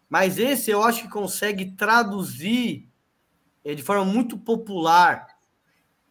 Mas 0.07 0.39
esse 0.39 0.71
eu 0.71 0.81
acho 0.81 1.01
que 1.01 1.09
consegue 1.09 1.75
traduzir 1.75 2.87
é, 3.65 3.75
de 3.75 3.83
forma 3.83 4.05
muito 4.05 4.37
popular 4.37 5.27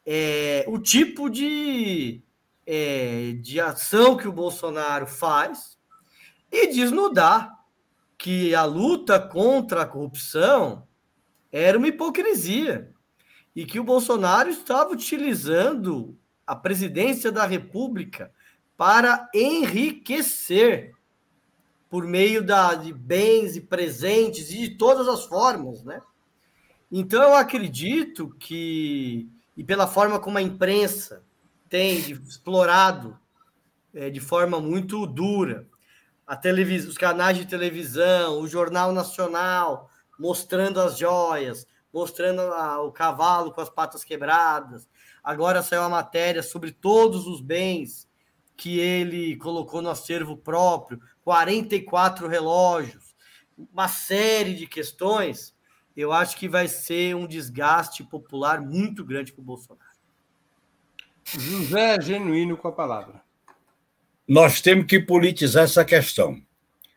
é, 0.04 0.66
o 0.68 0.78
tipo 0.78 1.30
de, 1.30 2.22
é, 2.66 3.32
de 3.40 3.58
ação 3.58 4.18
que 4.18 4.28
o 4.28 4.32
Bolsonaro 4.32 5.06
faz 5.06 5.78
e 6.52 6.66
desnudar 6.66 7.58
que 8.18 8.54
a 8.54 8.66
luta 8.66 9.18
contra 9.18 9.84
a 9.84 9.86
corrupção 9.86 10.86
era 11.50 11.78
uma 11.78 11.88
hipocrisia 11.88 12.94
e 13.54 13.64
que 13.64 13.80
o 13.80 13.84
Bolsonaro 13.84 14.50
estava 14.50 14.92
utilizando 14.92 16.16
a 16.46 16.54
presidência 16.54 17.30
da 17.30 17.44
República 17.44 18.32
para 18.76 19.28
enriquecer 19.34 20.92
por 21.90 22.04
meio 22.04 22.42
da, 22.44 22.74
de 22.74 22.92
bens 22.92 23.56
e 23.56 23.60
presentes 23.60 24.50
e 24.50 24.58
de 24.58 24.70
todas 24.70 25.08
as 25.08 25.24
formas, 25.24 25.82
né? 25.82 26.00
Então 26.90 27.22
eu 27.22 27.34
acredito 27.34 28.34
que 28.38 29.28
e 29.56 29.64
pela 29.64 29.86
forma 29.86 30.20
como 30.20 30.38
a 30.38 30.42
imprensa 30.42 31.22
tem 31.68 31.98
explorado 31.98 33.18
é, 33.92 34.08
de 34.08 34.20
forma 34.20 34.60
muito 34.60 35.04
dura 35.06 35.66
a 36.26 36.36
televisão, 36.36 36.90
os 36.90 36.96
canais 36.96 37.36
de 37.36 37.46
televisão, 37.46 38.40
o 38.40 38.46
jornal 38.46 38.92
nacional 38.92 39.90
mostrando 40.18 40.80
as 40.80 40.98
joias, 40.98 41.66
mostrando 41.92 42.40
a, 42.40 42.82
o 42.82 42.92
cavalo 42.92 43.52
com 43.52 43.60
as 43.60 43.70
patas 43.70 44.04
quebradas. 44.04 44.88
Agora 45.22 45.62
saiu 45.62 45.82
a 45.82 45.88
matéria 45.88 46.42
sobre 46.42 46.72
todos 46.72 47.26
os 47.26 47.40
bens 47.40 48.08
que 48.56 48.78
ele 48.80 49.36
colocou 49.36 49.80
no 49.80 49.90
acervo 49.90 50.36
próprio, 50.36 51.00
44 51.22 52.26
relógios, 52.26 53.14
uma 53.72 53.88
série 53.88 54.54
de 54.54 54.66
questões. 54.66 55.54
Eu 55.96 56.12
acho 56.12 56.36
que 56.36 56.48
vai 56.48 56.66
ser 56.66 57.14
um 57.14 57.26
desgaste 57.26 58.02
popular 58.04 58.60
muito 58.60 59.04
grande 59.04 59.32
para 59.32 59.40
o 59.40 59.44
Bolsonaro. 59.44 59.88
José 61.24 62.00
Genuíno 62.00 62.56
com 62.56 62.68
a 62.68 62.72
palavra. 62.72 63.22
Nós 64.26 64.60
temos 64.60 64.86
que 64.86 65.00
politizar 65.00 65.64
essa 65.64 65.84
questão. 65.84 66.42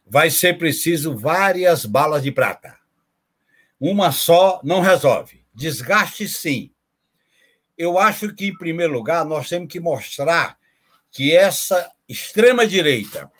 Vai 0.05 0.29
ser 0.29 0.57
preciso 0.57 1.15
várias 1.15 1.85
balas 1.85 2.23
de 2.23 2.31
prata. 2.31 2.80
Uma 3.82 4.11
só 4.11 4.61
não 4.63 4.79
resolve. 4.79 5.43
Desgaste, 5.51 6.29
sim. 6.29 6.71
Eu 7.75 7.97
acho 7.97 8.32
que, 8.36 8.45
em 8.45 8.55
primeiro 8.55 8.93
lugar, 8.93 9.25
nós 9.25 9.49
temos 9.49 9.69
que 9.69 9.79
mostrar 9.79 10.55
que 11.09 11.36
essa 11.36 11.91
extrema-direita 12.07 13.32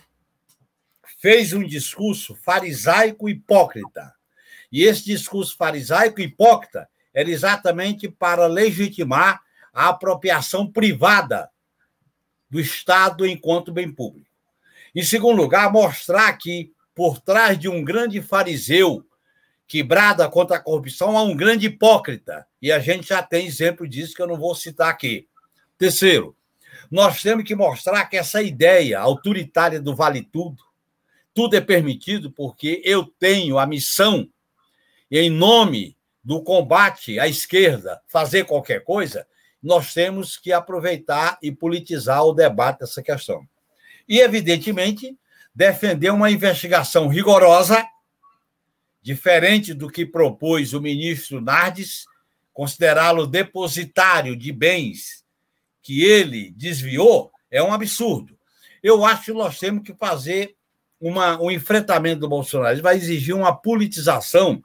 fez 1.20 1.54
um 1.54 1.64
discurso 1.64 2.34
farisaico 2.34 3.30
hipócrita. 3.30 4.16
E 4.72 4.84
esse 4.84 5.06
discurso 5.06 5.56
farisaico 5.56 6.20
hipócrita 6.20 6.90
era 7.14 7.30
exatamente 7.30 8.10
para 8.10 8.48
legitimar 8.48 9.44
a 9.72 9.90
apropriação 9.90 10.70
privada 10.72 11.52
do 12.50 12.60
Estado 12.60 13.28
enquanto 13.28 13.72
bem 13.72 13.92
público. 13.94 14.28
Em 14.96 15.04
segundo 15.04 15.40
lugar, 15.40 15.72
mostrar 15.72 16.34
que, 16.34 16.74
por 16.96 17.20
trás 17.20 17.60
de 17.60 17.70
um 17.70 17.84
grande 17.84 18.24
fariseu 18.24 19.06
que 19.72 19.82
brada 19.82 20.28
contra 20.28 20.58
a 20.58 20.60
corrupção 20.60 21.18
a 21.18 21.24
um 21.24 21.34
grande 21.34 21.68
hipócrita. 21.68 22.46
E 22.62 22.74
a 22.74 22.80
gente 22.80 23.08
já 23.08 23.24
tem 23.24 23.46
exemplo 23.46 23.88
disso 23.88 24.14
que 24.14 24.22
eu 24.22 24.28
não 24.28 24.36
vou 24.36 24.54
citar 24.54 24.90
aqui. 24.90 25.30
Terceiro, 25.78 26.36
nós 26.92 27.22
temos 27.22 27.46
que 27.46 27.56
mostrar 27.56 28.06
que 28.08 28.18
essa 28.18 28.42
ideia 28.42 29.00
autoritária 29.00 29.80
do 29.80 29.96
vale 29.96 30.24
tudo 30.24 30.62
tudo 31.34 31.56
é 31.56 31.62
permitido 31.62 32.30
porque 32.30 32.82
eu 32.84 33.06
tenho 33.06 33.58
a 33.58 33.66
missão, 33.66 34.28
em 35.10 35.30
nome 35.30 35.96
do 36.22 36.44
combate 36.44 37.18
à 37.18 37.26
esquerda, 37.26 38.02
fazer 38.10 38.44
qualquer 38.44 38.84
coisa, 38.84 39.26
nós 39.64 39.94
temos 39.94 40.38
que 40.38 40.52
aproveitar 40.52 41.38
e 41.42 41.50
politizar 41.50 42.26
o 42.26 42.34
debate 42.34 42.80
dessa 42.80 43.02
questão. 43.02 43.48
E, 44.06 44.20
evidentemente, 44.20 45.18
defender 45.56 46.10
uma 46.10 46.30
investigação 46.30 47.08
rigorosa, 47.08 47.88
diferente 49.02 49.74
do 49.74 49.90
que 49.90 50.06
propôs 50.06 50.74
o 50.74 50.82
ministro 50.82 51.42
Nardes, 51.42 52.06
considerá-lo 52.54 53.26
depositário 53.26 54.36
de 54.36 54.52
bens 54.52 55.24
que 55.82 56.04
ele 56.04 56.52
desviou, 56.52 57.32
é 57.50 57.62
um 57.64 57.74
absurdo. 57.74 58.38
Eu 58.84 59.04
acho 59.04 59.26
que 59.26 59.34
nós 59.34 59.58
temos 59.58 59.84
que 59.84 59.94
fazer 59.94 60.56
uma, 61.00 61.42
um 61.42 61.50
enfrentamento 61.50 62.22
do 62.22 62.30
Bolsonaro. 62.30 62.76
Ele 62.76 62.82
vai 62.82 62.96
exigir 62.96 63.36
uma 63.36 63.56
politização 63.56 64.62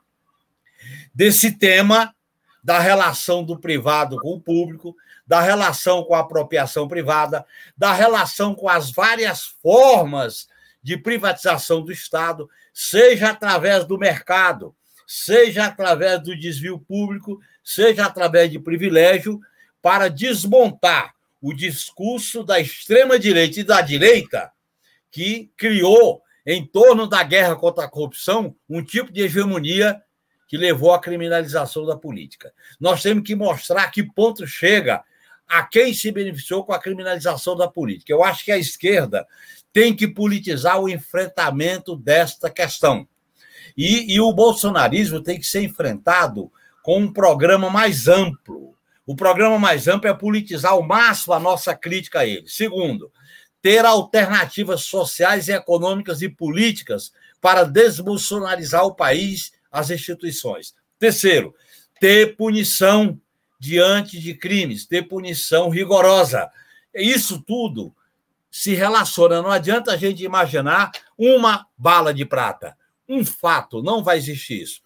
desse 1.15 1.53
tema 1.53 2.15
da 2.63 2.79
relação 2.79 3.45
do 3.45 3.59
privado 3.59 4.19
com 4.19 4.35
o 4.35 4.41
público, 4.41 4.95
da 5.27 5.41
relação 5.41 6.05
com 6.05 6.15
a 6.15 6.21
apropriação 6.21 6.87
privada, 6.87 7.47
da 7.77 7.93
relação 7.93 8.55
com 8.55 8.69
as 8.69 8.91
várias 8.91 9.45
formas 9.63 10.49
de 10.87 10.97
privatização 10.97 11.83
do 11.83 11.91
Estado, 11.91 12.49
seja 12.73 13.31
através 13.31 13.85
do 13.85 13.99
mercado, 13.99 14.73
seja 15.05 15.65
através 15.65 16.23
do 16.23 16.39
desvio 16.39 16.79
público, 16.79 17.41
seja 17.65 18.07
através 18.07 18.53
de 18.53 18.61
privilégio, 18.61 19.41
para 19.83 20.07
desmontar 20.07 21.13
o 21.43 21.53
discurso 21.53 22.45
da 22.45 22.61
extrema-direita 22.61 23.59
e 23.59 23.65
da 23.65 23.81
direita 23.81 24.53
que 25.11 25.51
criou, 25.57 26.23
em 26.47 26.65
torno 26.65 27.09
da 27.09 27.25
guerra 27.25 27.57
contra 27.57 27.87
a 27.87 27.91
corrupção, 27.91 28.55
um 28.71 28.81
tipo 28.81 29.13
de 29.13 29.23
hegemonia 29.23 30.01
que 30.47 30.57
levou 30.57 30.95
à 30.95 31.01
criminalização 31.01 31.85
da 31.85 31.97
política. 31.97 32.53
Nós 32.79 33.03
temos 33.03 33.25
que 33.25 33.35
mostrar 33.35 33.91
que 33.91 34.05
ponto 34.05 34.47
chega 34.47 35.03
a 35.49 35.65
quem 35.65 35.93
se 35.93 36.13
beneficiou 36.13 36.65
com 36.65 36.73
a 36.73 36.79
criminalização 36.79 37.57
da 37.57 37.67
política. 37.67 38.13
Eu 38.13 38.23
acho 38.23 38.45
que 38.45 38.53
a 38.53 38.59
esquerda 38.59 39.27
tem 39.77 39.95
que 39.95 40.09
politizar 40.09 40.81
o 40.81 40.89
enfrentamento 40.89 41.95
desta 41.95 42.49
questão. 42.49 43.07
E, 43.77 44.15
e 44.15 44.19
o 44.19 44.33
bolsonarismo 44.33 45.21
tem 45.21 45.39
que 45.39 45.45
ser 45.45 45.65
enfrentado 45.65 46.51
com 46.83 47.01
um 47.01 47.13
programa 47.13 47.69
mais 47.69 48.09
amplo. 48.09 48.75
O 49.05 49.15
programa 49.15 49.59
mais 49.59 49.87
amplo 49.87 50.09
é 50.09 50.15
politizar 50.15 50.73
ao 50.73 50.83
máximo 50.83 51.35
a 51.35 51.39
nossa 51.39 51.77
crítica 51.77 52.21
a 52.21 52.27
ele. 52.27 52.49
Segundo, 52.49 53.13
ter 53.61 53.85
alternativas 53.85 54.85
sociais, 54.85 55.47
econômicas 55.51 56.23
e 56.23 56.29
políticas 56.31 57.13
para 57.39 57.63
desbolsonarizar 57.63 58.87
o 58.87 58.95
país, 58.95 59.53
as 59.71 59.91
instituições. 59.91 60.75
Terceiro, 60.99 61.55
ter 62.01 62.35
punição 62.35 63.21
diante 63.61 64.19
de 64.19 64.33
crimes, 64.33 64.87
ter 64.87 65.03
punição 65.03 65.69
rigorosa. 65.69 66.49
Isso 66.95 67.43
tudo 67.43 67.95
se 68.51 68.75
relaciona. 68.75 69.43
Não 69.43 69.51
adianta 69.51 69.93
a 69.93 69.97
gente 69.97 70.25
imaginar 70.25 70.91
uma 71.17 71.67
bala 71.77 72.13
de 72.13 72.25
prata. 72.25 72.77
Um 73.09 73.25
fato, 73.25 73.83
não 73.83 74.03
vai 74.03 74.19
existir 74.19 74.63
isso. 74.63 74.81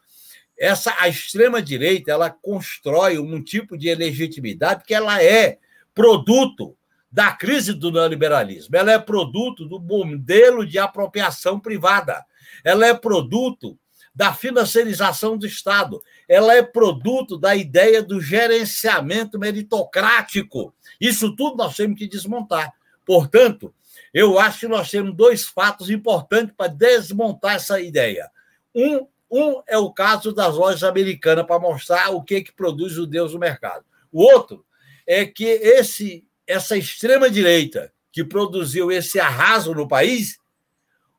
Essa 0.59 0.95
a 0.99 1.09
extrema 1.09 1.63
direita, 1.63 2.11
ela 2.11 2.29
constrói 2.29 3.19
um 3.19 3.43
tipo 3.43 3.79
de 3.79 3.95
legitimidade 3.95 4.85
que 4.85 4.93
ela 4.93 5.23
é 5.23 5.59
produto 5.95 6.77
da 7.11 7.33
crise 7.33 7.73
do 7.73 7.91
neoliberalismo. 7.91 8.77
Ela 8.77 8.93
é 8.93 8.99
produto 8.99 9.67
do 9.67 9.81
modelo 9.81 10.67
de 10.67 10.79
apropriação 10.79 11.59
privada. 11.59 12.25
Ela 12.63 12.87
é 12.87 12.95
produto 12.95 13.79
da 14.15 14.35
financiarização 14.35 15.37
do 15.37 15.47
Estado. 15.47 16.01
Ela 16.29 16.55
é 16.55 16.63
produto 16.63 17.39
da 17.39 17.57
ideia 17.57 18.03
do 18.03 18.21
gerenciamento 18.21 19.39
meritocrático. 19.39 20.75
Isso 21.01 21.35
tudo 21.35 21.57
nós 21.57 21.77
temos 21.77 21.99
que 21.99 22.07
desmontar. 22.07 22.73
Portanto, 23.11 23.75
eu 24.15 24.39
acho 24.39 24.61
que 24.61 24.69
nós 24.69 24.89
temos 24.89 25.17
dois 25.17 25.45
fatos 25.45 25.91
importantes 25.91 26.55
para 26.57 26.69
desmontar 26.69 27.57
essa 27.57 27.81
ideia. 27.81 28.31
Um, 28.73 29.09
um 29.29 29.61
é 29.67 29.77
o 29.77 29.91
caso 29.91 30.33
das 30.33 30.55
lojas 30.55 30.85
americanas, 30.85 31.45
para 31.45 31.59
mostrar 31.59 32.11
o 32.11 32.23
que, 32.23 32.41
que 32.41 32.53
produz 32.53 32.97
o 32.99 33.09
Deus 33.09 33.35
no 33.35 33.41
mercado. 33.41 33.85
O 34.13 34.23
outro 34.23 34.65
é 35.05 35.27
que 35.27 35.45
esse, 35.45 36.25
essa 36.47 36.77
extrema-direita 36.77 37.93
que 38.13 38.23
produziu 38.23 38.93
esse 38.93 39.19
arraso 39.19 39.75
no 39.75 39.89
país 39.89 40.39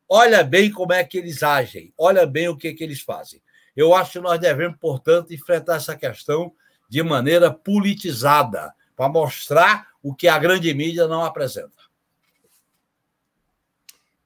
Olha 0.07 0.45
bem 0.45 0.71
como 0.71 0.93
é 0.93 1.03
que 1.03 1.17
eles 1.17 1.43
agem, 1.43 1.93
olha 1.97 2.25
bem 2.25 2.47
o 2.47 2.57
que, 2.57 2.73
que 2.73 2.83
eles 2.85 3.01
fazem. 3.01 3.41
Eu 3.75 3.93
acho 3.93 4.13
que 4.13 4.19
nós 4.19 4.39
devemos, 4.39 4.77
portanto, 4.77 5.33
enfrentar 5.33 5.75
essa 5.75 5.95
questão 5.95 6.53
de 6.89 7.03
maneira 7.03 7.51
politizada, 7.51 8.73
para 8.95 9.09
mostrar 9.09 9.87
o 10.01 10.13
que 10.13 10.27
a 10.27 10.37
grande 10.37 10.73
mídia 10.73 11.07
não 11.07 11.23
apresenta. 11.23 11.80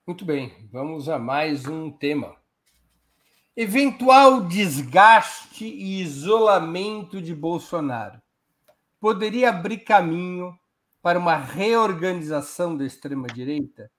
Muito 0.07 0.23
bem, 0.23 0.53
vamos 0.71 1.09
a 1.09 1.17
mais 1.17 1.65
um 1.65 1.89
tema. 1.89 2.35
Eventual 3.57 4.41
desgaste 4.41 5.65
e 5.65 5.99
isolamento 5.99 7.19
de 7.19 7.33
Bolsonaro 7.33 8.21
poderia 8.99 9.49
abrir 9.49 9.79
caminho 9.79 10.55
para 11.01 11.17
uma 11.17 11.35
reorganização 11.35 12.77
da 12.77 12.85
extrema-direita 12.85 13.91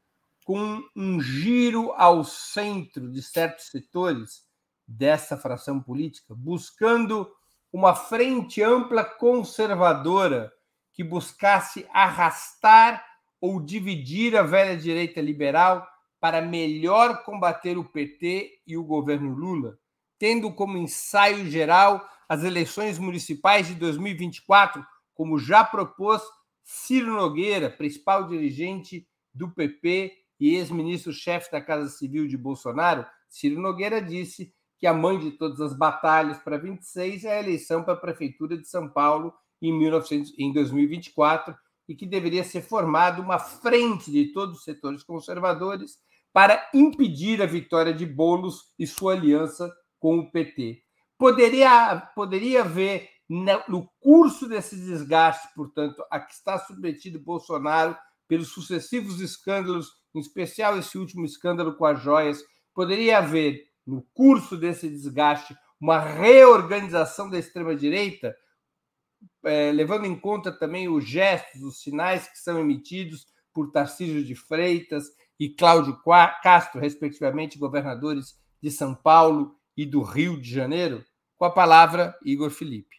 com 0.45 0.81
um 0.95 1.21
giro 1.21 1.91
ao 1.97 2.23
centro 2.23 3.11
de 3.11 3.21
certos 3.21 3.67
setores 3.67 4.45
dessa 4.87 5.37
fração 5.37 5.83
política, 5.83 6.37
buscando 6.37 7.29
uma 7.73 7.97
frente 7.97 8.63
ampla 8.63 9.03
conservadora 9.03 10.53
que 10.93 11.03
buscasse 11.03 11.85
arrastar 11.93 13.05
ou 13.41 13.61
dividir 13.61 14.37
a 14.37 14.45
velha 14.45 14.77
direita 14.77 15.21
liberal 15.21 15.85
para 16.21 16.41
melhor 16.41 17.23
combater 17.25 17.77
o 17.79 17.85
PT 17.85 18.61
e 18.67 18.77
o 18.77 18.85
governo 18.85 19.35
Lula, 19.35 19.79
tendo 20.19 20.53
como 20.53 20.79
ensaio 20.79 21.47
geral 21.51 22.07
as 22.29 22.43
eleições 22.43 22.99
municipais 22.99 23.69
de 23.69 23.75
2024, 23.75 24.85
como 25.15 25.39
já 25.39 25.65
propôs 25.65 26.23
Ciro 26.65 27.13
Nogueira, 27.13 27.71
principal 27.71 28.27
dirigente 28.27 29.07
do 29.33 29.51
PP 29.51 30.13
e 30.41 30.57
ex-ministro-chefe 30.57 31.51
da 31.53 31.61
Casa 31.61 31.89
Civil 31.89 32.27
de 32.27 32.37
Bolsonaro, 32.37 33.07
Ciro 33.29 33.61
Nogueira, 33.61 34.03
disse 34.03 34.53
que 34.79 34.87
a 34.87 34.93
mãe 34.93 35.19
de 35.19 35.31
todas 35.33 35.61
as 35.61 35.75
batalhas 35.75 36.39
para 36.39 36.59
26 36.59 37.25
é 37.25 37.37
a 37.37 37.41
eleição 37.41 37.83
para 37.83 37.95
a 37.95 37.99
Prefeitura 37.99 38.57
de 38.57 38.69
São 38.69 38.89
Paulo 38.89 39.33
em, 39.63 39.73
1900, 39.73 40.35
em 40.39 40.53
2024 40.53 41.57
e 41.89 41.95
que 41.95 42.07
deveria 42.07 42.45
ser 42.45 42.63
formada 42.63 43.23
uma 43.23 43.39
frente 43.39 44.11
de 44.11 44.33
todos 44.33 44.59
os 44.59 44.65
setores 44.65 45.03
conservadores 45.03 45.99
para 46.33 46.69
impedir 46.75 47.41
a 47.41 47.47
vitória 47.47 47.95
de 47.95 48.05
Bolos 48.05 48.73
e 48.79 48.87
sua 48.87 49.15
aliança 49.15 49.73
com 49.99 50.19
o 50.19 50.31
PT. 50.31 50.83
Poderia, 51.19 51.99
poderia 52.15 52.61
haver, 52.61 53.09
no 53.29 53.89
curso 54.01 54.49
desse 54.49 54.77
desgaste, 54.77 55.49
portanto, 55.55 56.05
a 56.11 56.21
que 56.21 56.33
está 56.33 56.59
submetido 56.59 57.19
Bolsonaro 57.19 57.97
pelos 58.29 58.49
sucessivos 58.49 59.21
escândalos 59.21 59.91
em 60.15 60.21
especial 60.21 60.79
esse 60.79 60.97
último 60.97 61.25
escândalo 61.25 61.77
com 61.77 61.85
as 61.85 62.01
joias, 62.03 62.43
poderia 62.75 63.19
haver, 63.19 63.65
no 63.87 64.03
curso 64.15 64.57
desse 64.57 64.89
desgaste, 64.89 65.55
uma 65.81 65.99
reorganização 65.99 67.29
da 67.29 67.39
extrema-direita, 67.39 68.35
é, 69.47 69.71
levando 69.71 70.05
em 70.05 70.19
conta 70.19 70.51
também 70.51 70.89
os 70.89 71.09
gestos, 71.09 71.63
os 71.63 71.81
sinais 71.81 72.29
que 72.29 72.39
são 72.39 72.59
emitidos 72.59 73.27
por 73.53 73.71
Tarcísio 73.71 74.25
de 74.25 74.35
Freitas 74.35 75.05
e 75.39 75.49
Cláudio 75.49 75.99
Castro, 76.43 76.81
respectivamente, 76.81 77.59
governadores 77.59 78.39
de 78.61 78.71
São 78.71 78.95
Paulo 78.95 79.57
e 79.77 79.87
do 79.87 80.03
Rio 80.03 80.41
de 80.41 80.53
Janeiro? 80.53 81.05
Com 81.37 81.45
a 81.45 81.51
palavra, 81.51 82.19
Igor 82.25 82.51
Felipe. 82.51 82.97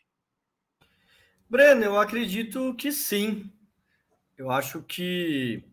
Breno, 1.49 1.83
eu 1.83 1.99
acredito 1.99 2.73
que 2.75 2.91
sim. 2.91 3.51
Eu 4.37 4.49
acho 4.49 4.81
que 4.83 5.63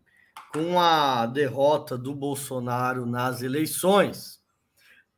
com 0.51 0.79
a 0.79 1.25
derrota 1.25 1.97
do 1.97 2.13
Bolsonaro 2.13 3.05
nas 3.05 3.41
eleições, 3.41 4.41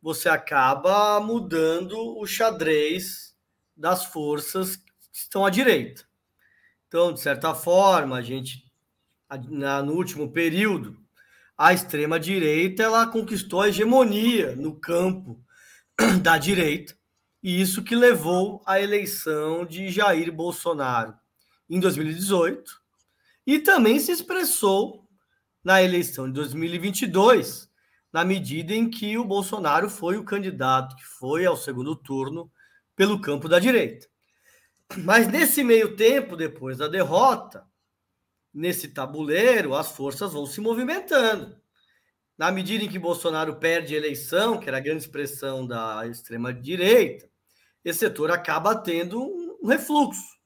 você 0.02 0.30
acaba 0.30 1.20
mudando 1.20 1.96
o 2.18 2.26
xadrez 2.26 3.36
das 3.76 4.06
forças 4.06 4.84
estão 5.24 5.46
à 5.46 5.50
direita. 5.50 6.04
Então, 6.88 7.12
de 7.12 7.20
certa 7.20 7.54
forma, 7.54 8.18
a 8.18 8.22
gente, 8.22 8.64
no 9.84 9.94
último 9.94 10.32
período, 10.32 10.98
a 11.58 11.74
extrema-direita 11.74 12.84
ela 12.84 13.08
conquistou 13.08 13.62
a 13.62 13.70
hegemonia 13.70 14.56
no 14.56 14.80
campo 14.80 15.44
da 16.22 16.38
direita, 16.38 16.96
e 17.42 17.60
isso 17.60 17.84
que 17.84 17.96
levou 17.96 18.62
à 18.66 18.80
eleição 18.80 19.66
de 19.66 19.90
Jair 19.90 20.32
Bolsonaro 20.32 21.16
em 21.70 21.80
2018, 21.80 22.72
e 23.46 23.60
também 23.60 24.00
se 24.00 24.12
expressou 24.12 25.08
na 25.64 25.82
eleição 25.82 26.28
de 26.28 26.34
2022, 26.34 27.70
na 28.14 28.24
medida 28.24 28.74
em 28.74 28.90
que 28.90 29.18
o 29.18 29.26
Bolsonaro 29.26 29.90
foi 29.90 30.18
o 30.18 30.24
candidato 30.24 30.96
que 30.96 31.04
foi 31.04 31.46
ao 31.46 31.58
segundo 31.58 31.96
turno 31.96 32.52
pelo 32.96 33.20
campo 33.20 33.50
da 33.50 33.60
direita. 33.60 34.08
Mas 34.96 35.28
nesse 35.28 35.64
meio 35.64 35.96
tempo, 35.96 36.38
depois 36.38 36.78
da 36.78 36.88
derrota, 36.88 37.68
nesse 38.54 38.88
tabuleiro, 38.88 39.76
as 39.76 39.92
forças 39.92 40.34
vão 40.34 40.46
se 40.46 40.62
movimentando. 40.62 41.56
Na 42.38 42.52
medida 42.52 42.84
em 42.84 42.90
que 42.90 43.00
Bolsonaro 43.00 43.56
perde 43.56 43.96
a 43.96 43.98
eleição, 43.98 44.60
que 44.60 44.68
era 44.68 44.78
a 44.78 44.82
grande 44.82 45.04
expressão 45.04 45.66
da 45.66 46.08
extrema-direita, 46.08 47.28
esse 47.84 48.00
setor 48.00 48.32
acaba 48.32 48.76
tendo 48.76 49.22
um 49.62 49.68
refluxo. 49.68 50.38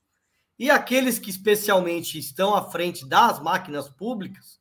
E 0.57 0.69
aqueles 0.69 1.19
que 1.19 1.29
especialmente 1.29 2.17
estão 2.17 2.55
à 2.55 2.69
frente 2.69 3.05
das 3.05 3.41
máquinas 3.41 3.89
públicas, 3.89 4.59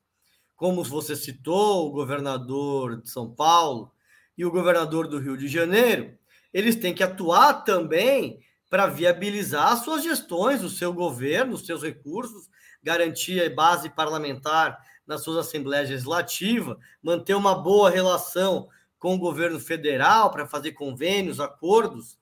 como 0.57 0.83
você 0.83 1.15
citou, 1.15 1.87
o 1.87 1.93
governador 1.93 3.01
de 3.01 3.09
São 3.09 3.31
Paulo 3.31 3.93
e 4.37 4.45
o 4.45 4.51
governador 4.51 5.07
do 5.07 5.19
Rio 5.19 5.37
de 5.37 5.49
Janeiro, 5.49 6.19
eles 6.53 6.77
têm 6.77 6.95
que 6.95 7.03
atuar 7.03 7.65
também 7.65 8.41
para 8.71 8.87
viabilizar 8.87 9.73
as 9.73 9.81
suas 9.81 10.03
gestões, 10.03 10.63
o 10.63 10.71
seu 10.71 10.95
governo, 10.95 11.55
os 11.55 11.67
seus 11.67 11.83
recursos, 11.83 12.49
garantir 12.83 13.55
base 13.55 13.91
parlamentar 13.91 14.79
nas 15.07 15.23
suas 15.23 15.47
assembleias 15.47 15.91
legislativas, 15.91 16.79
manter 17.03 17.35
uma 17.35 17.55
boa 17.55 17.91
relação 17.91 18.69
com 18.99 19.15
o 19.15 19.19
governo 19.19 19.61
federal 19.61 20.31
para 20.31 20.47
fazer 20.47 20.73
convênios, 20.73 21.41
acordos 21.41 22.21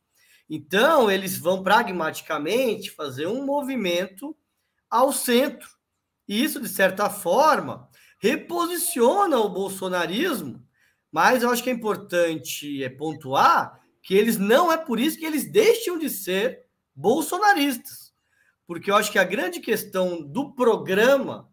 então, 0.49 1.11
eles 1.11 1.37
vão 1.37 1.63
pragmaticamente 1.63 2.91
fazer 2.91 3.27
um 3.27 3.45
movimento 3.45 4.35
ao 4.89 5.13
centro. 5.13 5.69
E 6.27 6.43
isso, 6.43 6.61
de 6.61 6.69
certa 6.69 7.11
forma, 7.11 7.89
reposiciona 8.19 9.39
o 9.39 9.49
bolsonarismo, 9.49 10.65
mas 11.13 11.43
eu 11.43 11.51
acho 11.51 11.63
que 11.63 11.71
é 11.71 11.73
importante 11.73 12.83
é 12.83 12.89
pontuar 12.89 13.78
que 14.09 14.15
eles 14.15 14.39
não 14.39 14.73
é 14.73 14.79
por 14.79 14.99
isso 14.99 15.19
que 15.19 15.27
eles 15.27 15.53
deixam 15.53 15.99
de 15.99 16.09
ser 16.09 16.65
bolsonaristas. 16.95 18.11
Porque 18.67 18.91
eu 18.91 18.97
acho 18.97 19.13
que 19.13 19.19
a 19.19 19.25
grande 19.25 19.61
questão 19.61 20.23
do 20.23 20.55
programa 20.55 21.47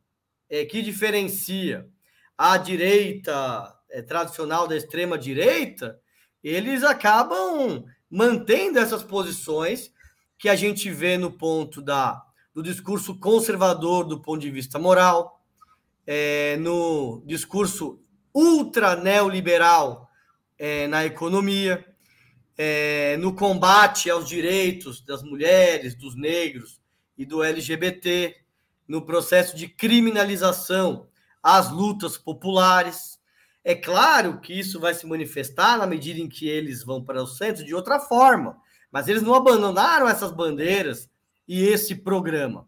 é 0.49 0.63
que 0.63 0.81
diferencia 0.81 1.85
a 2.37 2.55
direita 2.55 3.77
é, 3.89 4.01
tradicional 4.01 4.69
da 4.69 4.77
extrema 4.77 5.17
direita, 5.17 5.99
eles 6.41 6.81
acabam 6.85 7.83
mantendo 8.09 8.79
essas 8.79 9.03
posições 9.03 9.91
que 10.39 10.47
a 10.47 10.55
gente 10.55 10.89
vê 10.89 11.17
no 11.17 11.33
ponto 11.33 11.81
da, 11.81 12.23
do 12.53 12.63
discurso 12.63 13.19
conservador 13.19 14.05
do 14.05 14.21
ponto 14.21 14.39
de 14.39 14.49
vista 14.49 14.79
moral, 14.79 15.43
é, 16.07 16.55
no 16.55 17.21
discurso 17.25 17.99
ultra 18.33 18.95
neoliberal 18.95 20.09
é, 20.57 20.87
na 20.87 21.05
economia, 21.05 21.85
é, 22.57 23.17
no 23.17 23.35
combate 23.35 24.09
aos 24.09 24.27
direitos 24.27 25.01
das 25.01 25.21
mulheres, 25.23 25.95
dos 25.95 26.15
negros 26.15 26.81
e 27.17 27.25
do 27.25 27.43
LGBT, 27.43 28.35
no 28.87 29.05
processo 29.05 29.55
de 29.55 29.67
criminalização 29.67 31.07
às 31.41 31.71
lutas 31.71 32.17
populares, 32.17 33.19
é 33.63 33.73
claro 33.73 34.39
que 34.39 34.53
isso 34.53 34.79
vai 34.79 34.93
se 34.93 35.07
manifestar 35.07 35.77
na 35.77 35.87
medida 35.87 36.19
em 36.19 36.29
que 36.29 36.47
eles 36.47 36.83
vão 36.83 37.03
para 37.03 37.21
o 37.21 37.27
centro 37.27 37.65
de 37.65 37.73
outra 37.73 37.99
forma, 37.99 38.57
mas 38.91 39.07
eles 39.07 39.23
não 39.23 39.33
abandonaram 39.33 40.07
essas 40.07 40.31
bandeiras 40.31 41.09
e 41.47 41.63
esse 41.63 41.95
programa. 41.95 42.67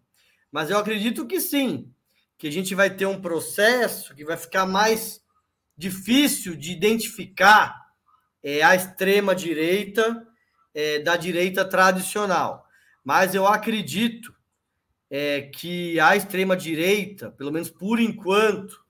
Mas 0.51 0.69
eu 0.69 0.77
acredito 0.77 1.27
que 1.27 1.39
sim, 1.39 1.91
que 2.37 2.47
a 2.47 2.51
gente 2.51 2.73
vai 2.73 2.89
ter 2.89 3.05
um 3.05 3.21
processo 3.21 4.15
que 4.15 4.25
vai 4.25 4.37
ficar 4.37 4.65
mais 4.65 5.21
difícil 5.77 6.55
de 6.55 6.71
identificar 6.71 7.86
é, 8.47 8.63
a 8.63 8.73
extrema 8.73 9.35
direita 9.35 10.25
é, 10.73 10.99
da 10.99 11.17
direita 11.17 11.65
tradicional. 11.65 12.65
Mas 13.03 13.35
eu 13.35 13.45
acredito 13.45 14.33
é, 15.09 15.41
que 15.41 15.99
a 15.99 16.15
extrema 16.15 16.55
direita, 16.55 17.29
pelo 17.29 17.51
menos 17.51 17.69
por 17.69 17.99
enquanto, 17.99 18.81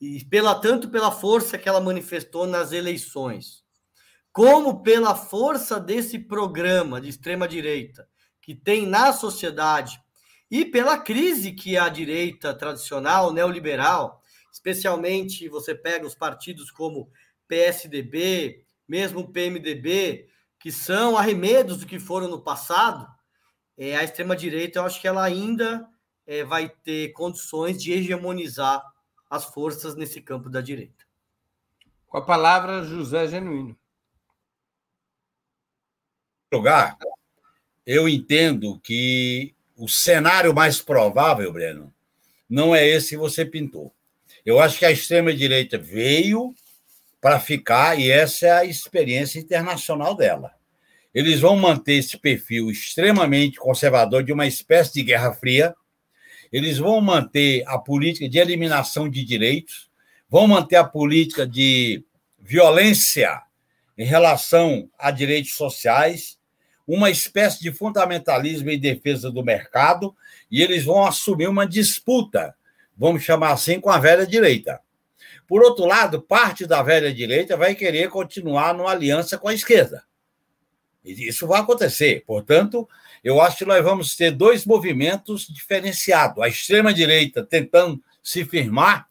e 0.00 0.24
pela 0.24 0.54
tanto 0.54 0.88
pela 0.88 1.12
força 1.12 1.58
que 1.58 1.68
ela 1.68 1.82
manifestou 1.82 2.46
nas 2.46 2.72
eleições, 2.72 3.62
como 4.32 4.82
pela 4.82 5.14
força 5.14 5.78
desse 5.78 6.18
programa 6.18 6.98
de 6.98 7.10
extrema 7.10 7.46
direita 7.46 8.08
que 8.40 8.54
tem 8.54 8.86
na 8.86 9.12
sociedade 9.12 10.00
e 10.50 10.64
pela 10.64 10.96
crise 10.96 11.52
que 11.52 11.76
a 11.76 11.90
direita 11.90 12.54
tradicional 12.54 13.34
neoliberal, 13.34 14.22
especialmente 14.50 15.46
você 15.46 15.74
pega 15.74 16.06
os 16.06 16.14
partidos 16.14 16.70
como 16.70 17.10
PSDB, 17.46 18.63
mesmo 18.88 19.20
o 19.20 19.28
PMDB, 19.28 20.28
que 20.58 20.72
são 20.72 21.16
arremedos 21.16 21.78
do 21.78 21.86
que 21.86 21.98
foram 21.98 22.28
no 22.28 22.40
passado, 22.40 23.06
é, 23.76 23.96
a 23.96 24.04
extrema 24.04 24.36
direita 24.36 24.78
eu 24.78 24.84
acho 24.84 25.00
que 25.00 25.08
ela 25.08 25.22
ainda 25.22 25.88
é, 26.26 26.44
vai 26.44 26.68
ter 26.68 27.12
condições 27.12 27.82
de 27.82 27.92
hegemonizar 27.92 28.82
as 29.28 29.44
forças 29.44 29.96
nesse 29.96 30.20
campo 30.20 30.48
da 30.48 30.60
direita. 30.60 31.04
Com 32.06 32.18
a 32.18 32.24
palavra, 32.24 32.84
José 32.84 33.26
Genuíno. 33.26 33.76
Lugar, 36.52 36.96
eu 37.84 38.08
entendo 38.08 38.78
que 38.78 39.54
o 39.76 39.88
cenário 39.88 40.54
mais 40.54 40.80
provável, 40.80 41.52
Breno, 41.52 41.92
não 42.48 42.74
é 42.74 42.86
esse 42.86 43.10
que 43.10 43.16
você 43.16 43.44
pintou. 43.44 43.92
Eu 44.46 44.60
acho 44.60 44.78
que 44.78 44.84
a 44.84 44.92
extrema-direita 44.92 45.76
veio 45.76 46.54
para 47.24 47.40
ficar 47.40 47.98
e 47.98 48.10
essa 48.10 48.46
é 48.46 48.50
a 48.50 48.64
experiência 48.66 49.38
internacional 49.38 50.14
dela. 50.14 50.52
Eles 51.14 51.40
vão 51.40 51.56
manter 51.56 51.94
esse 51.94 52.18
perfil 52.18 52.70
extremamente 52.70 53.56
conservador 53.56 54.22
de 54.22 54.30
uma 54.30 54.46
espécie 54.46 54.92
de 54.92 55.04
Guerra 55.04 55.32
Fria, 55.32 55.74
eles 56.52 56.76
vão 56.76 57.00
manter 57.00 57.64
a 57.66 57.78
política 57.78 58.28
de 58.28 58.38
eliminação 58.38 59.08
de 59.08 59.24
direitos, 59.24 59.88
vão 60.28 60.46
manter 60.46 60.76
a 60.76 60.84
política 60.84 61.46
de 61.46 62.04
violência 62.38 63.40
em 63.96 64.04
relação 64.04 64.86
a 64.98 65.10
direitos 65.10 65.54
sociais, 65.54 66.36
uma 66.86 67.08
espécie 67.08 67.58
de 67.58 67.72
fundamentalismo 67.72 68.68
em 68.68 68.78
defesa 68.78 69.30
do 69.30 69.42
mercado, 69.42 70.14
e 70.50 70.60
eles 70.60 70.84
vão 70.84 71.06
assumir 71.06 71.48
uma 71.48 71.66
disputa, 71.66 72.54
vamos 72.94 73.22
chamar 73.22 73.52
assim, 73.52 73.80
com 73.80 73.88
a 73.88 73.98
velha 73.98 74.26
direita. 74.26 74.83
Por 75.46 75.62
outro 75.62 75.84
lado, 75.84 76.22
parte 76.22 76.66
da 76.66 76.82
velha 76.82 77.12
direita 77.12 77.56
vai 77.56 77.74
querer 77.74 78.08
continuar 78.08 78.74
numa 78.74 78.90
aliança 78.90 79.36
com 79.36 79.48
a 79.48 79.54
esquerda. 79.54 80.04
Isso 81.04 81.46
vai 81.46 81.60
acontecer. 81.60 82.24
Portanto, 82.26 82.88
eu 83.22 83.40
acho 83.40 83.58
que 83.58 83.64
nós 83.64 83.82
vamos 83.84 84.16
ter 84.16 84.30
dois 84.30 84.64
movimentos 84.64 85.46
diferenciados. 85.46 86.42
A 86.42 86.48
extrema-direita 86.48 87.44
tentando 87.44 88.02
se 88.22 88.44
firmar 88.44 89.06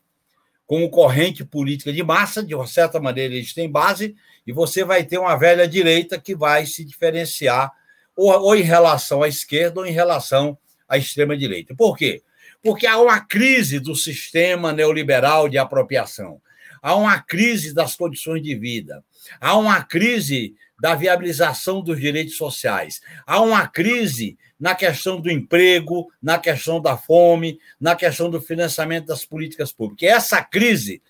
como 0.66 0.90
corrente 0.90 1.46
política 1.46 1.94
de 1.94 2.02
massa, 2.02 2.44
de 2.44 2.56
uma 2.56 2.66
certa 2.66 3.00
maneira 3.00 3.36
eles 3.36 3.54
têm 3.54 3.70
base, 3.70 4.16
e 4.46 4.52
você 4.52 4.84
vai 4.84 5.04
ter 5.04 5.20
uma 5.20 5.36
velha 5.36 5.68
direita 5.68 6.20
que 6.20 6.36
vai 6.36 6.66
se 6.66 6.84
diferenciar 6.84 7.72
ou, 8.16 8.32
ou 8.32 8.56
em 8.56 8.62
relação 8.62 9.22
à 9.22 9.28
esquerda 9.28 9.82
ou 9.82 9.86
em 9.86 9.92
relação 9.92 10.58
à 10.88 10.98
extrema-direita. 10.98 11.76
Por 11.76 11.96
quê? 11.96 12.24
Porque 12.64 12.88
há 12.88 12.98
uma 12.98 13.20
crise 13.20 13.80
do 13.80 13.96
sistema 13.96 14.72
neoliberal 14.72 15.50
de 15.50 15.58
apropriação, 15.58 16.42
há 16.82 16.96
uma 16.96 17.22
crise 17.22 17.74
das 17.74 17.96
condições 17.96 18.42
de 18.42 18.56
vida, 18.56 19.04
há 19.40 19.58
uma 19.58 19.84
crise 19.84 20.56
da 20.84 20.96
viabilização 20.96 21.82
dos 21.82 21.98
direitos 21.98 22.36
sociais. 22.36 23.00
Há 23.26 23.40
uma 23.40 23.66
crise 23.68 24.38
na 24.60 24.76
questão 24.76 25.22
do 25.22 25.32
emprego, 25.32 26.12
na 26.22 26.38
questão 26.38 26.82
da 26.82 26.98
fome, 26.98 27.58
na 27.80 27.96
questão 27.96 28.30
do 28.30 28.42
financiamento 28.42 29.06
das 29.06 29.24
políticas 29.24 29.72
públicas. 29.72 30.04
E 30.04 30.12
essa 30.12 30.44
crise, 30.44 31.02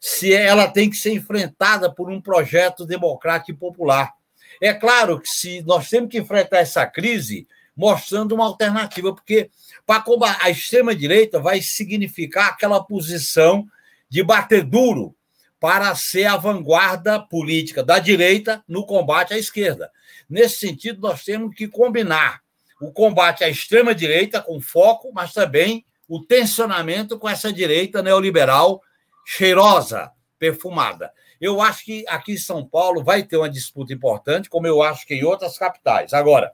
se 0.00 0.32
ela 0.32 0.66
tem 0.66 0.90
que 0.90 0.96
ser 0.96 1.12
enfrentada 1.12 1.88
por 1.92 2.10
um 2.10 2.20
projeto 2.20 2.84
democrático 2.84 3.52
e 3.52 3.54
popular. 3.54 4.12
É 4.60 4.74
claro 4.74 5.20
que 5.20 5.28
se 5.28 5.62
nós 5.62 5.88
temos 5.88 6.10
que 6.10 6.18
enfrentar 6.18 6.58
essa 6.58 6.84
crise 6.84 7.46
mostrando 7.76 8.34
uma 8.34 8.44
alternativa, 8.44 9.14
porque 9.14 9.50
para 9.86 10.04
a 10.40 10.50
extrema 10.50 10.94
direita 10.94 11.40
vai 11.40 11.60
significar 11.60 12.48
aquela 12.48 12.82
posição 12.82 13.66
de 14.08 14.22
bater 14.22 14.64
duro 14.64 15.14
para 15.58 15.94
ser 15.94 16.24
a 16.24 16.36
vanguarda 16.36 17.20
política 17.20 17.82
da 17.82 17.98
direita 17.98 18.62
no 18.66 18.84
combate 18.84 19.32
à 19.32 19.38
esquerda. 19.38 19.90
Nesse 20.28 20.58
sentido, 20.58 21.00
nós 21.00 21.22
temos 21.24 21.54
que 21.54 21.68
combinar 21.68 22.40
o 22.80 22.90
combate 22.90 23.44
à 23.44 23.48
extrema-direita 23.48 24.40
com 24.40 24.60
foco, 24.60 25.12
mas 25.14 25.32
também 25.32 25.84
o 26.08 26.20
tensionamento 26.20 27.18
com 27.18 27.28
essa 27.28 27.52
direita 27.52 28.02
neoliberal 28.02 28.82
cheirosa, 29.24 30.10
perfumada. 30.38 31.12
Eu 31.40 31.60
acho 31.60 31.84
que 31.84 32.04
aqui 32.08 32.32
em 32.32 32.38
São 32.38 32.66
Paulo 32.66 33.02
vai 33.02 33.22
ter 33.22 33.36
uma 33.36 33.48
disputa 33.48 33.92
importante, 33.92 34.50
como 34.50 34.66
eu 34.66 34.82
acho 34.82 35.06
que 35.06 35.14
em 35.14 35.24
outras 35.24 35.56
capitais. 35.56 36.12
Agora, 36.12 36.52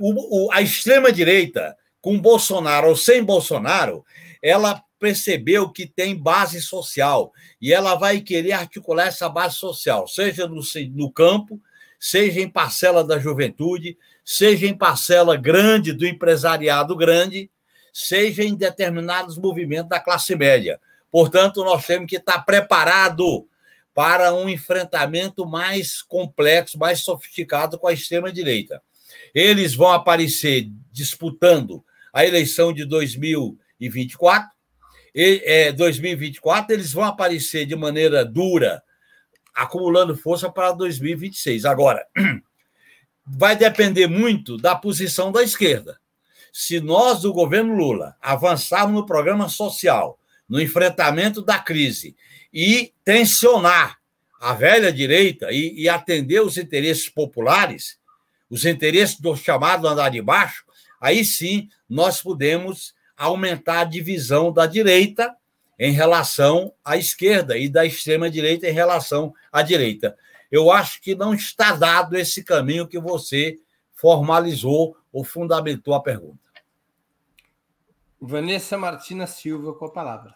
o, 0.00 0.46
o, 0.46 0.52
a 0.52 0.62
extrema-direita, 0.62 1.76
com 2.00 2.18
Bolsonaro 2.18 2.88
ou 2.88 2.96
sem 2.96 3.22
Bolsonaro, 3.22 4.04
ela 4.42 4.82
percebeu 4.98 5.70
que 5.70 5.86
tem 5.86 6.16
base 6.16 6.60
social 6.60 7.32
e 7.60 7.72
ela 7.72 7.94
vai 7.94 8.20
querer 8.20 8.52
articular 8.52 9.06
essa 9.06 9.28
base 9.28 9.56
social, 9.56 10.06
seja 10.06 10.46
no, 10.46 10.60
no 10.92 11.10
campo, 11.10 11.60
seja 11.98 12.40
em 12.40 12.48
parcela 12.48 13.02
da 13.02 13.18
juventude, 13.18 13.96
seja 14.24 14.66
em 14.66 14.76
parcela 14.76 15.36
grande 15.36 15.92
do 15.92 16.06
empresariado 16.06 16.96
grande, 16.96 17.50
seja 17.92 18.42
em 18.42 18.54
determinados 18.54 19.38
movimentos 19.38 19.88
da 19.88 20.00
classe 20.00 20.34
média. 20.34 20.80
Portanto, 21.10 21.62
nós 21.62 21.86
temos 21.86 22.08
que 22.08 22.16
estar 22.16 22.44
preparado 22.44 23.46
para 23.94 24.34
um 24.34 24.48
enfrentamento 24.48 25.46
mais 25.46 26.02
complexo, 26.02 26.78
mais 26.78 27.00
sofisticado 27.00 27.78
com 27.78 27.86
a 27.86 27.92
extrema-direita. 27.92 28.82
Eles 29.34 29.74
vão 29.74 29.90
aparecer 29.90 30.68
disputando 30.92 31.84
a 32.12 32.24
eleição 32.24 32.72
de 32.72 32.84
2024. 32.84 34.48
E, 35.14 35.42
é, 35.44 35.72
2024, 35.72 36.74
eles 36.74 36.92
vão 36.92 37.04
aparecer 37.04 37.66
de 37.66 37.76
maneira 37.76 38.24
dura 38.24 38.82
acumulando 39.54 40.16
força 40.16 40.50
para 40.50 40.72
2026. 40.72 41.64
Agora, 41.64 42.04
vai 43.24 43.56
depender 43.56 44.06
muito 44.06 44.56
da 44.56 44.74
posição 44.74 45.30
da 45.30 45.42
esquerda. 45.42 45.98
Se 46.52 46.80
nós, 46.80 47.22
do 47.22 47.32
governo 47.32 47.74
Lula, 47.74 48.16
avançarmos 48.20 48.94
no 48.94 49.06
programa 49.06 49.48
social, 49.48 50.18
no 50.48 50.60
enfrentamento 50.60 51.42
da 51.42 51.58
crise 51.58 52.16
e 52.52 52.92
tensionar 53.04 53.98
a 54.40 54.52
velha 54.52 54.92
direita 54.92 55.50
e, 55.50 55.82
e 55.82 55.88
atender 55.88 56.40
os 56.40 56.58
interesses 56.58 57.08
populares, 57.08 57.98
os 58.50 58.64
interesses 58.64 59.18
do 59.18 59.34
chamado 59.36 59.86
andar 59.86 60.10
de 60.10 60.20
baixo, 60.20 60.64
aí 61.00 61.24
sim 61.24 61.68
nós 61.88 62.22
podemos 62.22 62.94
aumentar 63.16 63.80
a 63.80 63.84
divisão 63.84 64.52
da 64.52 64.66
direita 64.66 65.34
em 65.78 65.92
relação 65.92 66.72
à 66.84 66.96
esquerda 66.96 67.56
e 67.56 67.68
da 67.68 67.84
extrema-direita 67.84 68.68
em 68.68 68.72
relação 68.72 69.34
à 69.52 69.62
direita. 69.62 70.16
Eu 70.50 70.70
acho 70.70 71.00
que 71.00 71.14
não 71.14 71.34
está 71.34 71.74
dado 71.74 72.16
esse 72.16 72.44
caminho 72.44 72.86
que 72.86 72.98
você 72.98 73.58
formalizou 73.92 74.96
ou 75.12 75.24
fundamentou 75.24 75.94
a 75.94 76.02
pergunta. 76.02 76.38
Vanessa 78.20 78.78
Martina 78.78 79.26
Silva 79.26 79.74
com 79.74 79.84
a 79.86 79.90
palavra. 79.90 80.34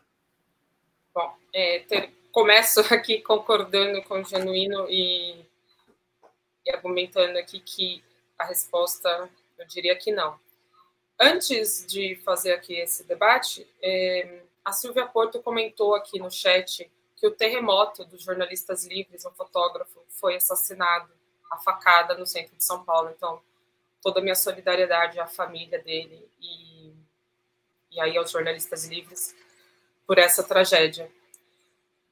Bom, 1.15 1.33
é, 1.55 1.81
ter, 1.81 2.13
começo 2.33 2.81
aqui 2.93 3.21
concordando 3.21 4.03
com 4.03 4.21
o 4.21 4.25
Genuíno 4.25 4.87
e, 4.91 5.45
e 6.69 6.75
argumentando 6.75 7.39
aqui 7.39 7.61
que 7.61 8.05
a 8.39 8.45
resposta, 8.45 9.29
eu 9.59 9.67
diria 9.67 9.97
que 9.97 10.13
não. 10.13 10.39
Antes 11.19 11.85
de 11.87 12.17
fazer 12.25 12.53
aqui 12.53 12.75
esse 12.75 13.03
debate, 13.05 13.67
é, 13.83 14.43
a 14.65 14.71
Silvia 14.71 15.07
Porto 15.07 15.43
comentou 15.43 15.95
aqui 15.95 16.19
no 16.19 16.31
chat 16.31 16.89
que 17.17 17.27
o 17.27 17.35
terremoto 17.35 18.05
dos 18.05 18.23
jornalistas 18.23 18.87
livres, 18.87 19.25
um 19.25 19.33
fotógrafo, 19.33 20.01
foi 20.09 20.37
assassinado 20.37 21.11
a 21.51 21.57
facada 21.57 22.17
no 22.17 22.27
centro 22.27 22.55
de 22.55 22.63
São 22.63 22.85
Paulo. 22.85 23.11
Então, 23.11 23.41
toda 24.01 24.21
a 24.21 24.23
minha 24.23 24.37
solidariedade 24.37 25.19
à 25.19 25.27
família 25.27 25.83
dele 25.83 26.31
e, 26.41 26.93
e 27.91 28.01
aí 28.01 28.17
aos 28.17 28.31
jornalistas 28.31 28.87
livres 28.87 29.35
por 30.07 30.19
essa 30.19 30.45
tragédia. 30.45 31.11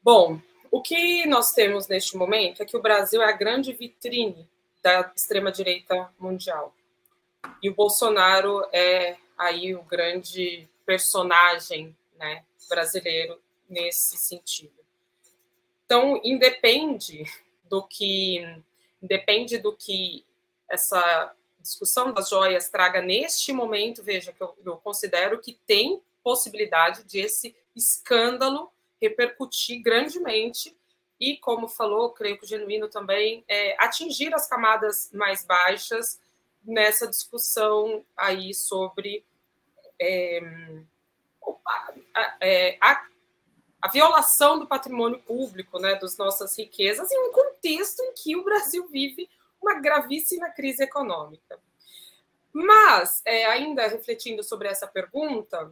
Bom, 0.03 0.41
o 0.77 0.83
que 0.83 1.25
nós 1.27 1.53
temos 1.53 1.89
neste 1.89 2.19
momento 2.19 2.63
é 2.63 2.67
que 2.67 2.77
o 2.77 2.83
Brasil 2.83 3.23
é 3.23 3.25
a 3.31 3.33
grande 3.33 3.73
vitrine 3.73 4.47
da 4.83 5.11
extrema-direita 5.17 6.13
mundial. 6.19 6.75
E 7.63 7.71
o 7.71 7.75
Bolsonaro 7.75 8.63
é 8.71 9.17
aí 9.39 9.75
o 9.75 9.83
grande 9.83 10.69
personagem 10.85 11.97
né, 12.19 12.45
brasileiro 12.69 13.41
nesse 13.67 14.19
sentido. 14.19 14.85
Então, 15.87 16.21
independe 16.23 17.25
do 17.65 17.83
que 17.83 18.45
depende 19.01 19.57
do 19.57 19.75
que 19.75 20.27
essa 20.69 21.33
discussão 21.59 22.13
das 22.13 22.29
joias 22.29 22.69
traga 22.69 23.01
neste 23.01 23.51
momento, 23.51 24.03
veja 24.03 24.31
que 24.31 24.43
eu, 24.43 24.55
eu 24.63 24.77
considero 24.77 25.41
que 25.41 25.55
tem 25.67 26.03
possibilidade 26.23 27.03
de 27.05 27.21
esse 27.21 27.57
escândalo 27.75 28.71
repercutir 29.01 29.83
grandemente 29.83 30.77
e, 31.19 31.37
como 31.39 31.69
falou, 31.69 32.11
creio 32.11 32.39
que 32.39 32.45
o 32.45 32.49
Genuíno 32.49 32.89
também, 32.89 33.45
é, 33.49 33.75
atingir 33.83 34.35
as 34.35 34.49
camadas 34.49 35.11
mais 35.13 35.45
baixas 35.45 36.21
nessa 36.63 37.07
discussão 37.07 38.05
aí 38.17 38.53
sobre 38.53 39.25
é, 39.99 40.41
a, 42.15 42.37
é, 42.41 42.79
a, 42.81 43.07
a, 43.81 43.89
violação 43.89 44.59
do 44.59 44.67
patrimônio 44.67 45.21
público, 45.21 45.79
né, 45.79 45.95
das 45.95 46.19
nossas 46.19 46.59
riquezas, 46.59 47.11
em 47.11 47.29
um 47.29 47.33
contexto 47.33 48.01
em 48.01 48.13
que 48.13 48.37
o 48.37 48.45
Brasil 48.45 48.87
vive 48.89 49.29
uma 49.61 49.81
gravíssima 49.81 50.51
crise 50.51 50.83
econômica. 50.83 51.59
Mas, 52.53 53.23
é, 53.25 53.47
ainda 53.47 53.87
refletindo 53.87 54.43
sobre 54.43 54.69
essa 54.69 54.87
pergunta, 54.87 55.71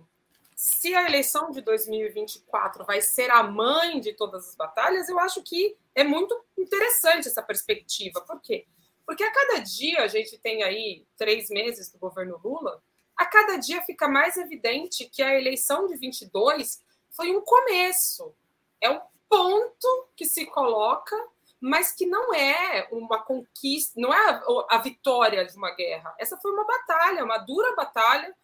se 0.55 0.95
a 0.95 1.05
eleição 1.05 1.51
de 1.51 1.61
2024 1.61 2.85
vai 2.85 3.01
ser 3.01 3.31
a 3.31 3.43
mãe 3.43 4.01
de 4.01 4.13
todas 4.13 4.49
as 4.49 4.55
batalhas, 4.55 5.09
eu 5.09 5.19
acho 5.19 5.43
que 5.43 5.77
é 5.95 6.05
muito 6.05 6.39
interessante 6.57 7.29
essa 7.29 7.43
perspectiva. 7.43 8.21
Por 8.21 8.41
quê? 8.41 8.67
Porque 9.07 9.23
a 9.23 9.33
cada 9.33 9.59
dia 9.59 10.03
a 10.03 10.07
gente 10.07 10.39
tem 10.39 10.63
aí 10.63 11.07
três 11.17 11.49
meses 11.51 11.91
do 11.91 11.99
governo 11.99 12.41
Lula, 12.43 12.83
a 13.17 13.27
cada 13.27 13.57
dia 13.57 13.83
fica 13.83 14.09
mais 14.09 14.37
evidente 14.37 15.09
que 15.09 15.23
a 15.23 15.39
eleição 15.39 15.87
de 15.87 15.97
22 15.97 16.83
foi 17.11 17.35
um 17.35 17.41
começo, 17.41 18.35
é 18.81 18.91
um 18.91 19.01
ponto 19.29 20.09
que 20.17 20.27
se 20.27 20.47
coloca, 20.47 21.17
mas 21.61 21.93
que 21.93 22.07
não 22.07 22.35
é 22.35 22.89
uma 22.91 23.23
conquista, 23.23 23.99
não 24.01 24.13
é 24.13 24.31
a, 24.31 24.43
a 24.71 24.79
vitória 24.79 25.45
de 25.45 25.57
uma 25.57 25.71
guerra. 25.75 26.15
Essa 26.19 26.37
foi 26.37 26.53
uma 26.53 26.67
batalha, 26.67 27.25
uma 27.25 27.39
dura 27.39 27.75
batalha, 27.75 28.35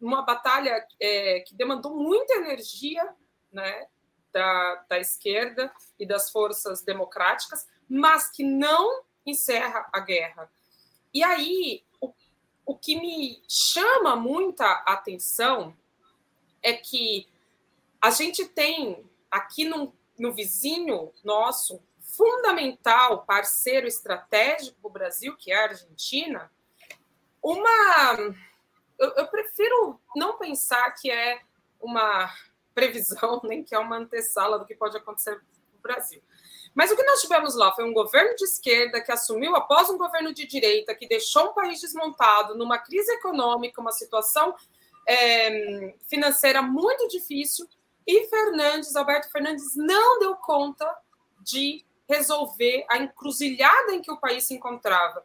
uma 0.00 0.22
batalha 0.22 0.86
é, 1.00 1.40
que 1.40 1.54
demandou 1.54 1.94
muita 1.94 2.34
energia, 2.34 3.14
né, 3.52 3.86
da, 4.32 4.84
da 4.88 4.98
esquerda 4.98 5.72
e 5.98 6.06
das 6.06 6.30
forças 6.30 6.82
democráticas, 6.82 7.66
mas 7.88 8.30
que 8.30 8.44
não 8.44 9.02
encerra 9.26 9.88
a 9.92 10.00
guerra. 10.00 10.50
E 11.12 11.22
aí 11.22 11.84
o 12.70 12.76
que 12.76 12.94
me 12.94 13.42
chama 13.48 14.14
muita 14.14 14.64
atenção 14.86 15.76
é 16.62 16.72
que 16.72 17.28
a 18.00 18.10
gente 18.10 18.46
tem 18.46 19.04
aqui 19.28 19.64
no, 19.64 19.92
no 20.16 20.32
vizinho 20.32 21.12
nosso, 21.24 21.82
fundamental, 22.16 23.24
parceiro 23.24 23.88
estratégico 23.88 24.80
do 24.82 24.88
Brasil, 24.88 25.36
que 25.36 25.50
é 25.50 25.56
a 25.56 25.64
Argentina, 25.64 26.48
uma. 27.42 28.36
Eu, 29.00 29.08
eu 29.16 29.26
prefiro 29.26 30.00
não 30.14 30.38
pensar 30.38 30.90
que 30.92 31.10
é 31.10 31.40
uma 31.80 32.32
previsão, 32.74 33.40
nem 33.44 33.64
que 33.64 33.74
é 33.74 33.78
uma 33.78 33.96
antessala 33.96 34.58
do 34.58 34.66
que 34.66 34.74
pode 34.74 34.96
acontecer 34.96 35.34
no 35.72 35.80
Brasil. 35.80 36.22
Mas 36.74 36.90
o 36.90 36.96
que 36.96 37.02
nós 37.02 37.20
tivemos 37.20 37.56
lá 37.56 37.72
foi 37.72 37.84
um 37.84 37.92
governo 37.92 38.36
de 38.36 38.44
esquerda 38.44 39.00
que 39.00 39.10
assumiu 39.10 39.56
após 39.56 39.90
um 39.90 39.98
governo 39.98 40.32
de 40.32 40.46
direita 40.46 40.94
que 40.94 41.08
deixou 41.08 41.50
um 41.50 41.54
país 41.54 41.80
desmontado, 41.80 42.56
numa 42.56 42.78
crise 42.78 43.10
econômica, 43.14 43.80
uma 43.80 43.90
situação 43.90 44.54
é, 45.08 45.94
financeira 46.08 46.62
muito 46.62 47.08
difícil, 47.08 47.66
e 48.06 48.26
Fernandes, 48.28 48.94
Alberto 48.94 49.30
Fernandes, 49.30 49.74
não 49.76 50.18
deu 50.18 50.36
conta 50.36 50.86
de 51.40 51.84
resolver 52.08 52.84
a 52.88 52.98
encruzilhada 52.98 53.92
em 53.92 54.02
que 54.02 54.10
o 54.10 54.18
país 54.18 54.44
se 54.44 54.54
encontrava. 54.54 55.24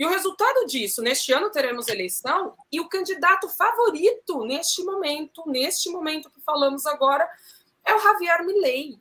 E 0.00 0.06
o 0.06 0.08
resultado 0.08 0.64
disso, 0.66 1.02
neste 1.02 1.30
ano 1.30 1.50
teremos 1.50 1.86
eleição, 1.86 2.56
e 2.72 2.80
o 2.80 2.88
candidato 2.88 3.48
favorito 3.50 4.44
neste 4.46 4.82
momento, 4.82 5.44
neste 5.46 5.90
momento 5.90 6.30
que 6.30 6.40
falamos 6.40 6.86
agora, 6.86 7.28
é 7.84 7.94
o 7.94 8.00
Javier 8.00 8.44
Milei 8.44 8.98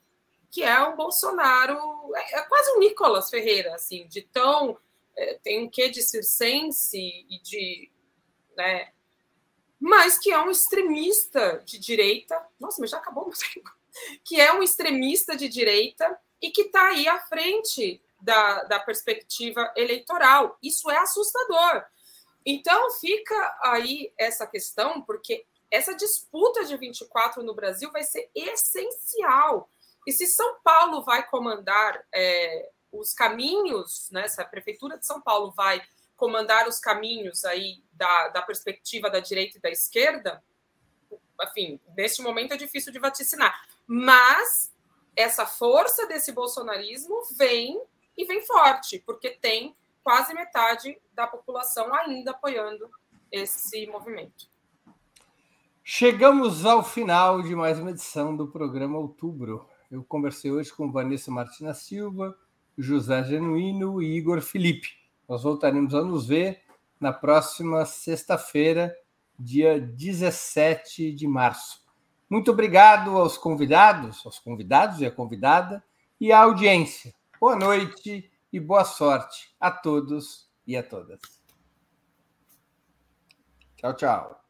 que 0.52 0.64
é 0.64 0.80
o 0.82 0.96
Bolsonaro, 0.96 1.78
é, 2.16 2.40
é 2.40 2.42
quase 2.44 2.72
um 2.72 2.80
Nicolas 2.80 3.30
Ferreira, 3.30 3.76
assim, 3.76 4.08
de 4.08 4.22
tão. 4.22 4.78
É, 5.16 5.40
tem 5.44 5.64
um 5.64 5.70
quê 5.70 5.90
de 5.90 6.02
circense 6.02 6.98
e 6.98 7.40
de. 7.42 7.92
Né, 8.56 8.92
mas 9.80 10.18
que 10.18 10.32
é 10.32 10.40
um 10.40 10.50
extremista 10.50 11.62
de 11.66 11.78
direita. 11.78 12.36
Nossa, 12.60 12.82
mas 12.82 12.90
já 12.90 12.98
acabou 12.98 13.30
o 13.30 13.32
tempo. 13.32 13.72
Que 14.24 14.40
é 14.40 14.54
um 14.54 14.64
extremista 14.64 15.36
de 15.36 15.48
direita 15.48 16.20
e 16.42 16.52
que 16.52 16.64
está 16.64 16.90
aí 16.90 17.08
à 17.08 17.20
frente 17.20 18.02
da, 18.22 18.64
da 18.64 18.80
perspectiva 18.80 19.72
eleitoral. 19.76 20.58
Isso 20.62 20.90
é 20.90 20.98
assustador. 20.98 21.84
Então, 22.46 22.92
fica 23.00 23.60
aí 23.64 24.12
essa 24.18 24.48
questão, 24.48 25.02
porque 25.02 25.46
essa 25.70 25.94
disputa 25.96 26.66
de 26.66 26.76
24 26.78 27.44
no 27.44 27.54
Brasil 27.54 27.92
vai 27.92 28.04
ser 28.04 28.30
essencial 28.34 29.70
e 30.08 30.12
se 30.12 30.26
São 30.26 30.60
Paulo 30.64 31.04
vai 31.04 31.28
comandar 31.28 32.04
é, 32.14 32.72
os 32.92 33.14
caminhos, 33.14 34.10
né, 34.12 34.28
se 34.28 34.42
a 34.42 34.46
Prefeitura 34.46 34.98
de 34.98 35.06
São 35.06 35.22
Paulo 35.22 35.52
vai 35.52 35.82
comandar 36.16 36.68
os 36.68 36.80
caminhos 36.80 37.46
aí 37.46 37.84
da, 37.94 38.30
da 38.30 38.42
perspectiva 38.42 39.10
da 39.10 39.20
direita 39.20 39.58
e 39.58 39.62
da 39.62 39.70
esquerda, 39.70 40.44
enfim, 41.42 41.80
neste 41.96 42.22
momento 42.22 42.54
é 42.54 42.58
difícil 42.58 42.92
de 42.92 43.00
vaticinar. 43.00 43.56
Mas 43.86 44.74
essa 45.16 45.46
força 45.46 46.08
desse 46.08 46.32
bolsonarismo 46.32 47.22
vem 47.38 47.82
e 48.20 48.26
vem 48.26 48.42
forte, 48.42 49.02
porque 49.06 49.30
tem 49.30 49.74
quase 50.04 50.34
metade 50.34 51.00
da 51.14 51.26
população 51.26 51.94
ainda 51.94 52.32
apoiando 52.32 52.90
esse 53.32 53.88
movimento. 53.88 54.50
Chegamos 55.82 56.66
ao 56.66 56.84
final 56.84 57.42
de 57.42 57.56
mais 57.56 57.80
uma 57.80 57.92
edição 57.92 58.36
do 58.36 58.46
programa 58.46 58.98
Outubro. 58.98 59.66
Eu 59.90 60.04
conversei 60.04 60.52
hoje 60.52 60.74
com 60.74 60.92
Vanessa 60.92 61.32
Martina 61.32 61.74
Silva, 61.74 62.38
José 62.78 63.24
Genuíno 63.24 64.02
e 64.02 64.18
Igor 64.18 64.42
Felipe. 64.42 64.90
Nós 65.26 65.44
voltaremos 65.44 65.96
a 65.96 66.04
nos 66.04 66.28
ver 66.28 66.62
na 67.00 67.14
próxima 67.14 67.86
sexta-feira, 67.86 68.94
dia 69.40 69.80
17 69.80 71.14
de 71.14 71.26
março. 71.26 71.82
Muito 72.30 72.52
obrigado 72.52 73.18
aos 73.18 73.38
convidados, 73.38 74.26
aos 74.26 74.40
convidados 74.40 75.00
e 75.00 75.06
à 75.06 75.12
convidada 75.12 75.82
e 76.20 76.34
à 76.34 76.42
audiência. 76.42 77.18
Boa 77.40 77.56
noite 77.56 78.30
e 78.52 78.60
boa 78.60 78.84
sorte 78.84 79.56
a 79.62 79.72
todos 79.72 80.52
e 80.68 80.76
a 80.76 80.84
todas. 80.84 81.22
Tchau, 83.78 83.94
tchau. 83.94 84.44